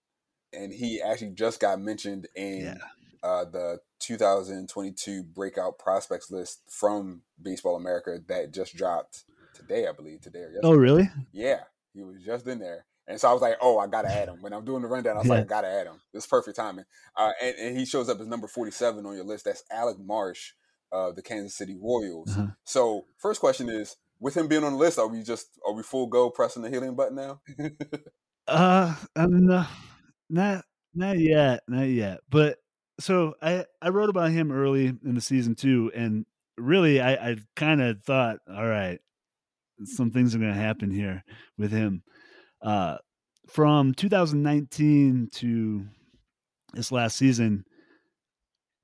and 0.51 0.73
he 0.73 1.01
actually 1.01 1.31
just 1.31 1.59
got 1.59 1.79
mentioned 1.79 2.27
in 2.35 2.65
yeah. 2.65 2.77
Uh, 3.23 3.45
the 3.45 3.79
2022 3.99 5.23
breakout 5.23 5.77
prospects 5.77 6.31
list 6.31 6.61
from 6.69 7.21
Baseball 7.41 7.75
America 7.75 8.19
that 8.27 8.53
just 8.53 8.75
dropped 8.75 9.25
today, 9.53 9.87
I 9.87 9.91
believe 9.91 10.21
today 10.21 10.39
or 10.39 10.43
oh, 10.43 10.53
yesterday. 10.53 10.67
Oh, 10.67 10.75
really? 10.75 11.09
Yeah, 11.31 11.61
he 11.93 12.03
was 12.03 12.21
just 12.23 12.47
in 12.47 12.59
there. 12.59 12.85
And 13.07 13.19
so 13.19 13.27
I 13.27 13.33
was 13.33 13.41
like, 13.41 13.57
oh, 13.59 13.79
I 13.79 13.87
gotta 13.87 14.09
add 14.09 14.29
him. 14.29 14.41
When 14.41 14.53
I'm 14.53 14.65
doing 14.65 14.83
the 14.83 14.87
rundown, 14.87 15.15
I 15.15 15.19
was 15.19 15.27
yeah. 15.27 15.33
like, 15.33 15.45
I 15.45 15.47
gotta 15.47 15.67
add 15.67 15.87
him. 15.87 15.99
This 16.13 16.27
perfect 16.27 16.57
timing. 16.57 16.85
Uh, 17.15 17.31
and, 17.41 17.55
and, 17.55 17.77
he 17.77 17.85
shows 17.85 18.07
up 18.07 18.19
as 18.19 18.27
number 18.27 18.47
47 18.47 19.03
on 19.03 19.15
your 19.15 19.25
list. 19.25 19.45
That's 19.45 19.63
Alec 19.71 19.97
Marsh, 19.99 20.51
of 20.91 21.15
the 21.15 21.21
Kansas 21.21 21.55
City 21.55 21.75
Royals. 21.79 22.31
Uh-huh. 22.31 22.47
So, 22.65 23.05
first 23.17 23.39
question 23.39 23.69
is, 23.69 23.95
with 24.19 24.35
him 24.35 24.47
being 24.47 24.63
on 24.63 24.73
the 24.73 24.77
list, 24.77 24.99
are 24.99 25.07
we 25.07 25.23
just 25.23 25.47
are 25.65 25.73
we 25.73 25.83
full 25.83 26.07
go 26.07 26.29
pressing 26.29 26.61
the 26.61 26.69
helium 26.69 26.95
button 26.95 27.15
now? 27.15 27.41
uh, 28.47 28.95
I'm 29.15 29.49
uh, 29.49 29.65
not 30.29 30.65
not 30.93 31.17
yet, 31.19 31.63
not 31.67 31.87
yet. 31.87 32.19
But 32.29 32.57
so 32.99 33.33
I 33.41 33.65
I 33.81 33.89
wrote 33.89 34.09
about 34.09 34.31
him 34.31 34.51
early 34.51 34.87
in 34.87 35.15
the 35.15 35.21
season 35.21 35.55
too, 35.55 35.91
and 35.95 36.25
really 36.57 37.01
I 37.01 37.31
I 37.31 37.35
kind 37.55 37.81
of 37.81 38.03
thought, 38.03 38.39
all 38.47 38.67
right, 38.67 38.99
some 39.85 40.11
things 40.11 40.35
are 40.35 40.39
going 40.39 40.53
to 40.53 40.59
happen 40.59 40.91
here 40.91 41.23
with 41.57 41.71
him. 41.71 42.03
Uh, 42.61 42.97
from 43.47 43.93
2019 43.93 45.29
to 45.33 45.85
this 46.73 46.91
last 46.91 47.17
season, 47.17 47.63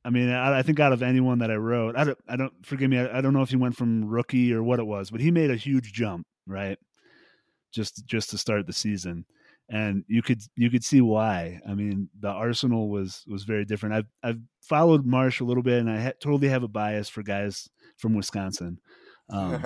I 0.04 0.10
mean, 0.10 0.30
I, 0.30 0.60
I, 0.60 0.62
think 0.62 0.80
out 0.80 0.94
of 0.94 1.04
anyone 1.04 1.40
that 1.40 1.52
I 1.52 1.56
wrote, 1.56 1.96
I 1.98 2.04
don't, 2.04 2.18
I 2.28 2.36
don't 2.36 2.54
forgive 2.66 2.90
me. 2.90 3.00
I, 3.00 3.18
I, 3.18 3.22
don't 3.22 3.34
know 3.34 3.42
if 3.42 3.50
he 3.50 3.58
went 3.58 3.76
from 3.76 4.06
rookie 4.06 4.54
or 4.54 4.64
what 4.64 4.80
it 4.80 4.88
was, 4.88 5.12
but 5.12 5.20
he 5.20 5.32
made 5.32 5.52
a 5.52 5.56
huge 5.56 5.94
jump, 5.94 6.26
right? 6.48 6.78
Just, 7.74 8.06
just 8.06 8.30
to 8.30 8.38
start 8.38 8.66
the 8.66 8.74
season, 8.74 9.26
and 9.70 10.04
you 10.08 10.22
could, 10.22 10.42
you 10.56 10.70
could 10.70 10.84
see 10.84 11.02
why. 11.02 11.60
I 11.68 11.74
mean, 11.74 12.10
the 12.20 12.30
arsenal 12.30 12.90
was 12.90 13.24
was 13.28 13.44
very 13.44 13.66
different. 13.66 13.96
I've, 13.96 14.08
I've 14.24 14.40
followed 14.62 15.06
Marsh 15.06 15.40
a 15.40 15.46
little 15.46 15.64
bit, 15.64 15.80
and 15.80 15.90
I 15.90 16.00
ha- 16.00 16.12
totally 16.22 16.50
have 16.50 16.64
a 16.64 16.68
bias 16.68 17.10
for 17.10 17.24
guys 17.24 17.68
from 17.98 18.14
Wisconsin, 18.14 18.80
um, 19.30 19.66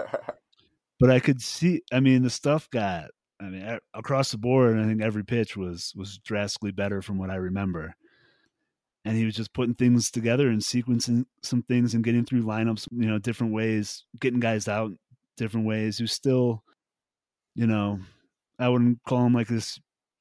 but 0.99 1.12
I 1.12 1.19
could 1.19 1.41
see. 1.41 1.81
I 1.91 1.99
mean, 1.99 2.23
the 2.23 2.29
stuff 2.29 2.69
got. 2.69 3.09
I 3.41 3.45
mean, 3.45 3.79
across 3.93 4.31
the 4.31 4.38
board, 4.38 4.77
I 4.77 4.83
think 4.83 5.01
every 5.01 5.23
pitch 5.23 5.55
was 5.55 5.93
was 5.95 6.17
drastically 6.19 6.71
better 6.71 7.01
from 7.01 7.17
what 7.17 7.29
I 7.29 7.35
remember 7.35 7.95
and 9.05 9.17
he 9.17 9.25
was 9.25 9.35
just 9.35 9.53
putting 9.53 9.75
things 9.75 10.12
together 10.12 10.49
and 10.49 10.62
sequencing 10.62 11.25
some 11.41 11.63
things 11.63 11.93
and 11.93 12.03
getting 12.03 12.25
through 12.25 12.43
lineups, 12.43 12.88
you 12.91 13.07
know, 13.07 13.17
different 13.17 13.53
ways, 13.53 14.05
getting 14.19 14.39
guys 14.39 14.67
out 14.67 14.91
different 15.38 15.65
ways. 15.65 15.97
He 15.97 16.07
still, 16.07 16.63
you 17.55 17.65
know, 17.65 17.99
I 18.59 18.67
wouldn't 18.67 18.99
call 19.07 19.25
him 19.25 19.33
like 19.33 19.47
this 19.47 19.79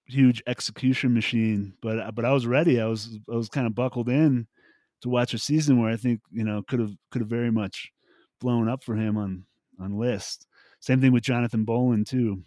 huge 0.09 0.43
execution 0.47 1.15
machine, 1.15 1.75
but 1.83 1.99
uh, 1.99 2.11
but 2.11 2.25
I 2.25 2.33
was 2.33 2.47
ready. 2.47 2.81
I 2.81 2.87
was 2.87 3.19
I 3.31 3.37
was 3.37 3.49
kind 3.49 3.67
of 3.67 3.75
buckled 3.75 4.09
in 4.09 4.47
to 5.03 5.09
watch 5.09 5.35
a 5.35 5.39
season 5.39 5.81
where 5.81 5.91
I 5.91 5.97
think 5.97 6.21
you 6.31 6.45
know 6.45 6.63
could 6.63 6.81
have 6.81 6.95
could 7.11 7.23
have 7.23 7.31
very 7.31 7.51
much 7.51 7.91
blown 8.41 8.69
up 8.69 8.83
for 8.83 8.97
him 8.97 9.17
on 9.17 9.45
on 9.81 9.99
list. 9.99 10.47
Same 10.81 11.01
thing 11.01 11.13
with 11.13 11.23
Jonathan 11.23 11.65
Bowlan 11.65 12.05
too, 12.05 12.43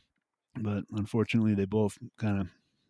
but 0.59 0.83
unfortunately 0.93 1.53
they 1.53 1.65
both 1.65 1.97
kind 2.17 2.41
of 2.41 2.47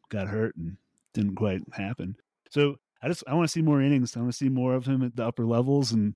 got 0.10 0.28
hurt 0.28 0.56
and 0.56 0.78
didn't 1.14 1.36
quite 1.36 1.62
happen. 1.74 2.16
So 2.50 2.76
I 3.02 3.08
just 3.08 3.24
I 3.28 3.34
want 3.34 3.48
to 3.48 3.52
see 3.52 3.62
more 3.62 3.82
innings. 3.82 4.16
I 4.16 4.20
want 4.20 4.32
to 4.32 4.38
see 4.38 4.50
more 4.50 4.76
of 4.76 4.86
him 4.86 5.04
at 5.04 5.16
the 5.16 5.26
upper 5.26 5.46
levels 5.46 5.92
and 5.92 6.16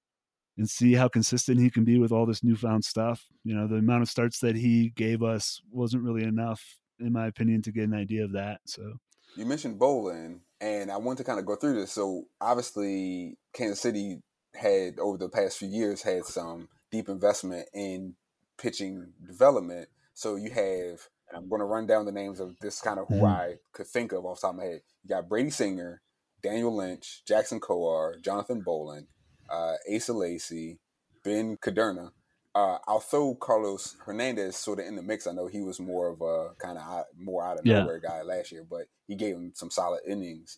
and 0.57 0.69
see 0.69 0.93
how 0.93 1.07
consistent 1.07 1.59
he 1.59 1.69
can 1.69 1.83
be 1.83 1.99
with 1.99 2.11
all 2.11 2.25
this 2.25 2.43
newfound 2.43 2.85
stuff. 2.85 3.25
You 3.43 3.55
know, 3.55 3.67
the 3.67 3.75
amount 3.75 4.03
of 4.03 4.09
starts 4.09 4.39
that 4.39 4.55
he 4.55 4.89
gave 4.91 5.21
us 5.21 5.61
wasn't 5.69 6.03
really 6.03 6.23
enough, 6.23 6.63
in 6.99 7.13
my 7.13 7.27
opinion, 7.27 7.61
to 7.63 7.71
get 7.71 7.83
an 7.83 7.93
idea 7.93 8.23
of 8.23 8.33
that. 8.33 8.61
So 8.65 8.93
you 9.35 9.45
mentioned 9.45 9.79
Bowlan, 9.79 10.41
and 10.61 10.91
I 10.91 10.97
want 10.97 11.17
to 11.17 11.23
kind 11.23 11.39
of 11.39 11.45
go 11.45 11.55
through 11.55 11.75
this. 11.75 11.91
So 11.91 12.25
obviously, 12.39 13.37
Kansas 13.53 13.81
City 13.81 14.21
had 14.53 14.99
over 14.99 15.17
the 15.17 15.29
past 15.29 15.57
few 15.57 15.67
years 15.67 16.01
had 16.01 16.25
some 16.25 16.69
deep 16.91 17.09
investment 17.09 17.67
in 17.73 18.15
pitching 18.57 19.13
development. 19.25 19.89
So 20.13 20.35
you 20.35 20.49
have, 20.51 21.01
I'm 21.35 21.49
going 21.49 21.59
to 21.59 21.65
run 21.65 21.87
down 21.87 22.05
the 22.05 22.11
names 22.11 22.39
of 22.39 22.57
this 22.61 22.79
kind 22.79 22.99
of 22.99 23.07
who 23.07 23.15
mm-hmm. 23.15 23.25
I 23.25 23.55
could 23.73 23.87
think 23.87 24.13
of 24.13 24.25
off 24.25 24.39
the 24.39 24.47
top 24.47 24.53
of 24.53 24.57
my 24.57 24.63
head. 24.63 24.81
You 25.03 25.09
got 25.09 25.27
Brady 25.27 25.49
Singer, 25.49 26.01
Daniel 26.41 26.75
Lynch, 26.75 27.23
Jackson 27.27 27.59
Kowar, 27.59 28.21
Jonathan 28.21 28.61
Bowlan, 28.61 29.07
uh, 29.49 29.73
Asa 29.93 30.13
Lacy, 30.13 30.79
Ben 31.23 31.57
Kudrna. 31.57 32.11
Uh, 32.55 32.77
I'll 32.87 33.01
throw 33.01 33.35
Carlos 33.35 33.97
Hernandez 34.05 34.55
sort 34.55 34.79
of 34.79 34.85
in 34.85 34.95
the 34.95 35.01
mix. 35.03 35.27
I 35.27 35.33
know 35.33 35.47
he 35.47 35.61
was 35.61 35.77
more 35.79 36.07
of 36.09 36.21
a 36.21 36.55
kind 36.57 36.77
of 36.77 37.03
more 37.19 37.45
out 37.45 37.59
of 37.59 37.65
Yeah. 37.65 37.81
nowhere 37.81 37.99
guy 37.99 38.21
last 38.21 38.49
year, 38.51 38.65
but 38.67 38.87
he 39.07 39.15
gave 39.15 39.35
him 39.35 39.51
some 39.53 39.69
solid 39.69 40.01
innings. 40.07 40.57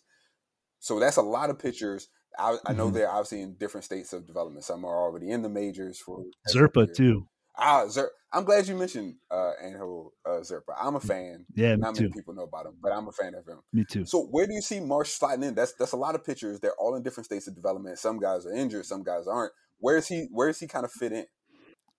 So 0.78 1.00
that's 1.00 1.16
a 1.16 1.22
lot 1.22 1.50
of 1.50 1.58
pitchers. 1.58 2.08
I, 2.38 2.56
I 2.64 2.72
know 2.72 2.88
Mhm. 2.88 2.92
they're 2.94 3.10
obviously 3.10 3.40
in 3.40 3.54
different 3.56 3.84
states 3.84 4.12
of 4.12 4.26
development. 4.28 4.64
Some 4.64 4.84
are 4.84 4.96
already 4.96 5.28
in 5.30 5.42
the 5.42 5.48
majors 5.48 5.98
for 5.98 6.22
Zerpa 6.48 6.94
too. 6.94 7.26
Ah, 7.56 7.88
Zer- 7.88 8.12
I'm 8.32 8.44
glad 8.44 8.68
you 8.68 8.76
mentioned 8.76 9.16
uh, 9.32 9.54
Angel 9.60 10.12
uh, 10.24 10.38
Zerpa. 10.42 10.76
I'm 10.80 10.94
a 10.94 11.00
fan. 11.00 11.46
Yeah, 11.56 11.74
me 11.74 11.80
Not 11.80 11.96
too. 11.96 12.02
many 12.02 12.12
people 12.12 12.34
know 12.34 12.44
about 12.44 12.66
him, 12.66 12.76
but 12.80 12.92
I'm 12.92 13.08
a 13.08 13.12
fan 13.12 13.34
of 13.34 13.44
him. 13.44 13.58
Me 13.72 13.84
too. 13.84 14.04
So 14.06 14.26
where 14.26 14.46
do 14.46 14.52
you 14.54 14.60
see 14.62 14.78
Marsh 14.78 15.10
sliding 15.10 15.42
in? 15.42 15.56
That's 15.56 15.72
that's 15.72 15.90
a 15.92 15.96
lot 15.96 16.14
of 16.14 16.24
pitchers. 16.24 16.60
They're 16.60 16.76
all 16.78 16.94
in 16.94 17.02
different 17.02 17.24
states 17.24 17.48
of 17.48 17.56
development. 17.56 17.98
Some 17.98 18.20
guys 18.20 18.46
are 18.46 18.52
injured, 18.52 18.86
some 18.86 19.02
guys 19.02 19.26
aren't. 19.26 19.52
Where 19.80 19.96
is 19.96 20.06
he? 20.06 20.28
Where 20.30 20.48
is 20.48 20.60
he 20.60 20.68
kind 20.68 20.84
of 20.84 20.92
fit 20.92 21.10
in? 21.10 21.26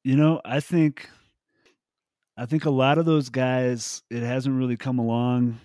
You 0.04 0.16
know, 0.16 0.42
I 0.46 0.60
think 0.60 1.10
I 2.38 2.46
think 2.46 2.66
a 2.66 2.70
lot 2.70 2.98
of 2.98 3.06
those 3.06 3.30
guys 3.30 4.02
it 4.10 4.24
hasn't 4.24 4.58
really 4.58 4.78
come 4.78 5.00
along 5.00 5.60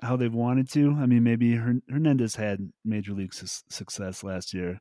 how 0.00 0.16
they've 0.16 0.32
wanted 0.32 0.70
to. 0.70 0.96
I 0.98 1.06
mean, 1.06 1.24
maybe 1.24 1.54
Hernandez 1.54 2.36
had 2.36 2.70
major 2.84 3.12
league 3.12 3.34
su- 3.34 3.64
success 3.68 4.22
last 4.22 4.54
year. 4.54 4.80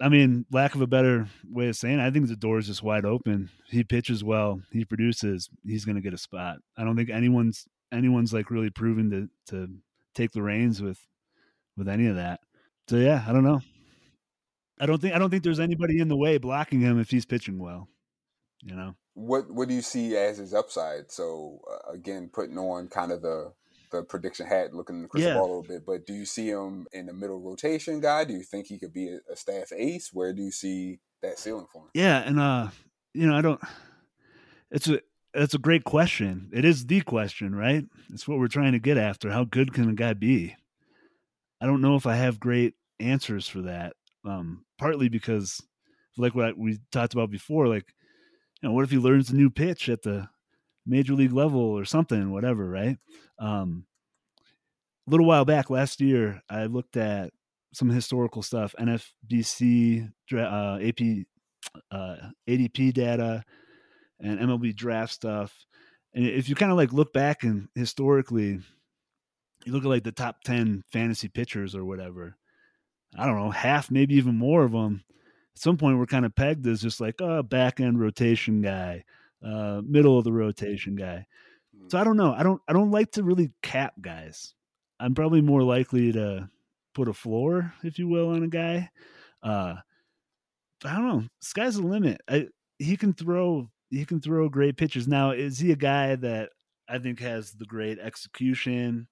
I 0.00 0.08
mean, 0.08 0.46
lack 0.52 0.74
of 0.74 0.80
a 0.80 0.86
better 0.86 1.26
way 1.50 1.68
of 1.68 1.76
saying, 1.76 1.98
it, 1.98 2.06
I 2.06 2.10
think 2.10 2.28
the 2.28 2.36
door 2.36 2.58
is 2.58 2.66
just 2.66 2.82
wide 2.82 3.04
open. 3.04 3.50
He 3.68 3.82
pitches 3.82 4.22
well, 4.22 4.60
he 4.70 4.84
produces, 4.84 5.48
he's 5.66 5.84
going 5.84 5.96
to 5.96 6.02
get 6.02 6.14
a 6.14 6.18
spot. 6.18 6.58
I 6.76 6.84
don't 6.84 6.96
think 6.96 7.10
anyone's 7.10 7.66
anyone's 7.90 8.32
like 8.32 8.50
really 8.50 8.70
proven 8.70 9.10
to 9.10 9.56
to 9.56 9.68
take 10.14 10.30
the 10.32 10.42
reins 10.42 10.80
with 10.80 11.00
with 11.76 11.88
any 11.88 12.06
of 12.06 12.16
that. 12.16 12.40
So 12.88 12.96
yeah, 12.96 13.24
I 13.26 13.32
don't 13.32 13.44
know. 13.44 13.60
I 14.80 14.86
don't 14.86 15.00
think 15.00 15.14
I 15.14 15.18
don't 15.18 15.30
think 15.30 15.42
there's 15.42 15.60
anybody 15.60 15.98
in 16.00 16.08
the 16.08 16.16
way 16.16 16.38
blocking 16.38 16.80
him 16.80 16.98
if 17.00 17.10
he's 17.10 17.26
pitching 17.26 17.58
well. 17.58 17.88
You 18.62 18.74
know. 18.74 18.94
What 19.14 19.50
what 19.50 19.68
do 19.68 19.74
you 19.74 19.82
see 19.82 20.16
as 20.16 20.38
his 20.38 20.54
upside? 20.54 21.10
So 21.10 21.60
uh, 21.70 21.92
again, 21.92 22.30
putting 22.32 22.58
on 22.58 22.88
kind 22.88 23.12
of 23.12 23.22
the 23.22 23.52
the 23.90 24.02
prediction 24.02 24.46
hat, 24.46 24.74
looking 24.74 24.96
in 24.96 25.02
the 25.02 25.08
crystal 25.08 25.32
Yeah. 25.32 25.38
ball 25.38 25.46
a 25.46 25.48
little 25.48 25.62
bit. 25.62 25.86
But 25.86 26.06
do 26.06 26.12
you 26.12 26.26
see 26.26 26.48
him 26.48 26.86
in 26.92 27.06
the 27.06 27.12
middle 27.12 27.40
rotation 27.40 28.00
guy? 28.00 28.24
Do 28.24 28.34
you 28.34 28.42
think 28.42 28.66
he 28.66 28.78
could 28.78 28.92
be 28.92 29.08
a, 29.08 29.32
a 29.32 29.36
staff 29.36 29.72
ace? 29.74 30.10
Where 30.12 30.32
do 30.32 30.42
you 30.42 30.50
see 30.52 31.00
that 31.22 31.38
ceiling 31.38 31.66
for 31.72 31.82
him? 31.82 31.88
Yeah, 31.94 32.18
and 32.18 32.38
uh, 32.38 32.68
you 33.14 33.26
know, 33.26 33.36
I 33.36 33.40
don't. 33.40 33.60
It's 34.70 34.88
a 34.88 35.00
it's 35.34 35.54
a 35.54 35.58
great 35.58 35.84
question. 35.84 36.50
It 36.52 36.64
is 36.64 36.86
the 36.86 37.00
question, 37.00 37.54
right? 37.54 37.84
It's 38.12 38.26
what 38.28 38.38
we're 38.38 38.48
trying 38.48 38.72
to 38.72 38.78
get 38.78 38.98
after. 38.98 39.30
How 39.30 39.44
good 39.44 39.72
can 39.72 39.88
a 39.88 39.94
guy 39.94 40.14
be? 40.14 40.56
I 41.60 41.66
don't 41.66 41.80
know 41.80 41.96
if 41.96 42.06
I 42.06 42.14
have 42.16 42.38
great 42.38 42.74
answers 43.00 43.48
for 43.48 43.62
that. 43.62 43.94
Um, 44.24 44.64
partly 44.78 45.08
because, 45.08 45.60
like 46.16 46.34
what 46.34 46.56
we 46.56 46.78
talked 46.92 47.14
about 47.14 47.30
before, 47.30 47.68
like, 47.68 47.94
you 48.62 48.68
know, 48.68 48.74
what 48.74 48.84
if 48.84 48.90
he 48.90 48.98
learns 48.98 49.30
a 49.30 49.36
new 49.36 49.50
pitch 49.50 49.88
at 49.88 50.02
the 50.02 50.28
major 50.86 51.14
league 51.14 51.32
level 51.32 51.60
or 51.60 51.84
something, 51.84 52.30
whatever, 52.32 52.68
right? 52.68 52.96
Um, 53.38 53.84
a 55.06 55.10
little 55.10 55.26
while 55.26 55.44
back 55.44 55.70
last 55.70 56.00
year, 56.00 56.42
I 56.50 56.66
looked 56.66 56.96
at 56.96 57.32
some 57.72 57.88
historical 57.88 58.42
stuff, 58.42 58.74
NFBC, 58.78 60.10
uh, 60.34 60.78
AP, 60.82 61.26
uh, 61.90 62.16
ADP 62.48 62.92
data, 62.92 63.44
and 64.20 64.40
MLB 64.40 64.74
draft 64.74 65.12
stuff. 65.12 65.54
And 66.14 66.26
if 66.26 66.48
you 66.48 66.54
kind 66.54 66.72
of 66.72 66.78
like 66.78 66.92
look 66.92 67.12
back 67.12 67.42
and 67.42 67.68
historically, 67.74 68.60
you 69.64 69.72
look 69.72 69.84
at 69.84 69.88
like 69.88 70.04
the 70.04 70.12
top 70.12 70.42
10 70.44 70.82
fantasy 70.90 71.28
pitchers 71.28 71.74
or 71.74 71.84
whatever, 71.84 72.36
I 73.16 73.26
don't 73.26 73.38
know, 73.38 73.50
half, 73.50 73.90
maybe 73.90 74.14
even 74.16 74.36
more 74.36 74.64
of 74.64 74.72
them. 74.72 75.04
At 75.54 75.62
some 75.62 75.76
point, 75.76 75.98
we're 75.98 76.06
kind 76.06 76.26
of 76.26 76.34
pegged 76.34 76.66
as 76.66 76.82
just 76.82 77.00
like 77.00 77.20
a 77.20 77.42
back 77.42 77.80
end 77.80 77.98
rotation 78.00 78.60
guy, 78.62 79.04
uh, 79.44 79.80
middle 79.84 80.18
of 80.18 80.24
the 80.24 80.32
rotation 80.32 80.94
guy. 80.94 81.26
So 81.88 81.98
I 81.98 82.04
don't 82.04 82.16
know. 82.16 82.34
I 82.34 82.42
don't. 82.42 82.60
I 82.68 82.72
don't 82.72 82.90
like 82.90 83.12
to 83.12 83.22
really 83.22 83.50
cap 83.62 83.94
guys. 84.00 84.54
I'm 85.00 85.14
probably 85.14 85.40
more 85.40 85.62
likely 85.62 86.12
to 86.12 86.48
put 86.94 87.08
a 87.08 87.14
floor, 87.14 87.72
if 87.82 87.98
you 87.98 88.08
will, 88.08 88.30
on 88.30 88.42
a 88.42 88.48
guy. 88.48 88.90
Uh, 89.42 89.76
I 90.84 90.94
don't 90.94 91.08
know. 91.08 91.24
Sky's 91.40 91.76
the 91.76 91.82
limit. 91.82 92.20
I, 92.28 92.48
he 92.78 92.96
can 92.96 93.14
throw. 93.14 93.70
He 93.90 94.04
can 94.04 94.20
throw 94.20 94.48
great 94.48 94.76
pitches. 94.76 95.08
Now, 95.08 95.30
is 95.30 95.58
he 95.58 95.72
a 95.72 95.76
guy 95.76 96.14
that 96.16 96.50
I 96.88 96.98
think 96.98 97.20
has 97.20 97.52
the 97.52 97.64
great 97.64 97.98
execution? 97.98 99.08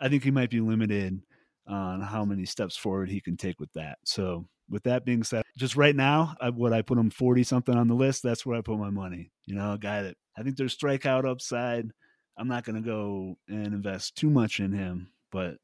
I 0.00 0.08
think 0.08 0.24
he 0.24 0.30
might 0.30 0.50
be 0.50 0.60
limited 0.60 1.20
on 1.68 2.00
how 2.00 2.24
many 2.24 2.44
steps 2.44 2.76
forward 2.76 3.10
he 3.10 3.20
can 3.20 3.36
take 3.36 3.60
with 3.60 3.72
that. 3.74 3.98
So, 4.04 4.46
with 4.70 4.82
that 4.84 5.04
being 5.04 5.22
said, 5.22 5.44
just 5.56 5.76
right 5.76 5.96
now, 5.96 6.34
I, 6.40 6.50
would 6.50 6.72
I 6.72 6.82
put 6.82 6.98
him 6.98 7.10
forty 7.10 7.42
something 7.42 7.74
on 7.76 7.88
the 7.88 7.94
list? 7.94 8.22
That's 8.22 8.44
where 8.44 8.58
I 8.58 8.60
put 8.60 8.78
my 8.78 8.90
money. 8.90 9.30
You 9.46 9.54
know, 9.54 9.72
a 9.72 9.78
guy 9.78 10.02
that 10.02 10.16
I 10.36 10.42
think 10.42 10.56
there's 10.56 10.76
strikeout 10.76 11.28
upside. 11.28 11.90
I'm 12.36 12.48
not 12.48 12.64
going 12.64 12.76
to 12.76 12.88
go 12.88 13.36
and 13.48 13.66
invest 13.66 14.16
too 14.16 14.30
much 14.30 14.60
in 14.60 14.72
him, 14.72 15.10
but 15.32 15.56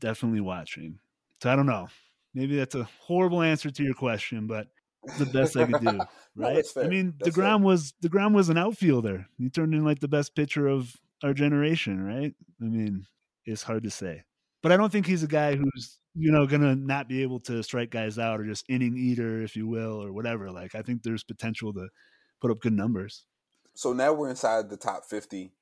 definitely 0.00 0.40
watching. 0.40 0.82
Him. 0.84 1.00
So 1.42 1.50
I 1.50 1.56
don't 1.56 1.66
know. 1.66 1.88
Maybe 2.34 2.56
that's 2.56 2.74
a 2.74 2.88
horrible 3.00 3.42
answer 3.42 3.70
to 3.70 3.82
your 3.82 3.94
question, 3.94 4.46
but 4.46 4.68
the 5.18 5.26
best 5.26 5.56
I 5.56 5.64
could 5.64 5.80
do, 5.80 5.98
right? 6.36 6.56
that's 6.56 6.76
I 6.76 6.86
mean, 6.88 7.14
That's 7.18 7.36
Degrom 7.36 7.58
fair. 7.58 7.66
was 7.66 7.94
Degrom 8.02 8.34
was 8.34 8.48
an 8.50 8.58
outfielder. 8.58 9.26
He 9.38 9.48
turned 9.48 9.74
in 9.74 9.84
like 9.84 10.00
the 10.00 10.08
best 10.08 10.34
pitcher 10.34 10.66
of 10.68 10.94
our 11.22 11.32
generation, 11.32 12.02
right? 12.04 12.34
I 12.60 12.64
mean, 12.64 13.06
it's 13.44 13.62
hard 13.62 13.84
to 13.84 13.90
say, 13.90 14.22
but 14.62 14.72
I 14.72 14.76
don't 14.76 14.90
think 14.92 15.06
he's 15.06 15.22
a 15.22 15.28
guy 15.28 15.56
who's 15.56 15.98
you 16.14 16.32
know 16.32 16.46
going 16.46 16.62
to 16.62 16.74
not 16.74 17.08
be 17.08 17.22
able 17.22 17.40
to 17.40 17.62
strike 17.62 17.90
guys 17.90 18.18
out 18.18 18.40
or 18.40 18.44
just 18.44 18.64
inning 18.68 18.96
eater, 18.96 19.42
if 19.42 19.56
you 19.56 19.66
will, 19.68 20.02
or 20.02 20.12
whatever. 20.12 20.50
Like 20.50 20.74
I 20.74 20.82
think 20.82 21.02
there's 21.02 21.24
potential 21.24 21.72
to 21.74 21.88
put 22.40 22.50
up 22.50 22.60
good 22.60 22.72
numbers. 22.72 23.24
So 23.74 23.92
now 23.92 24.12
we're 24.12 24.30
inside 24.30 24.68
the 24.68 24.76
top 24.76 25.04
50. 25.08 25.52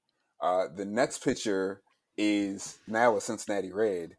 Uh, 0.41 0.65
the 0.75 0.85
next 0.85 1.23
pitcher 1.23 1.83
is 2.17 2.79
now 2.87 3.17
a 3.17 3.21
Cincinnati 3.21 3.71
Red, 3.73 4.15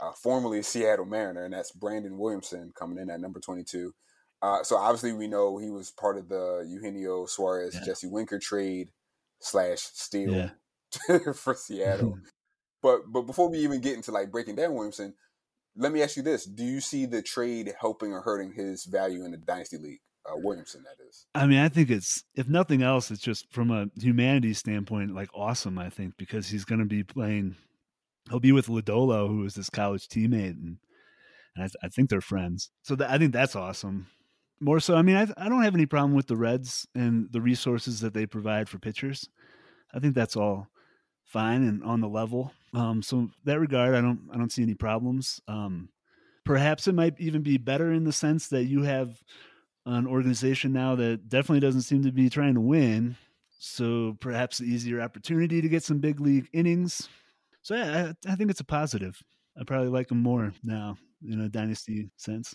uh, 0.00 0.12
formerly 0.22 0.60
a 0.60 0.62
Seattle 0.62 1.04
Mariner, 1.04 1.44
and 1.44 1.52
that's 1.54 1.72
Brandon 1.72 2.16
Williamson 2.18 2.72
coming 2.78 2.98
in 2.98 3.10
at 3.10 3.20
number 3.20 3.40
22. 3.40 3.92
Uh, 4.42 4.62
so 4.62 4.76
obviously 4.76 5.12
we 5.12 5.26
know 5.26 5.58
he 5.58 5.70
was 5.70 5.90
part 5.90 6.18
of 6.18 6.28
the 6.28 6.64
Eugenio 6.68 7.26
Suarez, 7.26 7.74
Yeah. 7.74 7.84
Jesse 7.86 8.08
Winker 8.08 8.38
trade 8.38 8.88
slash 9.40 9.80
steal 9.80 10.32
Yeah. 10.32 11.18
for 11.34 11.54
Seattle. 11.54 12.18
But 12.84 13.10
but 13.10 13.22
before 13.22 13.48
we 13.48 13.60
even 13.60 13.80
get 13.80 13.94
into 13.94 14.12
like 14.12 14.30
breaking 14.30 14.56
down 14.56 14.74
Williamson, 14.74 15.14
let 15.74 15.90
me 15.90 16.02
ask 16.02 16.18
you 16.18 16.22
this: 16.22 16.44
Do 16.44 16.62
you 16.62 16.82
see 16.82 17.06
the 17.06 17.22
trade 17.22 17.72
helping 17.80 18.12
or 18.12 18.20
hurting 18.20 18.52
his 18.52 18.84
value 18.84 19.24
in 19.24 19.30
the 19.30 19.38
dynasty 19.38 19.78
league? 19.78 20.00
Uh, 20.26 20.36
Williamson, 20.36 20.84
that 20.84 21.02
is. 21.02 21.26
I 21.34 21.46
mean, 21.46 21.60
I 21.60 21.70
think 21.70 21.88
it's 21.88 22.24
if 22.34 22.46
nothing 22.46 22.82
else, 22.82 23.10
it's 23.10 23.22
just 23.22 23.50
from 23.50 23.70
a 23.70 23.86
humanity 23.98 24.52
standpoint, 24.52 25.14
like 25.14 25.30
awesome. 25.34 25.78
I 25.78 25.88
think 25.88 26.18
because 26.18 26.48
he's 26.48 26.66
going 26.66 26.78
to 26.78 26.84
be 26.84 27.02
playing, 27.02 27.56
he'll 28.28 28.38
be 28.38 28.52
with 28.52 28.66
Lodolo, 28.66 29.28
who 29.28 29.46
is 29.46 29.54
his 29.54 29.70
college 29.70 30.06
teammate, 30.06 30.50
and, 30.50 30.76
and 31.56 31.64
I, 31.64 31.66
th- 31.68 31.76
I 31.82 31.88
think 31.88 32.10
they're 32.10 32.20
friends. 32.20 32.70
So 32.82 32.96
that, 32.96 33.10
I 33.10 33.16
think 33.16 33.32
that's 33.32 33.56
awesome. 33.56 34.08
More 34.60 34.78
so, 34.78 34.94
I 34.94 35.00
mean, 35.00 35.16
I, 35.16 35.26
I 35.38 35.48
don't 35.48 35.62
have 35.62 35.74
any 35.74 35.86
problem 35.86 36.14
with 36.14 36.26
the 36.26 36.36
Reds 36.36 36.86
and 36.94 37.28
the 37.32 37.40
resources 37.40 38.00
that 38.00 38.12
they 38.12 38.26
provide 38.26 38.68
for 38.68 38.78
pitchers. 38.78 39.26
I 39.94 40.00
think 40.00 40.14
that's 40.14 40.36
all 40.36 40.68
fine 41.24 41.62
and 41.62 41.82
on 41.82 42.00
the 42.00 42.08
level. 42.08 42.52
Um, 42.72 43.02
so 43.02 43.30
that 43.44 43.60
regard, 43.60 43.94
I 43.94 44.00
don't 44.00 44.28
I 44.32 44.36
don't 44.36 44.52
see 44.52 44.62
any 44.62 44.74
problems. 44.74 45.40
Um, 45.48 45.88
perhaps 46.44 46.88
it 46.88 46.94
might 46.94 47.18
even 47.18 47.42
be 47.42 47.58
better 47.58 47.92
in 47.92 48.04
the 48.04 48.12
sense 48.12 48.48
that 48.48 48.64
you 48.64 48.82
have 48.82 49.22
an 49.86 50.06
organization 50.06 50.72
now 50.72 50.94
that 50.96 51.28
definitely 51.28 51.60
doesn't 51.60 51.82
seem 51.82 52.02
to 52.02 52.12
be 52.12 52.28
trying 52.28 52.54
to 52.54 52.60
win. 52.60 53.16
So 53.58 54.16
perhaps 54.20 54.58
the 54.58 54.66
easier 54.66 55.00
opportunity 55.00 55.62
to 55.62 55.68
get 55.68 55.82
some 55.82 55.98
big 55.98 56.20
league 56.20 56.48
innings. 56.52 57.08
So 57.62 57.74
yeah, 57.74 58.12
I, 58.26 58.32
I 58.32 58.34
think 58.34 58.50
it's 58.50 58.60
a 58.60 58.64
positive. 58.64 59.22
I 59.58 59.64
probably 59.64 59.88
like 59.88 60.08
them 60.08 60.22
more 60.22 60.52
now 60.62 60.98
in 61.26 61.40
a 61.40 61.48
dynasty 61.48 62.10
sense. 62.16 62.54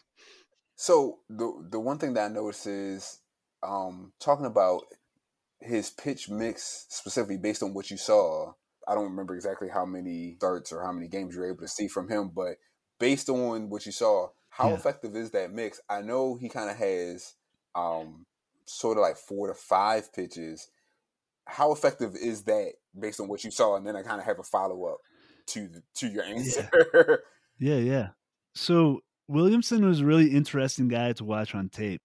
So 0.76 1.20
the 1.30 1.65
the 1.70 1.80
one 1.80 1.97
thing 1.97 2.13
that 2.13 2.30
I 2.30 2.34
notice 2.34 2.65
is 2.65 3.20
um, 3.63 4.13
talking 4.20 4.45
about 4.45 4.84
his 5.62 5.89
pitch 5.89 6.30
mix 6.30 6.86
specifically 6.89 7.38
based 7.38 7.64
on 7.64 7.74
what 7.74 7.91
you 7.91 7.97
saw. 7.97 8.53
I 8.88 8.95
don't 8.95 9.10
remember 9.12 9.36
exactly 9.36 9.68
how 9.70 9.86
many 9.86 10.36
starts 10.38 10.72
or 10.72 10.84
how 10.84 10.91
many 10.91 11.07
games 11.07 11.36
you 11.36 11.41
were 11.41 11.49
able 11.49 11.62
to 11.62 11.68
see 11.68 11.88
from 11.88 12.10
him, 12.10 12.32
but 12.34 12.55
based 12.99 13.30
on 13.30 13.70
what 13.70 13.86
you 13.86 13.91
saw, 13.91 14.30
how 14.49 14.70
Yeah. 14.70 14.76
effective 14.76 15.16
is 15.16 15.32
that 15.32 15.51
mix? 15.51 15.80
I 15.89 16.01
know 16.01 16.36
he 16.36 16.49
kind 16.49 16.70
of 16.70 16.78
has 16.78 17.36
um, 17.76 18.26
sort 18.66 18.97
of 18.97 19.01
like 19.01 19.18
four 19.18 19.47
to 19.47 19.53
five 19.53 20.12
pitches. 20.14 20.70
How 21.45 21.72
effective 21.72 22.16
is 22.16 22.43
that 22.43 22.74
based 22.99 23.20
on 23.20 23.28
what 23.28 23.43
you 23.43 23.51
saw? 23.51 23.76
And 23.76 23.86
then 23.86 23.95
I 23.95 24.01
kind 24.01 24.20
of 24.20 24.26
have 24.26 24.39
a 24.39 24.43
follow 24.43 24.86
up 24.86 24.97
to 25.47 25.68
the, 25.68 25.84
to 25.95 26.07
your 26.07 26.24
answer. 26.24 27.22
Yeah, 27.60 27.76
yeah. 27.76 28.07
So 28.55 29.01
Williamson 29.28 29.86
was 29.86 29.99
a 29.99 30.05
really 30.05 30.30
interesting 30.32 30.88
guy 30.88 31.14
to 31.14 31.24
watch 31.24 31.53
on 31.53 31.70
tape. 31.70 32.01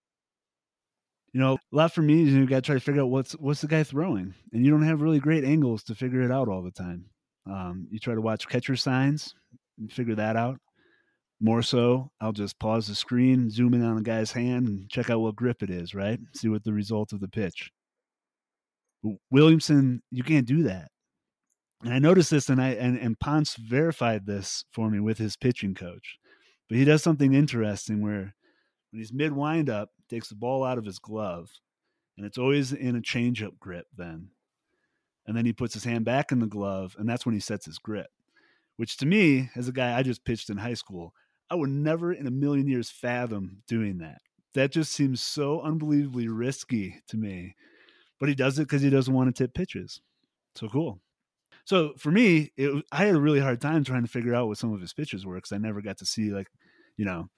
You 1.34 1.40
know, 1.40 1.54
a 1.54 1.76
lot 1.76 1.92
for 1.92 2.00
me 2.00 2.22
is 2.22 2.32
you 2.32 2.46
got 2.46 2.56
to 2.56 2.62
try 2.62 2.74
to 2.76 2.80
figure 2.80 3.02
out 3.02 3.10
what's 3.10 3.32
what's 3.32 3.60
the 3.60 3.66
guy 3.66 3.82
throwing, 3.82 4.34
and 4.52 4.64
you 4.64 4.70
don't 4.70 4.86
have 4.86 5.02
really 5.02 5.18
great 5.18 5.44
angles 5.44 5.82
to 5.84 5.94
figure 5.96 6.22
it 6.22 6.30
out 6.30 6.48
all 6.48 6.62
the 6.62 6.70
time. 6.70 7.06
Um, 7.44 7.88
you 7.90 7.98
try 7.98 8.14
to 8.14 8.20
watch 8.20 8.48
catcher 8.48 8.76
signs 8.76 9.34
and 9.76 9.92
figure 9.92 10.14
that 10.14 10.36
out. 10.36 10.60
More 11.40 11.60
so, 11.60 12.12
I'll 12.20 12.32
just 12.32 12.60
pause 12.60 12.86
the 12.86 12.94
screen, 12.94 13.50
zoom 13.50 13.74
in 13.74 13.84
on 13.84 13.98
a 13.98 14.02
guy's 14.02 14.30
hand, 14.30 14.68
and 14.68 14.88
check 14.88 15.10
out 15.10 15.20
what 15.20 15.34
grip 15.34 15.60
it 15.60 15.70
is, 15.70 15.92
right? 15.92 16.20
See 16.36 16.48
what 16.48 16.62
the 16.62 16.72
result 16.72 17.12
of 17.12 17.18
the 17.18 17.28
pitch. 17.28 17.72
Williamson, 19.32 20.02
you 20.12 20.22
can't 20.22 20.46
do 20.46 20.62
that. 20.62 20.88
And 21.82 21.92
I 21.92 21.98
noticed 21.98 22.30
this, 22.30 22.48
and 22.48 22.62
I 22.62 22.68
and, 22.70 22.96
and 22.96 23.18
Ponce 23.18 23.56
verified 23.56 24.24
this 24.24 24.64
for 24.72 24.88
me 24.88 25.00
with 25.00 25.18
his 25.18 25.36
pitching 25.36 25.74
coach. 25.74 26.16
But 26.68 26.78
he 26.78 26.84
does 26.84 27.02
something 27.02 27.34
interesting 27.34 28.00
where 28.02 28.36
when 28.92 29.00
he's 29.00 29.12
mid 29.12 29.32
windup, 29.32 29.90
takes 30.14 30.28
the 30.28 30.34
ball 30.34 30.64
out 30.64 30.78
of 30.78 30.84
his 30.84 30.98
glove, 30.98 31.50
and 32.16 32.24
it's 32.24 32.38
always 32.38 32.72
in 32.72 32.96
a 32.96 33.00
changeup 33.00 33.58
grip 33.58 33.86
then. 33.96 34.28
And 35.26 35.36
then 35.36 35.46
he 35.46 35.52
puts 35.52 35.74
his 35.74 35.84
hand 35.84 36.04
back 36.04 36.32
in 36.32 36.38
the 36.38 36.46
glove, 36.46 36.94
and 36.98 37.08
that's 37.08 37.26
when 37.26 37.34
he 37.34 37.40
sets 37.40 37.66
his 37.66 37.78
grip. 37.78 38.08
Which 38.76 38.96
to 38.98 39.06
me, 39.06 39.50
as 39.56 39.68
a 39.68 39.72
guy 39.72 39.96
I 39.96 40.02
just 40.02 40.24
pitched 40.24 40.50
in 40.50 40.58
high 40.58 40.74
school, 40.74 41.14
I 41.50 41.54
would 41.54 41.70
never 41.70 42.12
in 42.12 42.26
a 42.26 42.30
million 42.30 42.66
years 42.66 42.90
fathom 42.90 43.62
doing 43.66 43.98
that. 43.98 44.18
That 44.54 44.72
just 44.72 44.92
seems 44.92 45.20
so 45.20 45.60
unbelievably 45.60 46.28
risky 46.28 47.02
to 47.08 47.16
me. 47.16 47.56
But 48.20 48.28
he 48.28 48.34
does 48.34 48.58
it 48.58 48.62
because 48.62 48.82
he 48.82 48.90
doesn't 48.90 49.12
want 49.12 49.34
to 49.34 49.42
tip 49.42 49.54
pitches. 49.54 50.00
So 50.54 50.68
cool. 50.68 51.00
So 51.64 51.94
for 51.98 52.10
me, 52.10 52.52
it, 52.56 52.84
I 52.92 53.06
had 53.06 53.16
a 53.16 53.20
really 53.20 53.40
hard 53.40 53.60
time 53.60 53.84
trying 53.84 54.04
to 54.04 54.10
figure 54.10 54.34
out 54.34 54.48
what 54.48 54.58
some 54.58 54.72
of 54.72 54.80
his 54.80 54.92
pitches 54.92 55.24
were 55.24 55.36
because 55.36 55.52
I 55.52 55.58
never 55.58 55.80
got 55.80 55.98
to 55.98 56.06
see 56.06 56.30
like, 56.30 56.48
you 56.96 57.04
know, 57.04 57.28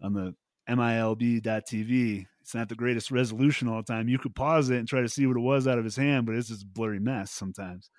on 0.00 0.14
the 0.14 0.34
MILB.TV. 0.68 2.26
It's 2.40 2.54
not 2.54 2.68
the 2.68 2.74
greatest 2.74 3.10
resolution 3.10 3.68
all 3.68 3.82
the 3.82 3.92
time. 3.92 4.08
You 4.08 4.18
could 4.18 4.34
pause 4.34 4.70
it 4.70 4.78
and 4.78 4.88
try 4.88 5.00
to 5.00 5.08
see 5.08 5.26
what 5.26 5.36
it 5.36 5.40
was 5.40 5.68
out 5.68 5.78
of 5.78 5.84
his 5.84 5.96
hand, 5.96 6.26
but 6.26 6.34
it's 6.34 6.48
just 6.48 6.64
a 6.64 6.66
blurry 6.66 6.98
mess 6.98 7.30
sometimes. 7.30 7.90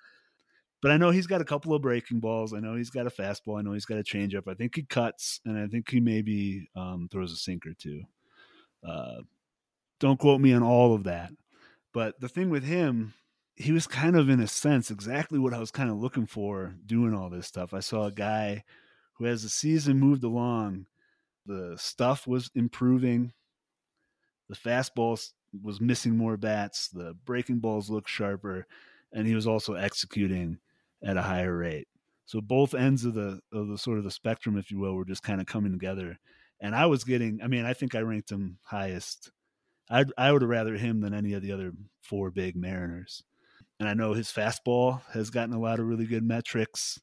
But 0.82 0.90
I 0.90 0.98
know 0.98 1.10
he's 1.10 1.26
got 1.26 1.40
a 1.40 1.46
couple 1.46 1.72
of 1.72 1.80
breaking 1.80 2.20
balls. 2.20 2.52
I 2.52 2.60
know 2.60 2.76
he's 2.76 2.90
got 2.90 3.06
a 3.06 3.10
fastball. 3.10 3.58
I 3.58 3.62
know 3.62 3.72
he's 3.72 3.86
got 3.86 3.98
a 3.98 4.02
changeup. 4.02 4.46
I 4.46 4.52
think 4.52 4.76
he 4.76 4.82
cuts, 4.82 5.40
and 5.46 5.58
I 5.58 5.66
think 5.66 5.90
he 5.90 5.98
maybe 5.98 6.68
um, 6.76 7.08
throws 7.10 7.32
a 7.32 7.36
sinker 7.36 7.72
too. 7.72 8.02
Uh, 8.86 9.22
don't 9.98 10.18
quote 10.20 10.42
me 10.42 10.52
on 10.52 10.62
all 10.62 10.94
of 10.94 11.04
that. 11.04 11.30
But 11.94 12.20
the 12.20 12.28
thing 12.28 12.50
with 12.50 12.64
him, 12.64 13.14
he 13.56 13.72
was 13.72 13.86
kind 13.86 14.14
of, 14.14 14.28
in 14.28 14.40
a 14.40 14.46
sense, 14.46 14.90
exactly 14.90 15.38
what 15.38 15.54
I 15.54 15.58
was 15.58 15.70
kind 15.70 15.88
of 15.88 15.96
looking 15.96 16.26
for 16.26 16.74
doing 16.84 17.14
all 17.14 17.30
this 17.30 17.46
stuff. 17.46 17.72
I 17.72 17.80
saw 17.80 18.04
a 18.04 18.12
guy 18.12 18.64
who, 19.14 19.24
as 19.24 19.42
the 19.42 19.48
season 19.48 19.98
moved 19.98 20.22
along, 20.22 20.84
the 21.46 21.76
stuff 21.78 22.26
was 22.26 22.50
improving. 22.54 23.32
The 24.48 24.56
fastball 24.56 25.18
was 25.62 25.80
missing 25.80 26.16
more 26.16 26.36
bats. 26.36 26.88
The 26.88 27.14
breaking 27.24 27.58
balls 27.58 27.90
looked 27.90 28.10
sharper, 28.10 28.66
and 29.12 29.26
he 29.26 29.34
was 29.34 29.46
also 29.46 29.74
executing 29.74 30.58
at 31.02 31.16
a 31.16 31.22
higher 31.22 31.56
rate. 31.56 31.88
So 32.26 32.40
both 32.40 32.74
ends 32.74 33.04
of 33.04 33.14
the 33.14 33.40
of 33.52 33.68
the 33.68 33.78
sort 33.78 33.98
of 33.98 34.04
the 34.04 34.10
spectrum, 34.10 34.56
if 34.56 34.70
you 34.70 34.78
will, 34.78 34.94
were 34.94 35.04
just 35.04 35.22
kind 35.22 35.40
of 35.40 35.46
coming 35.46 35.72
together. 35.72 36.18
And 36.60 36.74
I 36.74 36.86
was 36.86 37.04
getting, 37.04 37.40
I 37.42 37.48
mean, 37.48 37.66
I 37.66 37.74
think 37.74 37.94
I 37.94 38.00
ranked 38.00 38.30
him 38.30 38.58
highest. 38.62 39.30
I 39.90 40.06
I 40.16 40.32
would 40.32 40.42
rather 40.42 40.76
him 40.76 41.00
than 41.00 41.12
any 41.12 41.34
of 41.34 41.42
the 41.42 41.52
other 41.52 41.72
four 42.00 42.30
big 42.30 42.56
Mariners. 42.56 43.22
And 43.78 43.88
I 43.88 43.94
know 43.94 44.14
his 44.14 44.28
fastball 44.28 45.02
has 45.12 45.30
gotten 45.30 45.54
a 45.54 45.60
lot 45.60 45.80
of 45.80 45.86
really 45.86 46.06
good 46.06 46.22
metrics. 46.22 47.00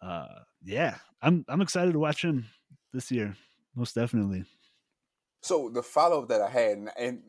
Uh, 0.00 0.26
yeah, 0.64 0.96
I'm 1.20 1.44
I'm 1.48 1.60
excited 1.60 1.92
to 1.92 1.98
watch 2.00 2.24
him 2.24 2.46
this 2.92 3.12
year 3.12 3.36
most 3.74 3.94
definitely. 3.94 4.44
So 5.42 5.70
the 5.72 5.82
follow 5.82 6.22
up 6.22 6.28
that 6.28 6.40
I 6.40 6.48
had, 6.48 6.78
and, 6.78 6.90
and 6.96 7.22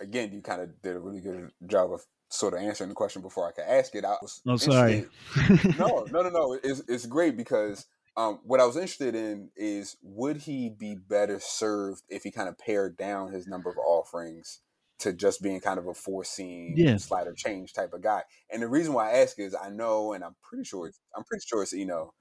again, 0.00 0.32
you 0.32 0.40
kind 0.40 0.62
of 0.62 0.82
did 0.82 0.96
a 0.96 1.00
really 1.00 1.20
good 1.20 1.50
job 1.66 1.92
of 1.92 2.04
sort 2.30 2.54
of 2.54 2.60
answering 2.60 2.88
the 2.88 2.94
question 2.94 3.22
before 3.22 3.46
I 3.46 3.52
could 3.52 3.64
ask 3.68 3.94
it. 3.94 4.04
I 4.04 4.16
was 4.22 4.40
oh 4.46 4.56
sorry. 4.56 5.06
no, 5.78 6.06
no, 6.10 6.22
no, 6.22 6.30
no. 6.30 6.58
It's 6.62 6.82
it's 6.88 7.06
great 7.06 7.36
because 7.36 7.86
um, 8.16 8.40
what 8.44 8.60
I 8.60 8.66
was 8.66 8.76
interested 8.76 9.14
in 9.14 9.50
is 9.56 9.96
would 10.02 10.38
he 10.38 10.68
be 10.68 10.94
better 10.94 11.38
served 11.40 12.02
if 12.08 12.22
he 12.22 12.30
kind 12.30 12.48
of 12.48 12.58
pared 12.58 12.96
down 12.96 13.32
his 13.32 13.46
number 13.46 13.70
of 13.70 13.78
offerings 13.78 14.60
to 15.00 15.12
just 15.12 15.42
being 15.42 15.60
kind 15.60 15.78
of 15.78 15.86
a 15.86 15.94
four 15.94 16.24
seam 16.24 16.74
yeah. 16.76 16.96
slider 16.98 17.32
change 17.32 17.72
type 17.72 17.92
of 17.94 18.02
guy. 18.02 18.22
And 18.52 18.62
the 18.62 18.68
reason 18.68 18.92
why 18.92 19.10
I 19.10 19.18
ask 19.18 19.38
is 19.38 19.54
I 19.54 19.70
know, 19.70 20.12
and 20.12 20.22
I'm 20.22 20.36
pretty 20.42 20.64
sure 20.64 20.86
it's, 20.86 21.00
I'm 21.16 21.24
pretty 21.24 21.44
sure 21.46 21.62
it's 21.62 21.72
you 21.72 21.86
know 21.86 22.12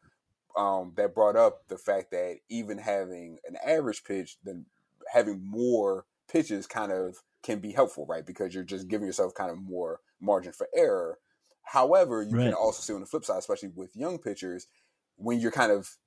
um, 0.57 0.93
that 0.95 1.15
brought 1.15 1.35
up 1.35 1.67
the 1.67 1.77
fact 1.77 2.11
that 2.11 2.37
even 2.49 2.77
having 2.77 3.37
an 3.47 3.55
average 3.65 4.03
pitch, 4.03 4.37
then 4.43 4.65
having 5.11 5.41
more 5.45 6.05
pitches 6.31 6.67
kind 6.67 6.91
of 6.91 7.17
can 7.43 7.59
be 7.59 7.71
helpful, 7.71 8.05
right? 8.05 8.25
Because 8.25 8.53
you're 8.53 8.63
just 8.63 8.87
giving 8.87 9.07
yourself 9.07 9.33
kind 9.33 9.51
of 9.51 9.57
more 9.57 10.01
margin 10.19 10.51
for 10.51 10.67
error. 10.75 11.19
However, 11.63 12.23
you 12.23 12.35
right. 12.35 12.45
can 12.45 12.53
also 12.53 12.81
see 12.81 12.93
on 12.93 12.99
the 12.99 13.05
flip 13.05 13.23
side, 13.23 13.37
especially 13.37 13.69
with 13.75 13.95
young 13.95 14.17
pitchers, 14.17 14.67
when 15.15 15.39
you're 15.39 15.51
kind 15.51 15.71
of 15.71 15.97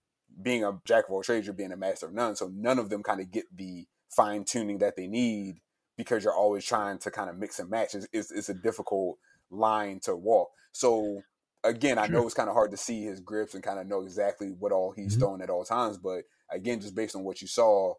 being 0.40 0.64
a 0.64 0.80
jack 0.84 1.06
of 1.06 1.12
all 1.12 1.22
trades, 1.22 1.46
you're 1.46 1.54
being 1.54 1.72
a 1.72 1.76
master 1.76 2.06
of 2.06 2.14
none. 2.14 2.36
So 2.36 2.50
none 2.52 2.78
of 2.78 2.90
them 2.90 3.02
kind 3.02 3.20
of 3.20 3.30
get 3.30 3.44
the 3.54 3.86
fine 4.10 4.44
tuning 4.44 4.78
that 4.78 4.96
they 4.96 5.06
need 5.06 5.60
because 5.96 6.24
you're 6.24 6.34
always 6.34 6.64
trying 6.64 6.98
to 6.98 7.10
kind 7.10 7.30
of 7.30 7.38
mix 7.38 7.58
and 7.58 7.70
match. 7.70 7.94
It's, 7.94 8.06
it's, 8.12 8.30
it's 8.30 8.48
a 8.48 8.54
difficult 8.54 9.18
line 9.50 10.00
to 10.04 10.16
walk. 10.16 10.50
So 10.72 11.22
again, 11.64 11.98
I 11.98 12.06
know 12.06 12.24
it's 12.24 12.34
kind 12.34 12.48
of 12.48 12.54
hard 12.54 12.70
to 12.72 12.76
see 12.76 13.02
his 13.02 13.20
grips 13.20 13.54
and 13.54 13.62
kind 13.62 13.78
of 13.78 13.86
know 13.86 14.02
exactly 14.02 14.48
what 14.48 14.72
all 14.72 14.92
he's 14.92 15.12
mm-hmm. 15.12 15.20
throwing 15.20 15.42
at 15.42 15.50
all 15.50 15.64
times. 15.64 15.98
But 15.98 16.24
again, 16.50 16.80
just 16.80 16.94
based 16.94 17.16
on 17.16 17.24
what 17.24 17.40
you 17.40 17.48
saw, 17.48 17.94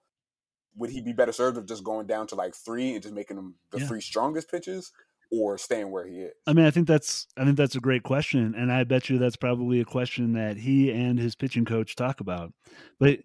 would 0.76 0.90
he 0.90 1.02
be 1.02 1.14
better 1.14 1.32
served 1.32 1.58
of 1.58 1.68
just 1.68 1.84
going 1.84 2.08
down 2.08 2.28
to 2.28 2.36
like 2.36 2.56
three 2.56 2.94
and 2.94 3.02
just 3.02 3.14
making 3.14 3.38
them 3.38 3.56
the 3.72 3.80
yeah. 3.80 3.88
three 3.88 4.02
strongest 4.02 4.50
pitches, 4.50 4.92
or 5.32 5.58
staying 5.58 5.92
where 5.92 6.06
he 6.06 6.22
is? 6.22 6.34
I 6.48 6.54
mean, 6.54 6.66
I 6.66 6.72
think 6.72 6.88
that's 6.88 7.28
I 7.38 7.46
think 7.46 7.58
that's 7.58 7.76
a 7.76 7.80
great 7.80 8.04
question, 8.04 8.54
and 8.56 8.72
I 8.72 8.84
bet 8.84 9.10
you 9.10 9.18
that's 9.18 9.36
probably 9.36 9.80
a 9.80 9.86
question 9.86 10.34
that 10.34 10.58
he 10.58 10.92
and 10.92 11.20
his 11.20 11.36
pitching 11.36 11.66
coach 11.66 11.96
talk 11.96 12.20
about. 12.20 12.54
But 13.00 13.20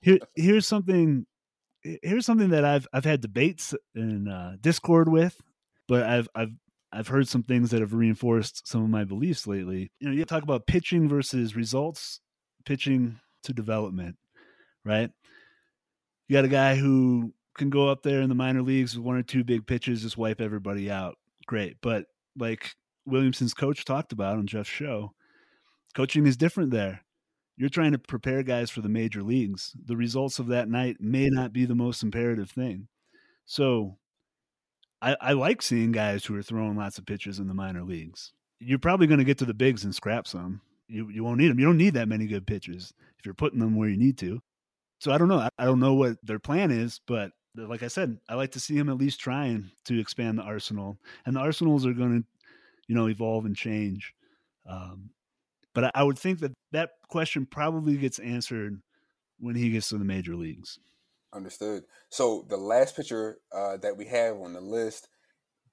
here, 0.00 0.18
here's 0.34 0.66
something. 0.66 1.26
Here's 1.82 2.26
something 2.26 2.50
that 2.50 2.64
I've 2.64 2.86
I've 2.92 3.06
had 3.06 3.22
debates 3.22 3.74
in 3.94 4.28
uh, 4.28 4.56
Discord 4.60 5.08
with, 5.08 5.40
but 5.88 6.02
I've 6.02 6.28
I've 6.34 6.52
I've 6.92 7.08
heard 7.08 7.28
some 7.28 7.42
things 7.42 7.70
that 7.70 7.80
have 7.80 7.94
reinforced 7.94 8.66
some 8.66 8.82
of 8.82 8.90
my 8.90 9.04
beliefs 9.04 9.46
lately. 9.46 9.92
You 10.00 10.08
know, 10.08 10.14
you 10.14 10.24
talk 10.24 10.42
about 10.42 10.66
pitching 10.66 11.08
versus 11.08 11.54
results, 11.54 12.20
pitching 12.64 13.20
to 13.44 13.52
development, 13.52 14.16
right? 14.84 15.10
You 16.28 16.34
got 16.34 16.44
a 16.44 16.48
guy 16.48 16.74
who 16.76 17.32
can 17.56 17.70
go 17.70 17.88
up 17.88 18.02
there 18.02 18.22
in 18.22 18.28
the 18.28 18.34
minor 18.34 18.62
leagues 18.62 18.96
with 18.96 19.04
one 19.04 19.16
or 19.16 19.22
two 19.22 19.44
big 19.44 19.66
pitches, 19.66 20.02
just 20.02 20.18
wipe 20.18 20.40
everybody 20.40 20.90
out. 20.90 21.16
Great. 21.46 21.76
But 21.80 22.06
like 22.36 22.74
Williamson's 23.06 23.54
coach 23.54 23.84
talked 23.84 24.12
about 24.12 24.38
on 24.38 24.46
Jeff's 24.46 24.68
show, 24.68 25.12
coaching 25.94 26.26
is 26.26 26.36
different 26.36 26.70
there. 26.70 27.02
You're 27.56 27.68
trying 27.68 27.92
to 27.92 27.98
prepare 27.98 28.42
guys 28.42 28.70
for 28.70 28.80
the 28.80 28.88
major 28.88 29.22
leagues. 29.22 29.72
The 29.84 29.96
results 29.96 30.38
of 30.38 30.46
that 30.48 30.68
night 30.68 30.96
may 30.98 31.28
not 31.28 31.52
be 31.52 31.66
the 31.66 31.74
most 31.74 32.02
imperative 32.02 32.50
thing. 32.50 32.88
So 33.44 33.98
I, 35.02 35.16
I 35.20 35.32
like 35.32 35.62
seeing 35.62 35.92
guys 35.92 36.24
who 36.24 36.36
are 36.36 36.42
throwing 36.42 36.76
lots 36.76 36.98
of 36.98 37.06
pitches 37.06 37.38
in 37.38 37.48
the 37.48 37.54
minor 37.54 37.82
leagues. 37.82 38.32
You're 38.58 38.78
probably 38.78 39.06
going 39.06 39.18
to 39.18 39.24
get 39.24 39.38
to 39.38 39.46
the 39.46 39.54
bigs 39.54 39.84
and 39.84 39.94
scrap 39.94 40.26
some. 40.26 40.60
You 40.88 41.08
you 41.08 41.24
won't 41.24 41.38
need 41.38 41.48
them. 41.48 41.58
You 41.58 41.66
don't 41.66 41.76
need 41.76 41.94
that 41.94 42.08
many 42.08 42.26
good 42.26 42.46
pitches 42.46 42.92
if 43.18 43.24
you're 43.24 43.34
putting 43.34 43.60
them 43.60 43.76
where 43.76 43.88
you 43.88 43.96
need 43.96 44.18
to. 44.18 44.40
So 44.98 45.12
I 45.12 45.18
don't 45.18 45.28
know. 45.28 45.48
I 45.58 45.64
don't 45.64 45.80
know 45.80 45.94
what 45.94 46.18
their 46.22 46.38
plan 46.38 46.70
is, 46.70 47.00
but 47.06 47.32
like 47.56 47.82
I 47.82 47.88
said, 47.88 48.18
I 48.28 48.34
like 48.34 48.52
to 48.52 48.60
see 48.60 48.76
him 48.76 48.88
at 48.88 48.98
least 48.98 49.20
trying 49.20 49.70
to 49.86 49.98
expand 49.98 50.38
the 50.38 50.42
arsenal. 50.42 50.98
And 51.24 51.36
the 51.36 51.40
arsenals 51.40 51.86
are 51.86 51.92
going 51.92 52.22
to, 52.22 52.26
you 52.86 52.94
know, 52.94 53.08
evolve 53.08 53.46
and 53.46 53.56
change. 53.56 54.14
Um, 54.68 55.10
but 55.74 55.90
I 55.94 56.02
would 56.02 56.18
think 56.18 56.40
that 56.40 56.52
that 56.72 56.90
question 57.08 57.46
probably 57.46 57.96
gets 57.96 58.18
answered 58.18 58.80
when 59.38 59.56
he 59.56 59.70
gets 59.70 59.88
to 59.88 59.98
the 59.98 60.04
major 60.04 60.36
leagues. 60.36 60.78
Understood. 61.32 61.84
So 62.08 62.44
the 62.48 62.56
last 62.56 62.96
picture 62.96 63.38
uh, 63.52 63.76
that 63.78 63.96
we 63.96 64.06
have 64.06 64.36
on 64.36 64.52
the 64.52 64.60
list, 64.60 65.08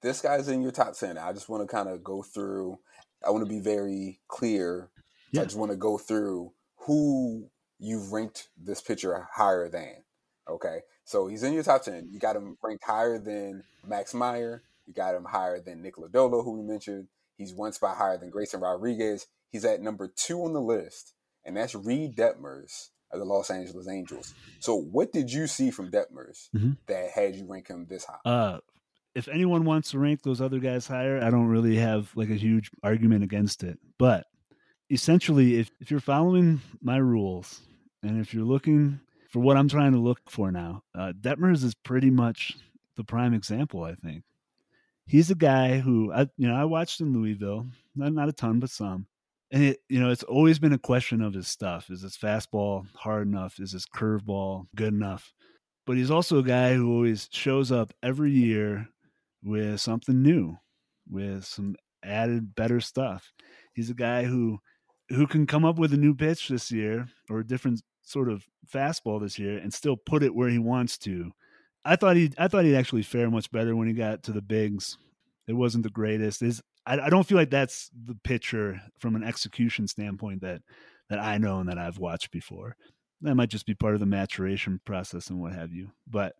this 0.02 0.20
guy's 0.20 0.48
in 0.48 0.62
your 0.62 0.70
top 0.70 0.96
ten. 0.96 1.18
I 1.18 1.32
just 1.32 1.48
want 1.48 1.68
to 1.68 1.76
kind 1.76 1.88
of 1.88 2.04
go 2.04 2.22
through. 2.22 2.78
I 3.26 3.30
want 3.30 3.44
to 3.44 3.48
be 3.48 3.60
very 3.60 4.20
clear. 4.28 4.90
Yeah. 5.32 5.40
I 5.40 5.44
just 5.44 5.56
want 5.56 5.72
to 5.72 5.76
go 5.76 5.98
through 5.98 6.52
who 6.76 7.50
you've 7.80 8.12
ranked 8.12 8.48
this 8.56 8.80
picture 8.80 9.26
higher 9.32 9.68
than. 9.68 10.04
Okay, 10.48 10.78
so 11.04 11.26
he's 11.26 11.42
in 11.42 11.52
your 11.52 11.64
top 11.64 11.82
ten. 11.82 12.08
You 12.10 12.20
got 12.20 12.36
him 12.36 12.56
ranked 12.62 12.84
higher 12.84 13.18
than 13.18 13.64
Max 13.84 14.14
Meyer. 14.14 14.62
You 14.86 14.94
got 14.94 15.14
him 15.14 15.24
higher 15.24 15.60
than 15.60 15.82
Nick 15.82 15.96
Lodolo, 15.96 16.44
who 16.44 16.52
we 16.52 16.62
mentioned. 16.62 17.08
He's 17.36 17.52
one 17.52 17.72
spot 17.72 17.96
higher 17.96 18.16
than 18.16 18.30
Grayson 18.30 18.60
Rodriguez. 18.60 19.26
He's 19.50 19.64
at 19.64 19.82
number 19.82 20.08
two 20.08 20.44
on 20.44 20.52
the 20.52 20.60
list, 20.60 21.14
and 21.44 21.56
that's 21.56 21.74
Reid 21.74 22.16
Detmers 22.16 22.90
of 23.10 23.18
the 23.18 23.24
Los 23.24 23.50
Angeles 23.50 23.88
Angels. 23.88 24.34
So, 24.60 24.74
what 24.74 25.12
did 25.12 25.32
you 25.32 25.46
see 25.46 25.70
from 25.70 25.90
Detmers 25.90 26.48
mm-hmm. 26.54 26.72
that 26.86 27.10
had 27.10 27.34
you 27.34 27.46
rank 27.46 27.68
him 27.68 27.86
this 27.88 28.04
high? 28.04 28.18
Uh, 28.24 28.58
if 29.14 29.28
anyone 29.28 29.64
wants 29.64 29.90
to 29.90 29.98
rank 29.98 30.22
those 30.22 30.40
other 30.40 30.58
guys 30.58 30.86
higher, 30.86 31.22
I 31.22 31.30
don't 31.30 31.48
really 31.48 31.76
have 31.76 32.10
like 32.14 32.30
a 32.30 32.34
huge 32.34 32.70
argument 32.82 33.24
against 33.24 33.64
it. 33.64 33.78
But 33.98 34.26
essentially, 34.90 35.58
if, 35.58 35.70
if 35.80 35.90
you're 35.90 36.00
following 36.00 36.60
my 36.82 36.98
rules 36.98 37.60
and 38.02 38.20
if 38.20 38.32
you're 38.32 38.44
looking 38.44 39.00
for 39.30 39.40
what 39.40 39.56
I'm 39.56 39.68
trying 39.68 39.92
to 39.92 39.98
look 39.98 40.20
for 40.30 40.52
now, 40.52 40.82
uh, 40.94 41.12
Detmers 41.18 41.64
is 41.64 41.74
pretty 41.74 42.10
much 42.10 42.56
the 42.96 43.04
prime 43.04 43.34
example, 43.34 43.84
I 43.84 43.94
think. 43.94 44.24
He's 45.06 45.30
a 45.30 45.34
guy 45.34 45.78
who 45.78 46.12
I 46.12 46.28
you 46.36 46.48
know 46.48 46.54
I 46.54 46.64
watched 46.64 47.00
in 47.00 47.14
Louisville, 47.14 47.66
not 47.96 48.12
not 48.12 48.28
a 48.28 48.32
ton, 48.32 48.60
but 48.60 48.70
some. 48.70 49.06
And 49.50 49.62
it 49.62 49.78
you 49.88 50.00
know 50.00 50.10
it's 50.10 50.24
always 50.24 50.58
been 50.58 50.72
a 50.72 50.78
question 50.78 51.22
of 51.22 51.34
his 51.34 51.48
stuff. 51.48 51.90
Is 51.90 52.02
his 52.02 52.16
fastball 52.16 52.86
hard 52.94 53.26
enough? 53.26 53.58
Is 53.58 53.72
his 53.72 53.86
curveball 53.86 54.66
good 54.76 54.92
enough? 54.92 55.32
But 55.86 55.96
he's 55.96 56.10
also 56.10 56.38
a 56.38 56.42
guy 56.42 56.74
who 56.74 56.92
always 56.92 57.28
shows 57.32 57.72
up 57.72 57.92
every 58.02 58.32
year 58.32 58.88
with 59.42 59.80
something 59.80 60.22
new 60.22 60.56
with 61.10 61.44
some 61.44 61.76
added 62.04 62.54
better 62.54 62.80
stuff. 62.80 63.32
He's 63.72 63.90
a 63.90 63.94
guy 63.94 64.24
who 64.24 64.58
who 65.08 65.26
can 65.26 65.46
come 65.46 65.64
up 65.64 65.78
with 65.78 65.94
a 65.94 65.96
new 65.96 66.14
pitch 66.14 66.48
this 66.48 66.70
year 66.70 67.08
or 67.30 67.40
a 67.40 67.46
different 67.46 67.80
sort 68.02 68.30
of 68.30 68.44
fastball 68.70 69.20
this 69.20 69.38
year 69.38 69.58
and 69.58 69.72
still 69.72 69.96
put 69.96 70.22
it 70.22 70.34
where 70.34 70.50
he 70.50 70.58
wants 70.58 70.98
to. 70.98 71.30
I 71.84 71.96
thought 71.96 72.16
he 72.16 72.32
i 72.38 72.48
thought 72.48 72.64
he'd 72.64 72.76
actually 72.76 73.02
fare 73.02 73.30
much 73.30 73.50
better 73.50 73.74
when 73.74 73.88
he 73.88 73.94
got 73.94 74.22
to 74.24 74.32
the 74.32 74.42
bigs. 74.42 74.98
It 75.46 75.54
wasn't 75.54 75.84
the 75.84 75.90
greatest. 75.90 76.42
Is 76.42 76.62
I, 76.88 77.06
I 77.06 77.10
don't 77.10 77.26
feel 77.26 77.36
like 77.38 77.50
that's 77.50 77.90
the 78.06 78.16
pitcher 78.24 78.80
from 78.98 79.14
an 79.14 79.22
execution 79.22 79.86
standpoint 79.86 80.40
that 80.40 80.62
that 81.10 81.18
I 81.18 81.38
know 81.38 81.60
and 81.60 81.68
that 81.68 81.78
I've 81.78 81.98
watched 81.98 82.30
before. 82.30 82.76
That 83.22 83.34
might 83.34 83.48
just 83.48 83.66
be 83.66 83.74
part 83.74 83.94
of 83.94 84.00
the 84.00 84.06
maturation 84.06 84.80
process 84.84 85.30
and 85.30 85.40
what 85.40 85.54
have 85.54 85.72
you. 85.72 85.90
But 86.06 86.34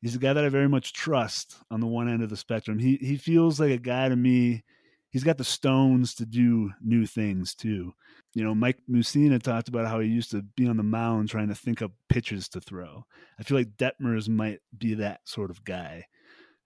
he's 0.00 0.14
a 0.14 0.18
guy 0.18 0.32
that 0.32 0.44
I 0.44 0.48
very 0.48 0.68
much 0.68 0.92
trust 0.92 1.56
on 1.70 1.80
the 1.80 1.86
one 1.86 2.08
end 2.08 2.22
of 2.22 2.30
the 2.30 2.36
spectrum. 2.36 2.78
He 2.78 2.96
he 2.96 3.16
feels 3.16 3.60
like 3.60 3.70
a 3.70 3.78
guy 3.78 4.08
to 4.08 4.16
me. 4.16 4.64
He's 5.10 5.24
got 5.24 5.38
the 5.38 5.44
stones 5.44 6.14
to 6.14 6.26
do 6.26 6.70
new 6.80 7.04
things 7.04 7.54
too. 7.54 7.92
You 8.32 8.44
know, 8.44 8.54
Mike 8.54 8.78
Mussina 8.88 9.42
talked 9.42 9.68
about 9.68 9.88
how 9.88 9.98
he 9.98 10.08
used 10.08 10.30
to 10.30 10.42
be 10.42 10.68
on 10.68 10.76
the 10.76 10.84
mound 10.84 11.28
trying 11.28 11.48
to 11.48 11.54
think 11.54 11.82
up 11.82 11.90
pitches 12.08 12.48
to 12.50 12.60
throw. 12.60 13.04
I 13.38 13.42
feel 13.42 13.58
like 13.58 13.76
Detmers 13.76 14.28
might 14.28 14.60
be 14.76 14.94
that 14.94 15.20
sort 15.24 15.50
of 15.50 15.64
guy. 15.64 16.06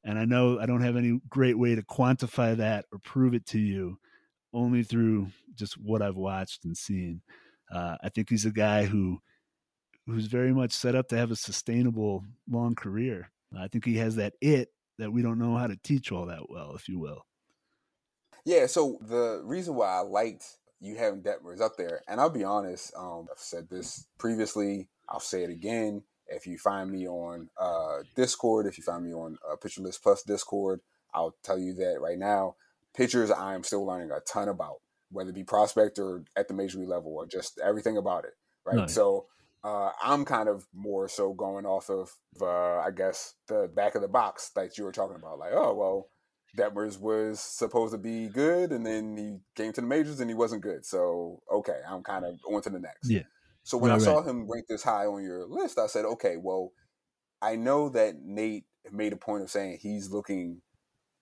And 0.04 0.18
I 0.18 0.26
know 0.26 0.60
I 0.60 0.66
don't 0.66 0.82
have 0.82 0.96
any 0.96 1.18
great 1.28 1.58
way 1.58 1.74
to 1.74 1.82
quantify 1.82 2.56
that 2.56 2.84
or 2.92 2.98
prove 2.98 3.34
it 3.34 3.46
to 3.46 3.58
you, 3.58 3.98
only 4.52 4.82
through 4.82 5.28
just 5.54 5.74
what 5.74 6.02
I've 6.02 6.16
watched 6.16 6.64
and 6.64 6.76
seen. 6.76 7.22
Uh, 7.72 7.96
I 8.02 8.10
think 8.10 8.28
he's 8.28 8.44
a 8.44 8.50
guy 8.50 8.84
who 8.84 9.20
who's 10.06 10.26
very 10.26 10.52
much 10.52 10.72
set 10.72 10.94
up 10.94 11.08
to 11.08 11.16
have 11.16 11.30
a 11.30 11.36
sustainable 11.36 12.24
long 12.48 12.74
career. 12.74 13.30
I 13.58 13.68
think 13.68 13.84
he 13.84 13.96
has 13.96 14.16
that 14.16 14.34
it 14.40 14.68
that 14.98 15.12
we 15.12 15.22
don't 15.22 15.38
know 15.38 15.56
how 15.56 15.66
to 15.66 15.76
teach 15.82 16.12
all 16.12 16.26
that 16.26 16.50
well, 16.50 16.74
if 16.74 16.88
you 16.88 16.98
will. 16.98 17.22
Yeah, 18.44 18.66
so 18.66 18.98
the 19.00 19.40
reason 19.44 19.74
why 19.74 19.88
I 19.88 20.00
liked 20.00 20.44
you 20.80 20.96
having 20.96 21.22
Detmers 21.22 21.60
up 21.60 21.76
there, 21.76 22.02
and 22.06 22.20
I'll 22.20 22.30
be 22.30 22.44
honest, 22.44 22.92
um, 22.96 23.26
I've 23.30 23.38
said 23.38 23.70
this 23.70 24.06
previously, 24.18 24.88
I'll 25.08 25.20
say 25.20 25.42
it 25.44 25.50
again. 25.50 26.02
If 26.26 26.46
you 26.46 26.58
find 26.58 26.90
me 26.90 27.06
on 27.06 27.50
uh, 27.58 27.98
Discord, 28.16 28.66
if 28.66 28.78
you 28.78 28.84
find 28.84 29.04
me 29.04 29.12
on 29.12 29.38
uh, 29.50 29.56
Pitcher 29.56 29.82
List 29.82 30.06
Discord, 30.26 30.80
I'll 31.12 31.36
tell 31.42 31.58
you 31.58 31.74
that 31.74 32.00
right 32.00 32.18
now. 32.18 32.56
Pitchers, 32.96 33.30
I 33.30 33.54
am 33.54 33.64
still 33.64 33.84
learning 33.84 34.10
a 34.10 34.20
ton 34.20 34.48
about, 34.48 34.80
whether 35.10 35.30
it 35.30 35.34
be 35.34 35.44
prospect 35.44 35.98
or 35.98 36.24
at 36.36 36.48
the 36.48 36.54
major 36.54 36.78
league 36.78 36.88
level 36.88 37.12
or 37.14 37.26
just 37.26 37.60
everything 37.62 37.96
about 37.96 38.24
it. 38.24 38.32
Right. 38.64 38.76
Nice. 38.76 38.94
So 38.94 39.26
uh, 39.62 39.90
I'm 40.02 40.24
kind 40.24 40.48
of 40.48 40.66
more 40.72 41.08
so 41.08 41.32
going 41.32 41.66
off 41.66 41.90
of, 41.90 42.10
uh, 42.40 42.78
I 42.78 42.90
guess, 42.90 43.34
the 43.48 43.70
back 43.74 43.94
of 43.94 44.02
the 44.02 44.08
box 44.08 44.50
that 44.56 44.78
you 44.78 44.84
were 44.84 44.92
talking 44.92 45.16
about. 45.16 45.38
Like, 45.38 45.52
oh, 45.54 45.74
well, 45.74 46.08
Detmers 46.56 47.00
was 47.00 47.40
supposed 47.40 47.92
to 47.92 47.98
be 47.98 48.28
good, 48.28 48.70
and 48.70 48.86
then 48.86 49.16
he 49.16 49.38
came 49.56 49.72
to 49.72 49.80
the 49.80 49.86
majors 49.86 50.20
and 50.20 50.30
he 50.30 50.34
wasn't 50.34 50.62
good. 50.62 50.84
So, 50.86 51.42
okay, 51.52 51.80
I'm 51.88 52.02
kind 52.02 52.24
of 52.24 52.38
on 52.48 52.62
to 52.62 52.70
the 52.70 52.78
next. 52.78 53.10
Yeah. 53.10 53.22
So 53.64 53.78
when 53.78 53.90
right, 53.90 54.00
I 54.00 54.04
saw 54.04 54.18
right. 54.18 54.28
him 54.28 54.50
rank 54.50 54.66
this 54.68 54.82
high 54.82 55.06
on 55.06 55.22
your 55.22 55.46
list, 55.46 55.78
I 55.78 55.86
said, 55.86 56.04
okay, 56.04 56.36
well, 56.38 56.72
I 57.42 57.56
know 57.56 57.88
that 57.90 58.16
Nate 58.22 58.64
made 58.92 59.12
a 59.12 59.16
point 59.16 59.42
of 59.42 59.50
saying 59.50 59.78
he's 59.80 60.10
looking 60.10 60.60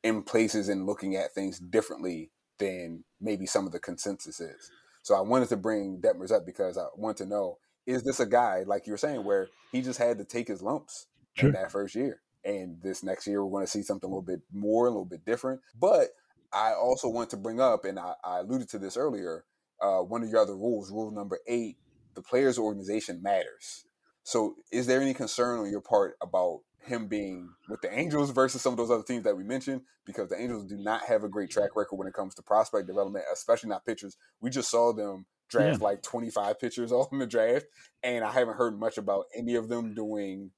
in 0.03 0.22
places 0.22 0.68
and 0.68 0.84
looking 0.84 1.16
at 1.16 1.32
things 1.32 1.59
differently 1.59 2.30
than 2.59 3.05
maybe 3.20 3.47
some 3.47 3.66
of 3.66 3.72
the 3.72 3.78
consensus 3.78 4.40
is. 4.40 4.70
So 5.03 5.14
I 5.14 5.20
wanted 5.20 5.49
to 5.51 5.57
bring 5.57 6.01
Detmers 6.01 6.32
up 6.32 6.45
because 6.45 6.76
I 6.76 6.86
want 6.97 7.16
to 7.18 7.26
know 7.26 7.59
is 7.86 8.03
this 8.05 8.20
a 8.20 8.26
guy 8.26 8.62
like 8.66 8.86
you're 8.86 8.97
saying 8.97 9.24
where 9.24 9.49
he 9.72 9.82
just 9.82 9.99
had 9.99 10.18
to 10.18 10.24
take 10.24 10.47
his 10.47 10.62
lumps 10.62 11.07
sure. 11.34 11.49
in 11.49 11.55
that 11.55 11.72
first 11.72 11.95
year, 11.95 12.20
and 12.45 12.80
this 12.82 13.03
next 13.03 13.26
year 13.26 13.45
we're 13.45 13.51
going 13.51 13.64
to 13.64 13.70
see 13.70 13.82
something 13.82 14.09
a 14.09 14.11
little 14.11 14.22
bit 14.22 14.40
more, 14.53 14.86
a 14.86 14.90
little 14.90 15.05
bit 15.05 15.24
different. 15.24 15.61
But 15.78 16.09
I 16.53 16.72
also 16.74 17.09
want 17.09 17.30
to 17.30 17.36
bring 17.36 17.61
up, 17.61 17.84
and 17.84 17.99
I, 17.99 18.14
I 18.24 18.38
alluded 18.40 18.68
to 18.70 18.78
this 18.78 18.97
earlier, 18.97 19.45
uh, 19.80 19.99
one 19.99 20.22
of 20.22 20.28
your 20.28 20.40
other 20.40 20.57
rules, 20.57 20.93
rule 20.93 21.11
number 21.11 21.40
eight, 21.49 21.76
the 22.15 22.23
player's 22.23 22.59
organization 22.59 23.23
matters. 23.23 23.85
So, 24.25 24.57
is 24.71 24.87
there 24.87 25.01
any 25.01 25.15
concern 25.15 25.61
on 25.61 25.71
your 25.71 25.81
part 25.81 26.17
about 26.23 26.61
him 26.85 27.07
being 27.07 27.51
with 27.69 27.81
the 27.81 27.97
Angels 27.97 28.31
versus 28.31 28.63
some 28.63 28.73
of 28.73 28.77
those 28.77 28.91
other 28.91 29.03
teams 29.03 29.25
that 29.25 29.37
we 29.37 29.45
mentioned? 29.45 29.83
Because 30.05 30.29
the 30.29 30.41
Angels 30.41 30.65
do 30.65 30.77
not 30.77 31.03
have 31.03 31.25
a 31.25 31.29
great 31.29 31.51
track 31.51 31.73
mm. 31.73 31.77
record 31.77 31.97
when 31.97 32.09
it 32.09 32.15
comes 32.15 32.35
to 32.37 32.43
prospect 32.43 32.87
development, 32.87 33.25
especially 33.33 33.71
not 33.71 33.85
pitchers. 33.85 34.17
We 34.41 34.51
just 34.51 34.71
saw 34.71 34.93
them 34.93 35.27
draft 35.49 35.81
yeah. 35.81 35.85
like 35.85 36.03
25 36.03 36.59
pitchers 36.61 36.93
all 36.93 37.09
in 37.13 37.19
the 37.19 37.27
draft, 37.27 37.67
and 38.03 38.25
I 38.25 38.33
haven't 38.33 38.57
heard 38.57 38.79
much 38.79 38.99
about 38.99 39.27
any 39.37 39.55
of 39.55 39.69
them 39.69 39.95
doing 39.95 40.51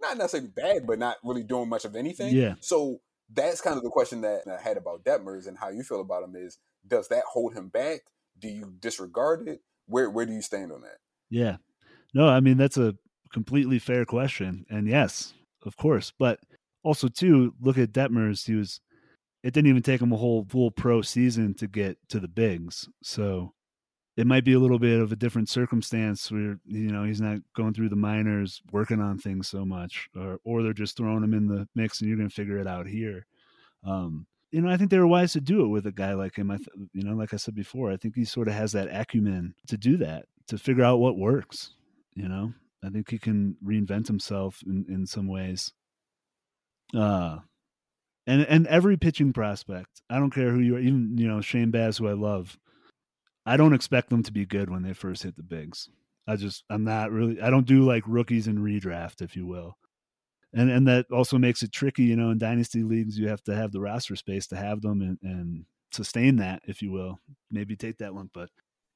not 0.00 0.16
necessarily 0.16 0.48
bad, 0.48 0.86
but 0.86 0.98
not 0.98 1.16
really 1.22 1.42
doing 1.42 1.68
much 1.68 1.84
of 1.84 1.94
anything. 1.94 2.34
Yeah. 2.34 2.54
So 2.60 3.00
that's 3.32 3.60
kind 3.60 3.76
of 3.76 3.82
the 3.82 3.90
question 3.90 4.22
that 4.22 4.42
I 4.48 4.60
had 4.60 4.76
about 4.76 5.04
Detmers 5.04 5.46
and 5.46 5.58
how 5.58 5.68
you 5.68 5.82
feel 5.82 6.00
about 6.00 6.24
him 6.24 6.34
is 6.36 6.58
does 6.86 7.08
that 7.08 7.24
hold 7.30 7.54
him 7.54 7.68
back? 7.68 8.00
Do 8.38 8.48
you 8.48 8.72
disregard 8.80 9.46
it? 9.46 9.60
Where 9.90 10.10
where 10.10 10.26
do 10.26 10.32
you 10.32 10.42
stand 10.42 10.72
on 10.72 10.82
that? 10.82 10.98
Yeah. 11.28 11.56
No, 12.14 12.28
I 12.28 12.40
mean 12.40 12.56
that's 12.56 12.78
a 12.78 12.94
completely 13.32 13.78
fair 13.78 14.04
question. 14.04 14.64
And 14.70 14.88
yes, 14.88 15.34
of 15.64 15.76
course. 15.76 16.12
But 16.18 16.40
also 16.82 17.08
too, 17.08 17.54
look 17.60 17.78
at 17.78 17.92
Detmers. 17.92 18.46
He 18.46 18.54
was 18.54 18.80
it 19.42 19.54
didn't 19.54 19.70
even 19.70 19.82
take 19.82 20.00
him 20.00 20.12
a 20.12 20.16
whole 20.16 20.46
full 20.48 20.70
pro 20.70 21.02
season 21.02 21.54
to 21.54 21.66
get 21.66 21.98
to 22.08 22.20
the 22.20 22.28
bigs. 22.28 22.88
So 23.02 23.54
it 24.16 24.26
might 24.26 24.44
be 24.44 24.52
a 24.52 24.58
little 24.58 24.78
bit 24.78 25.00
of 25.00 25.12
a 25.12 25.16
different 25.16 25.48
circumstance 25.48 26.30
where 26.30 26.58
you 26.66 26.92
know 26.92 27.04
he's 27.04 27.20
not 27.20 27.38
going 27.56 27.72
through 27.72 27.88
the 27.88 27.96
minors 27.96 28.60
working 28.72 29.00
on 29.00 29.18
things 29.18 29.48
so 29.48 29.64
much 29.64 30.08
or 30.16 30.38
or 30.44 30.62
they're 30.62 30.72
just 30.72 30.96
throwing 30.96 31.24
him 31.24 31.34
in 31.34 31.46
the 31.46 31.66
mix 31.74 32.00
and 32.00 32.08
you're 32.08 32.18
going 32.18 32.28
to 32.28 32.34
figure 32.34 32.58
it 32.58 32.66
out 32.66 32.86
here 32.86 33.26
um, 33.84 34.26
you 34.50 34.60
know, 34.60 34.70
I 34.70 34.76
think 34.76 34.90
they 34.90 34.98
were 34.98 35.06
wise 35.06 35.32
to 35.34 35.40
do 35.40 35.64
it 35.64 35.68
with 35.68 35.86
a 35.86 35.92
guy 35.92 36.14
like 36.14 36.36
him. 36.36 36.50
I, 36.50 36.56
th- 36.56 36.68
you 36.92 37.02
know, 37.02 37.14
like 37.14 37.32
I 37.32 37.36
said 37.36 37.54
before, 37.54 37.90
I 37.90 37.96
think 37.96 38.16
he 38.16 38.24
sort 38.24 38.48
of 38.48 38.54
has 38.54 38.72
that 38.72 38.88
acumen 38.90 39.54
to 39.68 39.76
do 39.76 39.96
that, 39.98 40.26
to 40.48 40.58
figure 40.58 40.84
out 40.84 40.98
what 41.00 41.18
works. 41.18 41.70
You 42.14 42.28
know, 42.28 42.52
I 42.84 42.88
think 42.90 43.10
he 43.10 43.18
can 43.18 43.56
reinvent 43.64 44.08
himself 44.08 44.62
in, 44.66 44.84
in 44.88 45.06
some 45.06 45.28
ways. 45.28 45.72
Uh, 46.94 47.38
and 48.26 48.42
and 48.42 48.66
every 48.66 48.96
pitching 48.96 49.32
prospect, 49.32 50.02
I 50.10 50.18
don't 50.18 50.34
care 50.34 50.50
who 50.50 50.60
you 50.60 50.76
are, 50.76 50.80
even 50.80 51.16
you 51.16 51.28
know 51.28 51.40
Shane 51.40 51.70
Baz, 51.70 51.98
who 51.98 52.08
I 52.08 52.12
love. 52.12 52.58
I 53.46 53.56
don't 53.56 53.74
expect 53.74 54.10
them 54.10 54.22
to 54.24 54.32
be 54.32 54.44
good 54.44 54.70
when 54.70 54.82
they 54.82 54.92
first 54.92 55.22
hit 55.22 55.36
the 55.36 55.42
bigs. 55.42 55.88
I 56.26 56.36
just 56.36 56.64
I'm 56.68 56.84
not 56.84 57.12
really 57.12 57.40
I 57.40 57.50
don't 57.50 57.66
do 57.66 57.82
like 57.82 58.02
rookies 58.06 58.48
in 58.48 58.58
redraft, 58.58 59.22
if 59.22 59.36
you 59.36 59.46
will 59.46 59.76
and 60.52 60.70
and 60.70 60.86
that 60.88 61.06
also 61.10 61.38
makes 61.38 61.62
it 61.62 61.72
tricky. 61.72 62.04
You 62.04 62.16
know, 62.16 62.30
in 62.30 62.38
dynasty 62.38 62.82
leagues, 62.82 63.18
you 63.18 63.28
have 63.28 63.42
to 63.44 63.54
have 63.54 63.72
the 63.72 63.80
roster 63.80 64.16
space 64.16 64.46
to 64.48 64.56
have 64.56 64.82
them 64.82 65.00
and, 65.00 65.18
and 65.22 65.64
sustain 65.92 66.36
that, 66.36 66.62
if 66.66 66.82
you 66.82 66.90
will. 66.90 67.18
Maybe 67.50 67.76
take 67.76 67.98
that 67.98 68.14
one, 68.14 68.30
but 68.32 68.50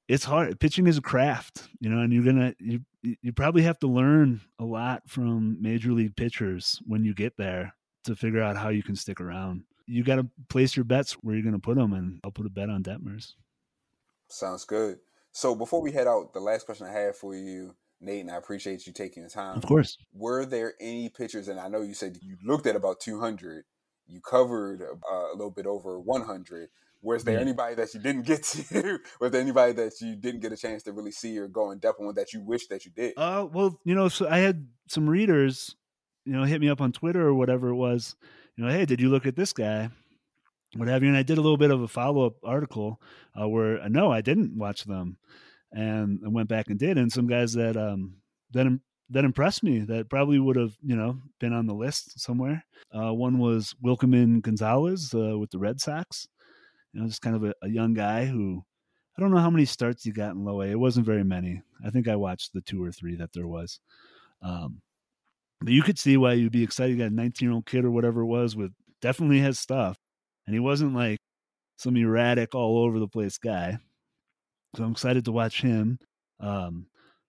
it's 0.08 0.24
hard. 0.24 0.58
Pitching 0.60 0.86
is 0.86 0.98
a 0.98 1.02
craft, 1.02 1.68
you 1.80 1.88
know, 1.88 2.02
and 2.02 2.12
you're 2.12 2.24
gonna 2.24 2.54
you 2.58 2.80
you 3.02 3.32
probably 3.32 3.62
have 3.62 3.78
to 3.80 3.86
learn 3.86 4.40
a 4.58 4.64
lot 4.64 5.02
from 5.06 5.60
major 5.60 5.92
league 5.92 6.16
pitchers 6.16 6.80
when 6.86 7.04
you 7.04 7.14
get 7.14 7.36
there 7.36 7.74
to 8.04 8.16
figure 8.16 8.42
out 8.42 8.56
how 8.56 8.68
you 8.68 8.82
can 8.82 8.96
stick 8.96 9.20
around. 9.20 9.64
You 9.86 10.02
got 10.02 10.16
to 10.16 10.26
place 10.48 10.76
your 10.76 10.84
bets 10.84 11.12
where 11.14 11.36
you're 11.36 11.50
to 11.52 11.58
put 11.58 11.76
them, 11.76 11.92
and 11.92 12.20
I'll 12.24 12.30
put 12.30 12.46
a 12.46 12.50
bet 12.50 12.70
on 12.70 12.82
Detmers. 12.82 13.34
Sounds 14.28 14.64
good. 14.64 14.98
So 15.32 15.54
before 15.54 15.82
we 15.82 15.92
head 15.92 16.06
out, 16.06 16.32
the 16.32 16.40
last 16.40 16.64
question 16.64 16.86
I 16.86 16.92
have 16.92 17.16
for 17.16 17.34
you 17.34 17.74
Nate, 18.04 18.20
and 18.20 18.30
I 18.30 18.36
appreciate 18.36 18.86
you 18.86 18.92
taking 18.92 19.22
the 19.22 19.28
time. 19.28 19.56
Of 19.56 19.66
course. 19.66 19.98
Were 20.12 20.44
there 20.44 20.74
any 20.80 21.08
pictures? 21.08 21.48
And 21.48 21.58
I 21.58 21.68
know 21.68 21.82
you 21.82 21.94
said 21.94 22.18
you 22.22 22.36
looked 22.44 22.66
at 22.66 22.76
about 22.76 23.00
200. 23.00 23.64
You 24.06 24.20
covered 24.20 24.82
uh, 24.82 25.32
a 25.32 25.34
little 25.34 25.50
bit 25.50 25.66
over 25.66 25.98
100. 25.98 26.68
Was 27.02 27.22
there 27.22 27.38
anybody 27.38 27.74
that 27.74 27.92
you 27.92 28.00
didn't 28.00 28.22
get 28.22 28.42
to? 28.44 28.98
was 29.20 29.30
there 29.30 29.40
anybody 29.40 29.72
that 29.74 30.00
you 30.00 30.16
didn't 30.16 30.40
get 30.40 30.52
a 30.52 30.56
chance 30.56 30.82
to 30.84 30.92
really 30.92 31.10
see 31.10 31.38
or 31.38 31.48
go 31.48 31.70
in 31.70 31.78
depth 31.78 32.00
on 32.00 32.14
that 32.14 32.32
you 32.32 32.40
wish 32.40 32.66
that 32.68 32.86
you 32.86 32.90
did? 32.92 33.12
Uh, 33.16 33.46
well, 33.52 33.78
you 33.84 33.94
know, 33.94 34.08
so 34.08 34.26
I 34.26 34.38
had 34.38 34.66
some 34.88 35.08
readers, 35.08 35.76
you 36.24 36.32
know, 36.32 36.44
hit 36.44 36.62
me 36.62 36.70
up 36.70 36.80
on 36.80 36.92
Twitter 36.92 37.26
or 37.26 37.34
whatever 37.34 37.68
it 37.68 37.74
was. 37.74 38.16
You 38.56 38.64
know, 38.64 38.70
hey, 38.70 38.86
did 38.86 39.00
you 39.00 39.10
look 39.10 39.26
at 39.26 39.36
this 39.36 39.52
guy? 39.52 39.90
What 40.76 40.88
have 40.88 41.02
you? 41.02 41.08
And 41.08 41.16
I 41.16 41.22
did 41.22 41.36
a 41.36 41.42
little 41.42 41.58
bit 41.58 41.70
of 41.70 41.82
a 41.82 41.88
follow 41.88 42.26
up 42.26 42.36
article 42.42 43.00
uh, 43.38 43.48
where 43.48 43.80
uh, 43.82 43.88
no, 43.88 44.10
I 44.10 44.22
didn't 44.22 44.56
watch 44.56 44.84
them 44.84 45.18
and 45.74 46.20
I 46.24 46.28
went 46.28 46.48
back 46.48 46.68
and 46.68 46.78
did. 46.78 46.96
And 46.96 47.12
some 47.12 47.26
guys 47.26 47.52
that 47.54 47.76
um 47.76 48.14
that 48.52 48.66
that 49.10 49.24
impressed 49.24 49.62
me 49.62 49.80
that 49.80 50.08
probably 50.08 50.38
would 50.38 50.56
have 50.56 50.76
you 50.82 50.96
know 50.96 51.18
been 51.40 51.52
on 51.52 51.66
the 51.66 51.74
list 51.74 52.18
somewhere. 52.18 52.64
Uh, 52.94 53.12
one 53.12 53.38
was 53.38 53.74
Wikelman 53.84 54.40
Gonzalez 54.40 55.12
uh, 55.14 55.36
with 55.38 55.50
the 55.50 55.58
Red 55.58 55.80
Sox. 55.80 56.26
You 56.92 57.00
know, 57.00 57.08
just 57.08 57.22
kind 57.22 57.36
of 57.36 57.44
a, 57.44 57.54
a, 57.62 57.68
young 57.68 57.92
guy 57.92 58.24
who 58.24 58.64
I 59.18 59.20
don't 59.20 59.32
know 59.32 59.38
how 59.38 59.50
many 59.50 59.64
starts 59.64 60.04
he 60.04 60.12
got 60.12 60.32
in 60.32 60.44
low 60.44 60.62
A. 60.62 60.66
It 60.68 60.78
wasn't 60.78 61.06
very 61.06 61.24
many. 61.24 61.60
I 61.84 61.90
think 61.90 62.06
I 62.06 62.14
watched 62.14 62.52
the 62.52 62.60
two 62.60 62.82
or 62.82 62.92
three 62.92 63.16
that 63.16 63.32
there 63.32 63.48
was. 63.48 63.80
Um, 64.42 64.80
but 65.60 65.72
you 65.72 65.82
could 65.82 65.98
see 65.98 66.16
why 66.16 66.34
you'd 66.34 66.52
be 66.52 66.62
excited. 66.62 66.92
You 66.92 66.98
got 67.02 67.10
a 67.10 67.14
19 67.14 67.48
year 67.48 67.54
old 67.54 67.66
kid 67.66 67.84
or 67.84 67.90
whatever 67.90 68.20
it 68.20 68.26
was 68.26 68.54
with 68.54 68.72
definitely 69.00 69.40
has 69.40 69.58
stuff, 69.58 69.98
and 70.46 70.54
he 70.54 70.60
wasn't 70.60 70.94
like 70.94 71.18
some 71.76 71.96
erratic 71.96 72.54
all 72.54 72.78
over 72.78 73.00
the 73.00 73.08
place 73.08 73.38
guy 73.38 73.78
so 74.76 74.84
I'm 74.84 74.92
excited 74.92 75.24
to 75.26 75.32
watch 75.32 75.62
him. 75.62 75.98
Um, 76.40 76.86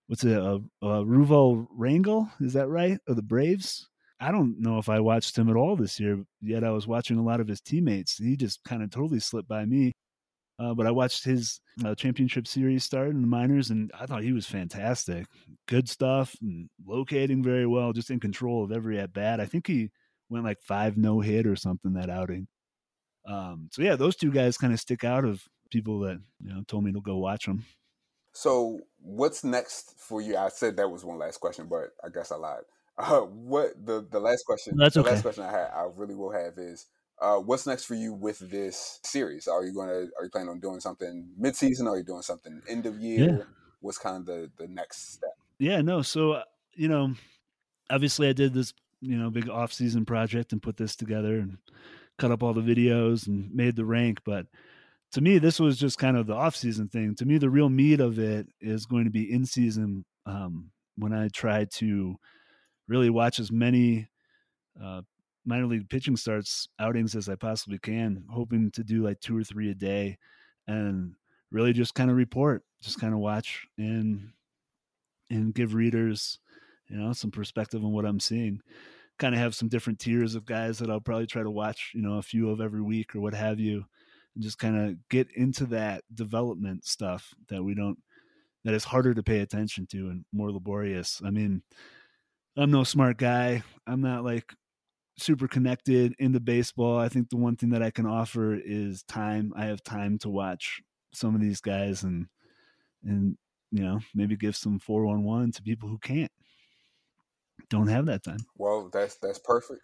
what's 0.07 0.23
it? 0.23 0.37
Uh, 0.37 0.59
uh, 0.81 1.03
Ruvo 1.03 1.67
Rangel, 1.77 2.29
is 2.39 2.53
that 2.53 2.67
right? 2.67 2.99
Of 3.07 3.15
the 3.15 3.21
Braves. 3.21 3.87
I 4.19 4.31
don't 4.31 4.59
know 4.59 4.77
if 4.77 4.89
I 4.89 4.99
watched 4.99 5.37
him 5.37 5.49
at 5.49 5.55
all 5.55 5.75
this 5.75 5.99
year. 5.99 6.23
Yet 6.41 6.63
I 6.63 6.71
was 6.71 6.87
watching 6.87 7.17
a 7.17 7.23
lot 7.23 7.39
of 7.39 7.47
his 7.47 7.61
teammates. 7.61 8.17
He 8.17 8.35
just 8.37 8.63
kind 8.63 8.81
of 8.81 8.89
totally 8.89 9.19
slipped 9.19 9.49
by 9.49 9.65
me. 9.65 9.93
Uh, 10.57 10.73
but 10.73 10.87
I 10.87 10.91
watched 10.91 11.25
his 11.25 11.59
uh, 11.83 11.95
championship 11.95 12.47
series 12.47 12.85
start 12.85 13.09
in 13.09 13.21
the 13.21 13.27
minors, 13.27 13.71
and 13.71 13.91
I 13.99 14.05
thought 14.05 14.23
he 14.23 14.31
was 14.31 14.45
fantastic. 14.45 15.25
Good 15.67 15.89
stuff, 15.89 16.33
and 16.41 16.69
locating 16.85 17.43
very 17.43 17.67
well, 17.67 17.91
just 17.91 18.09
in 18.09 18.21
control 18.21 18.63
of 18.63 18.71
every 18.71 18.97
at 18.97 19.11
bat. 19.11 19.41
I 19.41 19.45
think 19.45 19.67
he 19.67 19.91
went 20.29 20.45
like 20.45 20.61
five 20.61 20.95
no 20.95 21.19
hit 21.19 21.45
or 21.45 21.57
something 21.57 21.93
that 21.93 22.09
outing. 22.09 22.47
Um, 23.27 23.69
so 23.71 23.81
yeah, 23.81 23.95
those 23.95 24.15
two 24.15 24.31
guys 24.31 24.57
kind 24.57 24.73
of 24.73 24.79
stick 24.79 25.03
out 25.03 25.25
of 25.25 25.43
people 25.71 25.99
that 26.01 26.19
you 26.41 26.53
know 26.53 26.63
told 26.67 26.83
me 26.83 26.91
to 26.91 27.01
go 27.01 27.17
watch 27.17 27.45
them. 27.45 27.65
So 28.33 28.81
what's 29.01 29.43
next 29.43 29.95
for 29.97 30.21
you? 30.21 30.37
I 30.37 30.49
said 30.49 30.77
that 30.77 30.91
was 30.91 31.05
one 31.05 31.17
last 31.17 31.39
question, 31.39 31.67
but 31.69 31.91
I 32.03 32.09
guess 32.09 32.31
I 32.31 32.35
lied. 32.35 32.63
Uh, 32.97 33.19
what 33.19 33.73
the 33.85 34.07
the 34.09 34.21
last 34.21 34.45
question? 34.45 34.77
That's 34.77 34.93
the 34.93 35.01
okay. 35.01 35.09
last 35.09 35.23
question 35.23 35.43
I 35.43 35.51
had, 35.51 35.69
I 35.75 35.85
really 35.97 36.15
will 36.15 36.31
have 36.31 36.57
is, 36.57 36.85
uh, 37.21 37.35
what's 37.35 37.67
next 37.67 37.83
for 37.83 37.93
you 37.93 38.13
with 38.13 38.39
this 38.39 39.01
series? 39.03 39.49
Are 39.49 39.65
you 39.65 39.73
going 39.73 39.89
to 39.89 40.09
are 40.17 40.23
you 40.23 40.29
planning 40.31 40.47
on 40.47 40.61
doing 40.61 40.79
something 40.79 41.27
mid 41.37 41.57
season? 41.57 41.89
Are 41.89 41.97
you 41.97 42.05
doing 42.05 42.21
something 42.21 42.61
end 42.69 42.85
of 42.85 42.97
year? 42.97 43.37
Yeah. 43.39 43.43
What's 43.81 43.97
kind 43.97 44.15
of 44.15 44.25
the 44.25 44.49
the 44.57 44.69
next 44.69 45.11
step? 45.15 45.31
Yeah, 45.59 45.81
no. 45.81 46.03
So 46.03 46.31
uh, 46.31 46.43
you 46.73 46.87
know, 46.87 47.15
obviously 47.89 48.29
I 48.29 48.33
did 48.33 48.53
this 48.53 48.73
you 49.01 49.17
know 49.17 49.29
big 49.29 49.49
off 49.49 49.73
season 49.73 50.05
project 50.05 50.53
and 50.53 50.61
put 50.61 50.77
this 50.77 50.95
together 50.95 51.35
and 51.35 51.57
cut 52.17 52.31
up 52.31 52.43
all 52.43 52.53
the 52.53 52.61
videos 52.61 53.27
and 53.27 53.53
made 53.53 53.75
the 53.75 53.85
rank, 53.85 54.19
but 54.25 54.45
to 55.11 55.21
me 55.21 55.37
this 55.37 55.59
was 55.59 55.77
just 55.77 55.97
kind 55.97 56.17
of 56.17 56.27
the 56.27 56.33
off 56.33 56.55
season 56.55 56.87
thing. 56.89 57.15
To 57.15 57.25
me, 57.25 57.37
the 57.37 57.49
real 57.49 57.69
meat 57.69 57.99
of 57.99 58.19
it 58.19 58.47
is 58.59 58.85
going 58.85 59.05
to 59.05 59.11
be 59.11 59.31
in 59.31 59.45
season 59.45 60.05
um, 60.25 60.71
when 60.97 61.13
I 61.13 61.29
try 61.29 61.65
to 61.65 62.15
really 62.87 63.09
watch 63.09 63.39
as 63.39 63.51
many 63.51 64.07
uh, 64.81 65.01
minor 65.45 65.67
league 65.67 65.89
pitching 65.89 66.17
starts 66.17 66.67
outings 66.79 67.15
as 67.15 67.29
I 67.29 67.35
possibly 67.35 67.79
can, 67.79 68.25
hoping 68.29 68.71
to 68.71 68.83
do 68.83 69.03
like 69.03 69.19
two 69.19 69.37
or 69.37 69.43
three 69.43 69.71
a 69.71 69.75
day, 69.75 70.17
and 70.67 71.13
really 71.51 71.73
just 71.73 71.95
kind 71.95 72.09
of 72.09 72.17
report, 72.17 72.63
just 72.81 72.99
kind 72.99 73.13
of 73.13 73.19
watch 73.19 73.67
and 73.77 74.31
and 75.29 75.53
give 75.53 75.73
readers, 75.73 76.39
you 76.87 76.97
know, 76.97 77.13
some 77.13 77.31
perspective 77.31 77.83
on 77.83 77.91
what 77.91 78.05
I'm 78.05 78.19
seeing. 78.19 78.61
Kind 79.17 79.33
of 79.33 79.39
have 79.39 79.55
some 79.55 79.69
different 79.69 79.99
tiers 79.99 80.35
of 80.35 80.45
guys 80.45 80.79
that 80.79 80.89
I'll 80.89 80.99
probably 80.99 81.27
try 81.27 81.43
to 81.43 81.51
watch, 81.51 81.91
you 81.93 82.01
know, 82.01 82.17
a 82.17 82.21
few 82.21 82.49
of 82.49 82.59
every 82.59 82.81
week 82.81 83.15
or 83.15 83.21
what 83.21 83.33
have 83.33 83.59
you, 83.59 83.85
and 84.33 84.43
just 84.43 84.59
kind 84.59 84.77
of 84.77 85.09
get 85.09 85.29
into 85.35 85.65
that 85.67 86.03
development 86.13 86.85
stuff 86.85 87.33
that 87.49 87.63
we 87.63 87.75
don't 87.75 87.97
that 88.65 88.73
is 88.73 88.83
harder 88.83 89.13
to 89.13 89.23
pay 89.23 89.39
attention 89.39 89.87
to 89.91 90.09
and 90.09 90.25
more 90.33 90.51
laborious. 90.51 91.21
I 91.23 91.29
mean, 91.29 91.61
I'm 92.57 92.71
no 92.71 92.83
smart 92.83 93.17
guy. 93.17 93.63
I'm 93.85 94.01
not 94.01 94.25
like 94.25 94.53
super 95.17 95.47
connected 95.47 96.15
into 96.19 96.39
baseball. 96.39 96.97
I 96.97 97.07
think 97.07 97.29
the 97.29 97.37
one 97.37 97.55
thing 97.55 97.69
that 97.69 97.83
I 97.83 97.91
can 97.91 98.05
offer 98.05 98.55
is 98.55 99.03
time. 99.03 99.53
I 99.55 99.65
have 99.65 99.83
time 99.83 100.17
to 100.19 100.29
watch 100.29 100.81
some 101.13 101.35
of 101.35 101.41
these 101.41 101.61
guys 101.61 102.03
and 102.03 102.27
and 103.03 103.37
you 103.71 103.83
know 103.83 103.99
maybe 104.13 104.35
give 104.35 104.55
some 104.55 104.79
411 104.79 105.53
to 105.53 105.61
people 105.61 105.87
who 105.87 105.99
can't 105.99 106.31
don't 107.69 107.87
have 107.87 108.05
that 108.05 108.23
time 108.23 108.39
Well, 108.57 108.89
that's 108.91 109.15
that's 109.15 109.39
perfect. 109.39 109.81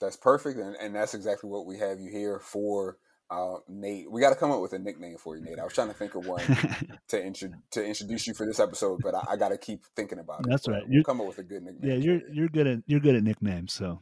That's 0.00 0.16
perfect, 0.16 0.58
and, 0.60 0.76
and 0.76 0.94
that's 0.94 1.14
exactly 1.14 1.50
what 1.50 1.66
we 1.66 1.76
have 1.78 1.98
you 1.98 2.08
here 2.08 2.38
for, 2.38 2.98
uh, 3.30 3.56
Nate. 3.68 4.08
We 4.08 4.20
got 4.20 4.30
to 4.30 4.36
come 4.36 4.52
up 4.52 4.60
with 4.62 4.72
a 4.72 4.78
nickname 4.78 5.16
for 5.18 5.36
you, 5.36 5.42
Nate. 5.42 5.58
I 5.58 5.64
was 5.64 5.72
trying 5.72 5.88
to 5.88 5.94
think 5.94 6.14
of 6.14 6.24
one 6.24 6.40
to 7.08 7.26
intro- 7.26 7.50
to 7.72 7.84
introduce 7.84 8.26
you 8.28 8.34
for 8.34 8.46
this 8.46 8.60
episode, 8.60 9.00
but 9.02 9.16
I, 9.16 9.24
I 9.30 9.36
got 9.36 9.48
to 9.48 9.58
keep 9.58 9.84
thinking 9.96 10.20
about 10.20 10.40
it. 10.40 10.46
That's 10.48 10.68
right. 10.68 10.84
We'll 10.84 10.92
You're- 10.92 11.04
come 11.04 11.20
up 11.20 11.26
with 11.26 11.38
a 11.38 11.42
good 11.42 11.64
nickname. 11.64 11.90
yeah 11.90 11.96
you're 11.96 12.14
you. 12.18 12.22
you're 12.32 12.48
good 12.48 12.66
at 12.68 12.78
you're 12.86 13.00
good 13.00 13.16
at 13.16 13.24
nicknames 13.24 13.72
so 13.72 14.00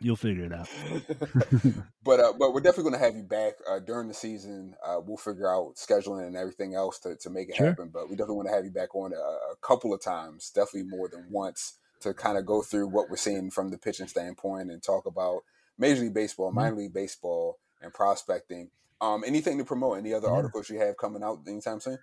you'll 0.00 0.16
figure 0.16 0.44
it 0.46 0.52
out 0.52 0.68
but 2.04 2.20
uh, 2.20 2.32
but 2.38 2.52
we're 2.52 2.60
definitely 2.60 2.90
going 2.90 3.00
to 3.00 3.06
have 3.06 3.16
you 3.16 3.22
back 3.22 3.52
uh, 3.70 3.78
during 3.78 4.08
the 4.08 4.14
season. 4.14 4.74
Uh, 4.84 4.96
we'll 5.04 5.16
figure 5.16 5.48
out 5.48 5.74
scheduling 5.76 6.26
and 6.26 6.36
everything 6.36 6.74
else 6.74 6.98
to, 6.98 7.14
to 7.16 7.30
make 7.30 7.48
it 7.50 7.56
Sure. 7.56 7.66
happen. 7.68 7.90
But 7.92 8.08
we 8.08 8.16
definitely 8.16 8.36
want 8.36 8.48
to 8.48 8.54
have 8.54 8.64
you 8.64 8.70
back 8.72 8.94
on 8.94 9.12
a, 9.12 9.16
a 9.16 9.56
couple 9.62 9.92
of 9.94 10.02
times, 10.02 10.50
definitely 10.50 10.88
more 10.90 11.08
than 11.08 11.26
once, 11.30 11.78
to 12.00 12.14
kind 12.14 12.38
of 12.38 12.46
go 12.46 12.62
through 12.62 12.88
what 12.88 13.10
we're 13.10 13.16
seeing 13.16 13.50
from 13.50 13.70
the 13.70 13.78
pitching 13.78 14.08
standpoint 14.08 14.70
and 14.70 14.82
talk 14.82 15.06
about 15.06 15.42
Major 15.78 16.02
League 16.02 16.14
Baseball, 16.14 16.52
minor 16.52 16.76
league 16.76 16.92
baseball, 16.94 17.58
and 17.80 17.92
prospecting. 17.92 18.70
Um, 19.00 19.24
anything 19.26 19.58
to 19.58 19.64
promote? 19.64 19.98
Any 19.98 20.12
other 20.12 20.28
Yeah. 20.28 20.34
articles 20.36 20.68
you 20.68 20.78
have 20.78 20.96
coming 20.96 21.22
out 21.22 21.40
anytime 21.46 21.80
soon? 21.80 21.98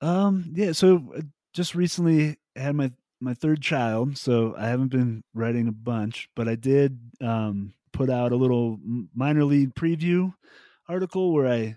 um 0.00 0.52
yeah 0.54 0.72
so 0.72 1.12
uh, 1.16 1.22
just 1.52 1.74
recently 1.74 2.36
had 2.56 2.74
my 2.74 2.90
my 3.20 3.34
third 3.34 3.62
child 3.62 4.16
so 4.18 4.54
i 4.58 4.66
haven't 4.66 4.88
been 4.90 5.22
writing 5.34 5.68
a 5.68 5.72
bunch 5.72 6.28
but 6.34 6.48
i 6.48 6.54
did 6.54 6.98
um 7.20 7.72
put 7.92 8.10
out 8.10 8.32
a 8.32 8.36
little 8.36 8.78
minor 9.14 9.44
league 9.44 9.74
preview 9.74 10.32
article 10.88 11.32
where 11.32 11.46
i 11.46 11.76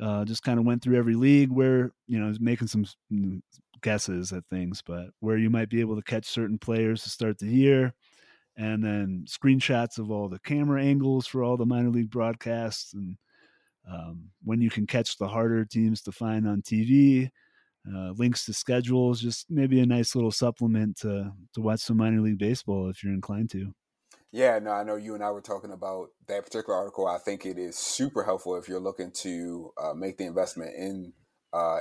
uh, 0.00 0.24
just 0.26 0.42
kind 0.42 0.58
of 0.58 0.66
went 0.66 0.82
through 0.82 0.96
every 0.96 1.14
league 1.14 1.50
where 1.50 1.92
you 2.06 2.18
know 2.18 2.34
making 2.40 2.66
some 2.68 2.84
mm, 3.12 3.40
guesses 3.86 4.32
at 4.32 4.44
things 4.50 4.82
but 4.84 5.06
where 5.20 5.38
you 5.38 5.48
might 5.48 5.70
be 5.70 5.80
able 5.80 5.94
to 5.94 6.02
catch 6.02 6.26
certain 6.26 6.58
players 6.58 7.04
to 7.04 7.08
start 7.08 7.38
the 7.38 7.46
year 7.46 7.94
and 8.56 8.82
then 8.82 9.24
screenshots 9.28 9.98
of 9.98 10.10
all 10.10 10.28
the 10.28 10.40
camera 10.40 10.82
angles 10.82 11.24
for 11.26 11.44
all 11.44 11.56
the 11.56 11.64
minor 11.64 11.90
league 11.90 12.10
broadcasts 12.10 12.92
and 12.94 13.16
um, 13.90 14.30
when 14.42 14.60
you 14.60 14.70
can 14.70 14.86
catch 14.86 15.16
the 15.16 15.28
harder 15.28 15.64
teams 15.64 16.02
to 16.02 16.12
find 16.12 16.46
on 16.46 16.62
TV, 16.62 17.30
uh, 17.88 18.10
links 18.16 18.44
to 18.46 18.52
schedules, 18.52 19.20
just 19.20 19.46
maybe 19.48 19.80
a 19.80 19.86
nice 19.86 20.14
little 20.14 20.32
supplement 20.32 20.96
to 20.98 21.32
to 21.54 21.60
watch 21.60 21.80
some 21.80 21.96
minor 21.96 22.20
league 22.20 22.38
baseball 22.38 22.88
if 22.88 23.04
you're 23.04 23.12
inclined 23.12 23.50
to. 23.50 23.72
Yeah, 24.32 24.58
no, 24.58 24.72
I 24.72 24.82
know 24.82 24.96
you 24.96 25.14
and 25.14 25.22
I 25.22 25.30
were 25.30 25.40
talking 25.40 25.70
about 25.70 26.08
that 26.26 26.44
particular 26.44 26.76
article. 26.76 27.06
I 27.06 27.18
think 27.18 27.46
it 27.46 27.58
is 27.58 27.78
super 27.78 28.24
helpful 28.24 28.56
if 28.56 28.68
you're 28.68 28.80
looking 28.80 29.12
to 29.22 29.70
uh, 29.80 29.94
make 29.94 30.18
the 30.18 30.26
investment 30.26 30.74
in 30.76 31.12
uh, 31.52 31.78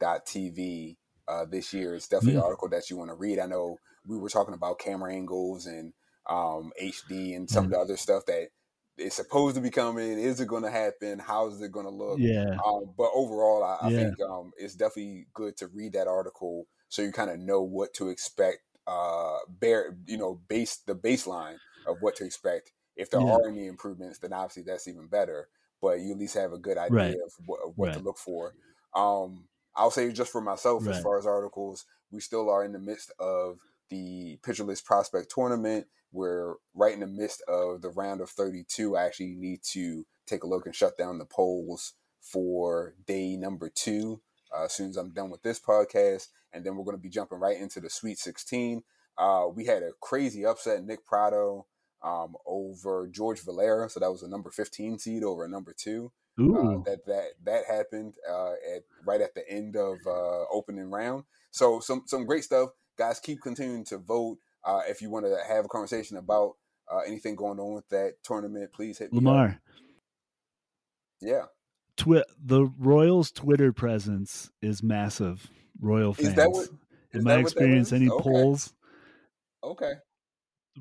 MILB.TV 0.00 0.98
uh, 1.28 1.44
this 1.44 1.72
year. 1.72 1.94
It's 1.94 2.08
definitely 2.08 2.34
Yeah. 2.34 2.40
an 2.40 2.44
article 2.44 2.68
that 2.70 2.90
you 2.90 2.96
want 2.96 3.10
to 3.10 3.14
read. 3.14 3.38
I 3.38 3.46
know 3.46 3.80
we 4.04 4.18
were 4.18 4.28
talking 4.28 4.54
about 4.54 4.78
camera 4.78 5.12
angles 5.12 5.66
and 5.66 5.92
um, 6.28 6.72
HD 6.78 7.34
and 7.34 7.50
some 7.50 7.66
of 7.66 7.70
the 7.70 7.78
other 7.78 7.96
stuff 7.96 8.24
that 8.26 8.48
is 8.96 9.14
supposed 9.14 9.56
to 9.56 9.62
be 9.62 9.70
coming. 9.70 10.18
Is 10.18 10.40
it 10.40 10.48
going 10.48 10.62
to 10.64 10.70
happen? 10.70 11.18
How 11.18 11.46
is 11.48 11.60
it 11.60 11.72
going 11.72 11.86
to 11.86 11.90
look? 11.92 12.22
Yeah, 12.22 12.58
Um, 12.66 12.94
but 12.96 13.10
overall, 13.14 13.62
I, 13.62 13.86
I 13.88 13.90
Yeah. 13.90 13.90
think 13.90 14.20
um, 14.20 14.52
it's 14.56 14.74
definitely 14.74 15.28
good 15.32 15.56
to 15.58 15.68
read 15.68 15.92
that 15.92 16.08
article 16.08 16.66
so 16.88 17.02
you 17.02 17.12
kind 17.12 17.30
of 17.30 17.38
know 17.38 17.62
what 17.62 17.94
to 17.94 18.08
expect. 18.08 18.58
Uh, 18.86 19.38
bear, 19.48 19.96
you 20.06 20.16
know, 20.16 20.34
base 20.48 20.78
the 20.78 20.94
baseline 20.94 21.58
of 21.86 22.00
what 22.00 22.16
to 22.16 22.24
expect. 22.24 22.72
If 22.96 23.10
there 23.10 23.20
Yeah. 23.20 23.24
are 23.24 23.48
any 23.48 23.66
improvements, 23.66 24.18
then 24.18 24.32
obviously 24.32 24.62
that's 24.64 24.88
even 24.88 25.06
better. 25.08 25.48
But 25.80 26.00
you 26.00 26.12
at 26.12 26.18
least 26.18 26.34
have 26.34 26.52
a 26.52 26.58
good 26.58 26.78
idea 26.78 27.04
Right. 27.04 27.18
of 27.24 27.32
what, 27.44 27.60
of 27.64 27.74
what 27.76 27.92
to 27.92 28.00
look 28.00 28.18
for. 28.18 28.54
Um, 28.94 29.48
I'll 29.78 29.90
say 29.90 30.10
just 30.12 30.32
for 30.32 30.40
myself, 30.40 30.86
as 30.88 31.00
far 31.00 31.18
as 31.18 31.26
articles, 31.26 31.86
we 32.10 32.20
still 32.20 32.50
are 32.50 32.64
in 32.64 32.72
the 32.72 32.78
midst 32.78 33.12
of 33.18 33.60
the 33.90 34.38
Pitcher 34.42 34.64
List 34.64 34.84
Prospect 34.84 35.30
Tournament. 35.32 35.86
We're 36.12 36.54
right 36.74 36.92
in 36.92 37.00
the 37.00 37.06
midst 37.06 37.42
of 37.48 37.82
the 37.82 37.90
round 37.90 38.20
of 38.20 38.30
32. 38.30 38.96
I 38.96 39.04
actually 39.04 39.34
need 39.36 39.62
to 39.72 40.04
take 40.26 40.42
a 40.42 40.46
look 40.46 40.66
and 40.66 40.74
shut 40.74 40.98
down 40.98 41.18
the 41.18 41.24
polls 41.24 41.94
for 42.20 42.94
day 43.06 43.36
number 43.36 43.70
two 43.70 44.20
uh, 44.56 44.64
as 44.64 44.72
soon 44.72 44.90
as 44.90 44.96
I'm 44.96 45.12
done 45.12 45.30
with 45.30 45.42
this 45.42 45.60
podcast. 45.60 46.28
And 46.52 46.64
then 46.64 46.76
we're 46.76 46.84
going 46.84 46.96
to 46.96 47.02
be 47.02 47.10
jumping 47.10 47.38
right 47.38 47.58
into 47.58 47.80
the 47.80 47.90
Sweet 47.90 48.18
16. 48.18 48.82
Uh, 49.16 49.46
we 49.54 49.66
had 49.66 49.82
a 49.82 49.92
crazy 50.00 50.44
upset, 50.44 50.84
Nick 50.84 51.04
Pratto 51.04 51.66
um, 52.02 52.36
over 52.46 53.08
George 53.08 53.40
Valera. 53.40 53.88
So 53.88 54.00
that 54.00 54.10
was 54.10 54.22
a 54.22 54.28
number 54.28 54.50
15 54.50 54.98
seed 54.98 55.24
over 55.24 55.44
a 55.44 55.48
number 55.48 55.74
two. 55.76 56.12
Uh, 56.38 56.82
that 56.84 57.04
that 57.06 57.24
that 57.44 57.64
happened 57.66 58.14
uh, 58.30 58.52
at 58.74 58.82
right 59.04 59.20
at 59.20 59.34
the 59.34 59.48
end 59.50 59.76
of 59.76 59.98
uh, 60.06 60.44
opening 60.52 60.90
round. 60.90 61.24
So 61.50 61.80
some 61.80 62.02
some 62.06 62.24
great 62.26 62.44
stuff, 62.44 62.70
guys. 62.96 63.18
Keep 63.20 63.40
continuing 63.42 63.84
to 63.86 63.98
vote. 63.98 64.38
Uh, 64.64 64.82
if 64.88 65.02
you 65.02 65.10
want 65.10 65.24
to 65.26 65.36
have 65.48 65.64
a 65.64 65.68
conversation 65.68 66.16
about 66.16 66.54
uh, 66.92 66.98
anything 67.06 67.34
going 67.36 67.58
on 67.58 67.74
with 67.74 67.88
that 67.88 68.14
tournament, 68.22 68.72
please 68.72 68.98
hit 68.98 69.12
me 69.12 69.18
up. 69.18 69.24
Lamar. 69.24 69.60
Yeah, 71.20 71.46
Twi- 71.96 72.22
the 72.44 72.66
Royals' 72.78 73.32
Twitter 73.32 73.72
presence 73.72 74.50
is 74.62 74.82
massive. 74.82 75.48
Royal 75.80 76.12
Is 76.12 76.34
fans. 76.34 76.36
what- 76.36 76.68
In 77.12 77.24
my 77.24 77.36
that 77.36 77.42
what 77.42 77.54
that 77.54 77.60
experience, 77.60 77.92
any 77.92 78.08
Okay. 78.08 78.22
polls, 78.22 78.74
okay, 79.64 79.94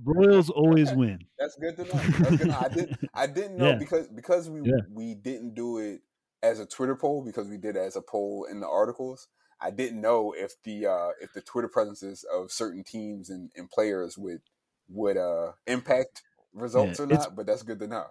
Royals 0.03 0.49
always 0.49 0.89
Okay. 0.89 0.97
win. 0.97 1.19
that's 1.39 1.55
good 1.55 1.75
to 1.77 1.83
know. 1.83 2.01
Good 2.29 2.39
to 2.39 2.45
know. 2.47 2.57
I 2.59 2.67
did 2.69 2.97
I 3.13 3.27
didn't 3.27 3.57
know 3.57 3.69
Yeah. 3.69 3.75
because 3.77 4.07
because 4.07 4.49
we 4.49 4.61
Yeah. 4.63 4.81
we 4.91 5.13
didn't 5.15 5.53
do 5.55 5.77
it 5.79 6.01
as 6.43 6.59
a 6.59 6.65
Twitter 6.65 6.95
poll 6.95 7.23
because 7.25 7.47
we 7.47 7.57
did 7.57 7.75
it 7.75 7.79
as 7.79 7.95
a 7.95 8.01
poll 8.01 8.45
in 8.49 8.59
the 8.59 8.67
articles. 8.67 9.27
I 9.59 9.71
didn't 9.71 10.01
know 10.01 10.33
if 10.37 10.53
the 10.63 10.85
uh, 10.85 11.09
if 11.21 11.33
the 11.33 11.41
Twitter 11.41 11.67
presences 11.67 12.23
of 12.31 12.51
certain 12.51 12.83
teams 12.83 13.29
and, 13.29 13.51
and 13.55 13.69
players 13.69 14.17
would 14.17 14.41
would 14.89 15.17
uh, 15.17 15.53
impact 15.65 16.21
results 16.53 16.99
Yeah, 16.99 17.05
or 17.05 17.07
not. 17.07 17.35
But 17.35 17.45
that's 17.47 17.63
good 17.63 17.79
to 17.79 17.87
know. 17.87 18.05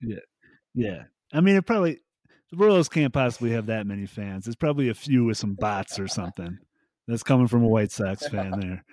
Yeah. 0.00 0.20
Yeah. 0.74 1.02
I 1.32 1.40
mean, 1.40 1.56
it 1.56 1.66
probably 1.66 2.00
the 2.50 2.56
Royals 2.56 2.88
can't 2.88 3.12
possibly 3.12 3.50
have 3.50 3.66
that 3.66 3.86
many 3.86 4.06
fans. 4.06 4.46
It's 4.46 4.56
probably 4.56 4.88
a 4.88 4.94
few 4.94 5.26
with 5.26 5.36
some 5.36 5.54
bots 5.54 5.98
or 5.98 6.08
something. 6.08 6.58
That's 7.06 7.22
coming 7.22 7.46
from 7.46 7.62
a 7.62 7.68
White 7.68 7.90
Sox 7.90 8.26
fan 8.28 8.58
there. 8.60 8.84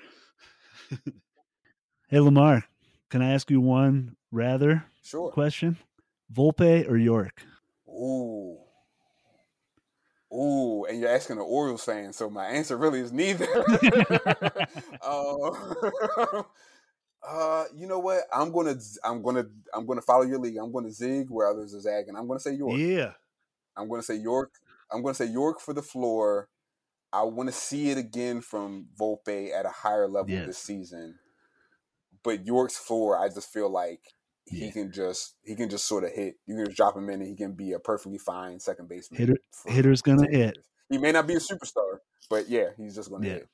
Hey 2.08 2.20
Lamar, 2.20 2.66
can 3.10 3.22
I 3.22 3.32
ask 3.34 3.50
you 3.50 3.60
one 3.62 4.16
rather 4.32 4.86
Sure. 5.04 5.32
question? 5.32 5.78
Volpe 6.34 6.90
or 6.90 6.98
Yorke? 6.98 7.44
Ooh. 7.88 8.58
Ooh, 10.34 10.86
and 10.86 11.00
you're 11.00 11.10
asking 11.10 11.38
an 11.38 11.44
Orioles 11.44 11.84
fan, 11.84 12.12
so 12.12 12.30
my 12.30 12.46
answer 12.46 12.76
really 12.78 13.00
is 13.00 13.12
neither. 13.14 13.48
uh, 15.02 15.50
uh, 17.28 17.66
you 17.76 17.88
know 17.88 18.00
what? 18.00 18.24
I'm 18.34 18.52
gonna, 18.52 18.76
I'm 19.04 19.22
gonna, 19.22 19.46
I'm 19.74 19.86
gonna 19.86 20.02
follow 20.02 20.24
your 20.24 20.40
lead. 20.40 20.58
I'm 20.58 20.72
gonna 20.72 20.92
zig 20.92 21.30
where 21.30 21.48
others 21.48 21.74
are 21.74 21.80
zagging. 21.82 22.16
I'm 22.16 22.28
gonna 22.28 22.40
say 22.40 22.54
Yorke. 22.54 22.80
Yeah. 22.80 23.14
I'm 23.78 23.88
gonna 23.90 24.04
say 24.04 24.16
Yorke. 24.16 24.54
I'm 24.92 25.02
gonna 25.02 25.14
say 25.16 25.26
Yorke 25.26 25.62
for 25.62 25.74
the 25.74 25.82
floor. 25.84 26.50
I 27.14 27.24
want 27.24 27.48
to 27.48 27.54
see 27.54 27.92
it 27.92 27.98
again 27.98 28.42
from 28.42 28.88
Volpe 29.00 29.52
at 29.54 29.66
a 29.66 29.70
higher 29.70 30.08
level 30.08 30.34
Yes. 30.34 30.48
this 30.48 30.58
season. 30.58 31.18
But 32.26 32.46
Yorke's 32.46 32.78
floor, 32.78 33.18
I 33.18 33.30
just 33.30 33.54
feel 33.54 33.70
like 33.70 34.02
he 34.46 34.66
Yeah. 34.66 34.72
can 34.72 34.92
just 34.92 35.36
he 35.44 35.56
can 35.56 35.70
just 35.70 35.86
sort 35.88 36.04
of 36.04 36.12
hit. 36.12 36.36
You 36.46 36.56
can 36.56 36.66
just 36.66 36.76
drop 36.78 36.98
him 36.98 37.10
in, 37.10 37.22
and 37.22 37.30
he 37.30 37.36
can 37.36 37.54
be 37.54 37.72
a 37.74 37.80
perfectly 37.80 38.18
fine 38.18 38.60
second 38.60 38.90
baseman. 38.90 39.20
Hitter- 39.20 39.40
hitter's 39.66 40.02
gonna 40.02 40.26
10 40.28 40.34
hit. 40.34 40.58
He 40.90 40.98
may 40.98 41.12
not 41.14 41.26
be 41.28 41.36
a 41.36 41.40
superstar, 41.40 42.00
but 42.30 42.50
yeah, 42.50 42.72
he's 42.78 42.96
just 42.96 43.10
gonna 43.10 43.26
Yeah. 43.28 43.34
hit. 43.36 43.50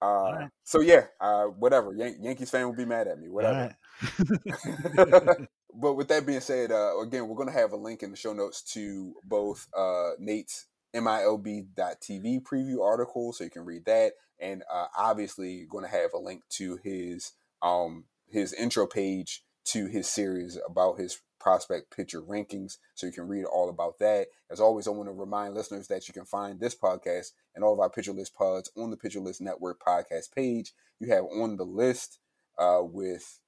Uh, 0.00 0.06
right. 0.34 0.50
So 0.64 0.80
yeah, 0.80 1.06
uh, 1.20 1.44
whatever. 1.44 1.92
Yan- 1.94 2.22
Yankees 2.22 2.50
fan 2.50 2.66
will 2.66 2.74
be 2.74 2.84
mad 2.84 3.06
at 3.06 3.18
me. 3.20 3.28
Whatever. 3.28 3.76
right. 4.00 4.00
but 5.74 5.94
with 5.94 6.08
that 6.08 6.26
being 6.26 6.40
said, 6.40 6.72
uh, 6.72 6.98
again, 7.00 7.28
we're 7.28 7.36
to 7.46 7.52
have 7.52 7.72
a 7.72 7.76
link 7.76 8.02
in 8.02 8.10
the 8.10 8.16
show 8.16 8.32
notes 8.32 8.62
to 8.74 9.14
both 9.24 9.68
uh, 9.76 10.10
Nate's 10.18 10.66
MILB.TV 10.94 12.42
preview 12.42 12.82
article, 12.82 13.32
so 13.32 13.44
you 13.44 13.50
can 13.50 13.64
read 13.64 13.84
that, 13.86 14.12
and 14.40 14.62
uh, 14.72 14.86
obviously 14.98 15.66
going 15.70 15.84
to 15.84 15.90
have 15.90 16.12
a 16.14 16.18
link 16.18 16.42
to 16.50 16.78
his 16.82 17.32
um, 17.62 18.04
his 18.32 18.52
intro 18.52 18.86
page 18.86 19.44
to 19.64 19.86
his 19.86 20.08
series 20.08 20.58
about 20.66 20.98
his 20.98 21.20
prospect 21.38 21.94
pitcher 21.94 22.22
rankings, 22.22 22.78
so 22.94 23.06
you 23.06 23.12
can 23.12 23.28
read 23.28 23.44
all 23.44 23.68
about 23.68 23.98
that. 23.98 24.28
As 24.50 24.60
always, 24.60 24.86
I 24.86 24.90
want 24.90 25.08
to 25.08 25.12
remind 25.12 25.54
listeners 25.54 25.88
that 25.88 26.08
you 26.08 26.14
can 26.14 26.24
find 26.24 26.58
this 26.58 26.74
podcast 26.74 27.32
and 27.54 27.64
all 27.64 27.72
of 27.72 27.80
our 27.80 27.90
Pitcher 27.90 28.12
List 28.12 28.34
pods 28.34 28.70
on 28.76 28.90
the 28.90 28.96
Pitcher 28.96 29.20
List 29.20 29.40
Network 29.40 29.80
podcast 29.80 30.32
page. 30.34 30.72
You 31.00 31.08
have 31.08 31.24
on 31.24 31.56
the 31.56 31.64
list 31.64 32.20
uh, 32.58 32.80
with 32.82 33.40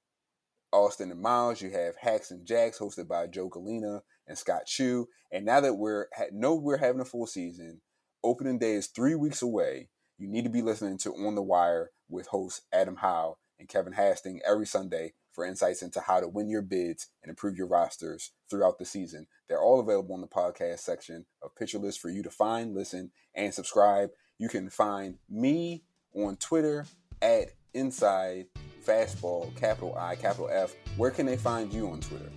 Austin 0.71 1.11
and 1.11 1.21
Miles. 1.21 1.61
You 1.61 1.71
have 1.71 1.95
Hacks 1.95 2.31
and 2.31 2.45
Jacks, 2.45 2.79
hosted 2.79 3.07
by 3.07 3.27
Joe 3.27 3.49
Gallina 3.49 4.01
and 4.27 4.37
Scott 4.37 4.65
Chu. 4.65 5.07
And 5.31 5.45
now 5.45 5.61
that 5.61 5.75
we're 5.75 6.07
ha- 6.15 6.25
we're 6.31 6.77
having 6.77 7.01
a 7.01 7.05
full 7.05 7.27
season, 7.27 7.81
opening 8.23 8.59
day 8.59 8.73
is 8.73 8.87
three 8.87 9.15
weeks 9.15 9.41
away. 9.41 9.89
You 10.17 10.27
need 10.27 10.43
to 10.43 10.49
be 10.49 10.61
listening 10.61 10.97
to 10.99 11.13
On 11.13 11.35
the 11.35 11.41
Wire 11.41 11.91
with 12.09 12.27
host 12.27 12.61
Adam 12.73 12.97
Howe 12.97 13.37
and 13.59 13.67
Kevin 13.67 13.93
Hasting 13.93 14.41
every 14.47 14.65
Sunday 14.65 15.13
for 15.31 15.45
insights 15.45 15.81
into 15.81 15.99
how 16.01 16.19
to 16.19 16.27
win 16.27 16.49
your 16.49 16.61
bids 16.61 17.07
and 17.21 17.29
improve 17.29 17.57
your 17.57 17.67
rosters 17.67 18.31
throughout 18.49 18.79
the 18.79 18.85
season. 18.85 19.27
They're 19.47 19.61
all 19.61 19.79
available 19.79 20.15
in 20.15 20.21
the 20.21 20.27
podcast 20.27 20.79
section 20.79 21.25
of 21.43 21.55
Pitcher 21.55 21.77
List 21.77 21.99
for 21.99 22.09
you 22.09 22.23
to 22.23 22.29
find, 22.29 22.73
listen, 22.73 23.11
and 23.35 23.53
subscribe. 23.53 24.09
You 24.37 24.49
can 24.49 24.69
find 24.69 25.17
me 25.29 25.83
on 26.13 26.37
Twitter 26.37 26.85
at 27.21 27.49
Inside 27.73 28.47
Fastball, 28.85 29.55
capital 29.55 29.95
I, 29.97 30.15
capital 30.15 30.49
F. 30.51 30.73
Where 30.95 31.11
can 31.11 31.25
they 31.25 31.37
find 31.37 31.73
you 31.73 31.89
on 31.89 31.99
Twitter? 31.99 32.29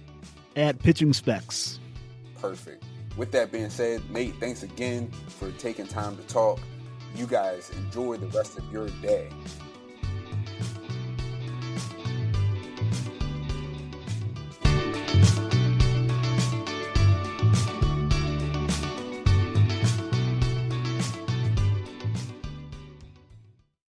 At 0.56 0.78
pitching 0.80 1.12
specs. 1.12 1.78
Perfect. 2.40 2.82
With 3.16 3.32
that 3.32 3.52
being 3.52 3.70
said, 3.70 4.08
Nate, 4.10 4.34
thanks 4.36 4.62
again 4.62 5.10
for 5.28 5.50
taking 5.52 5.86
time 5.86 6.16
to 6.16 6.22
talk. 6.24 6.60
You 7.14 7.26
guys 7.26 7.70
enjoy 7.70 8.16
the 8.16 8.26
rest 8.28 8.58
of 8.58 8.72
your 8.72 8.88
day. 9.02 9.28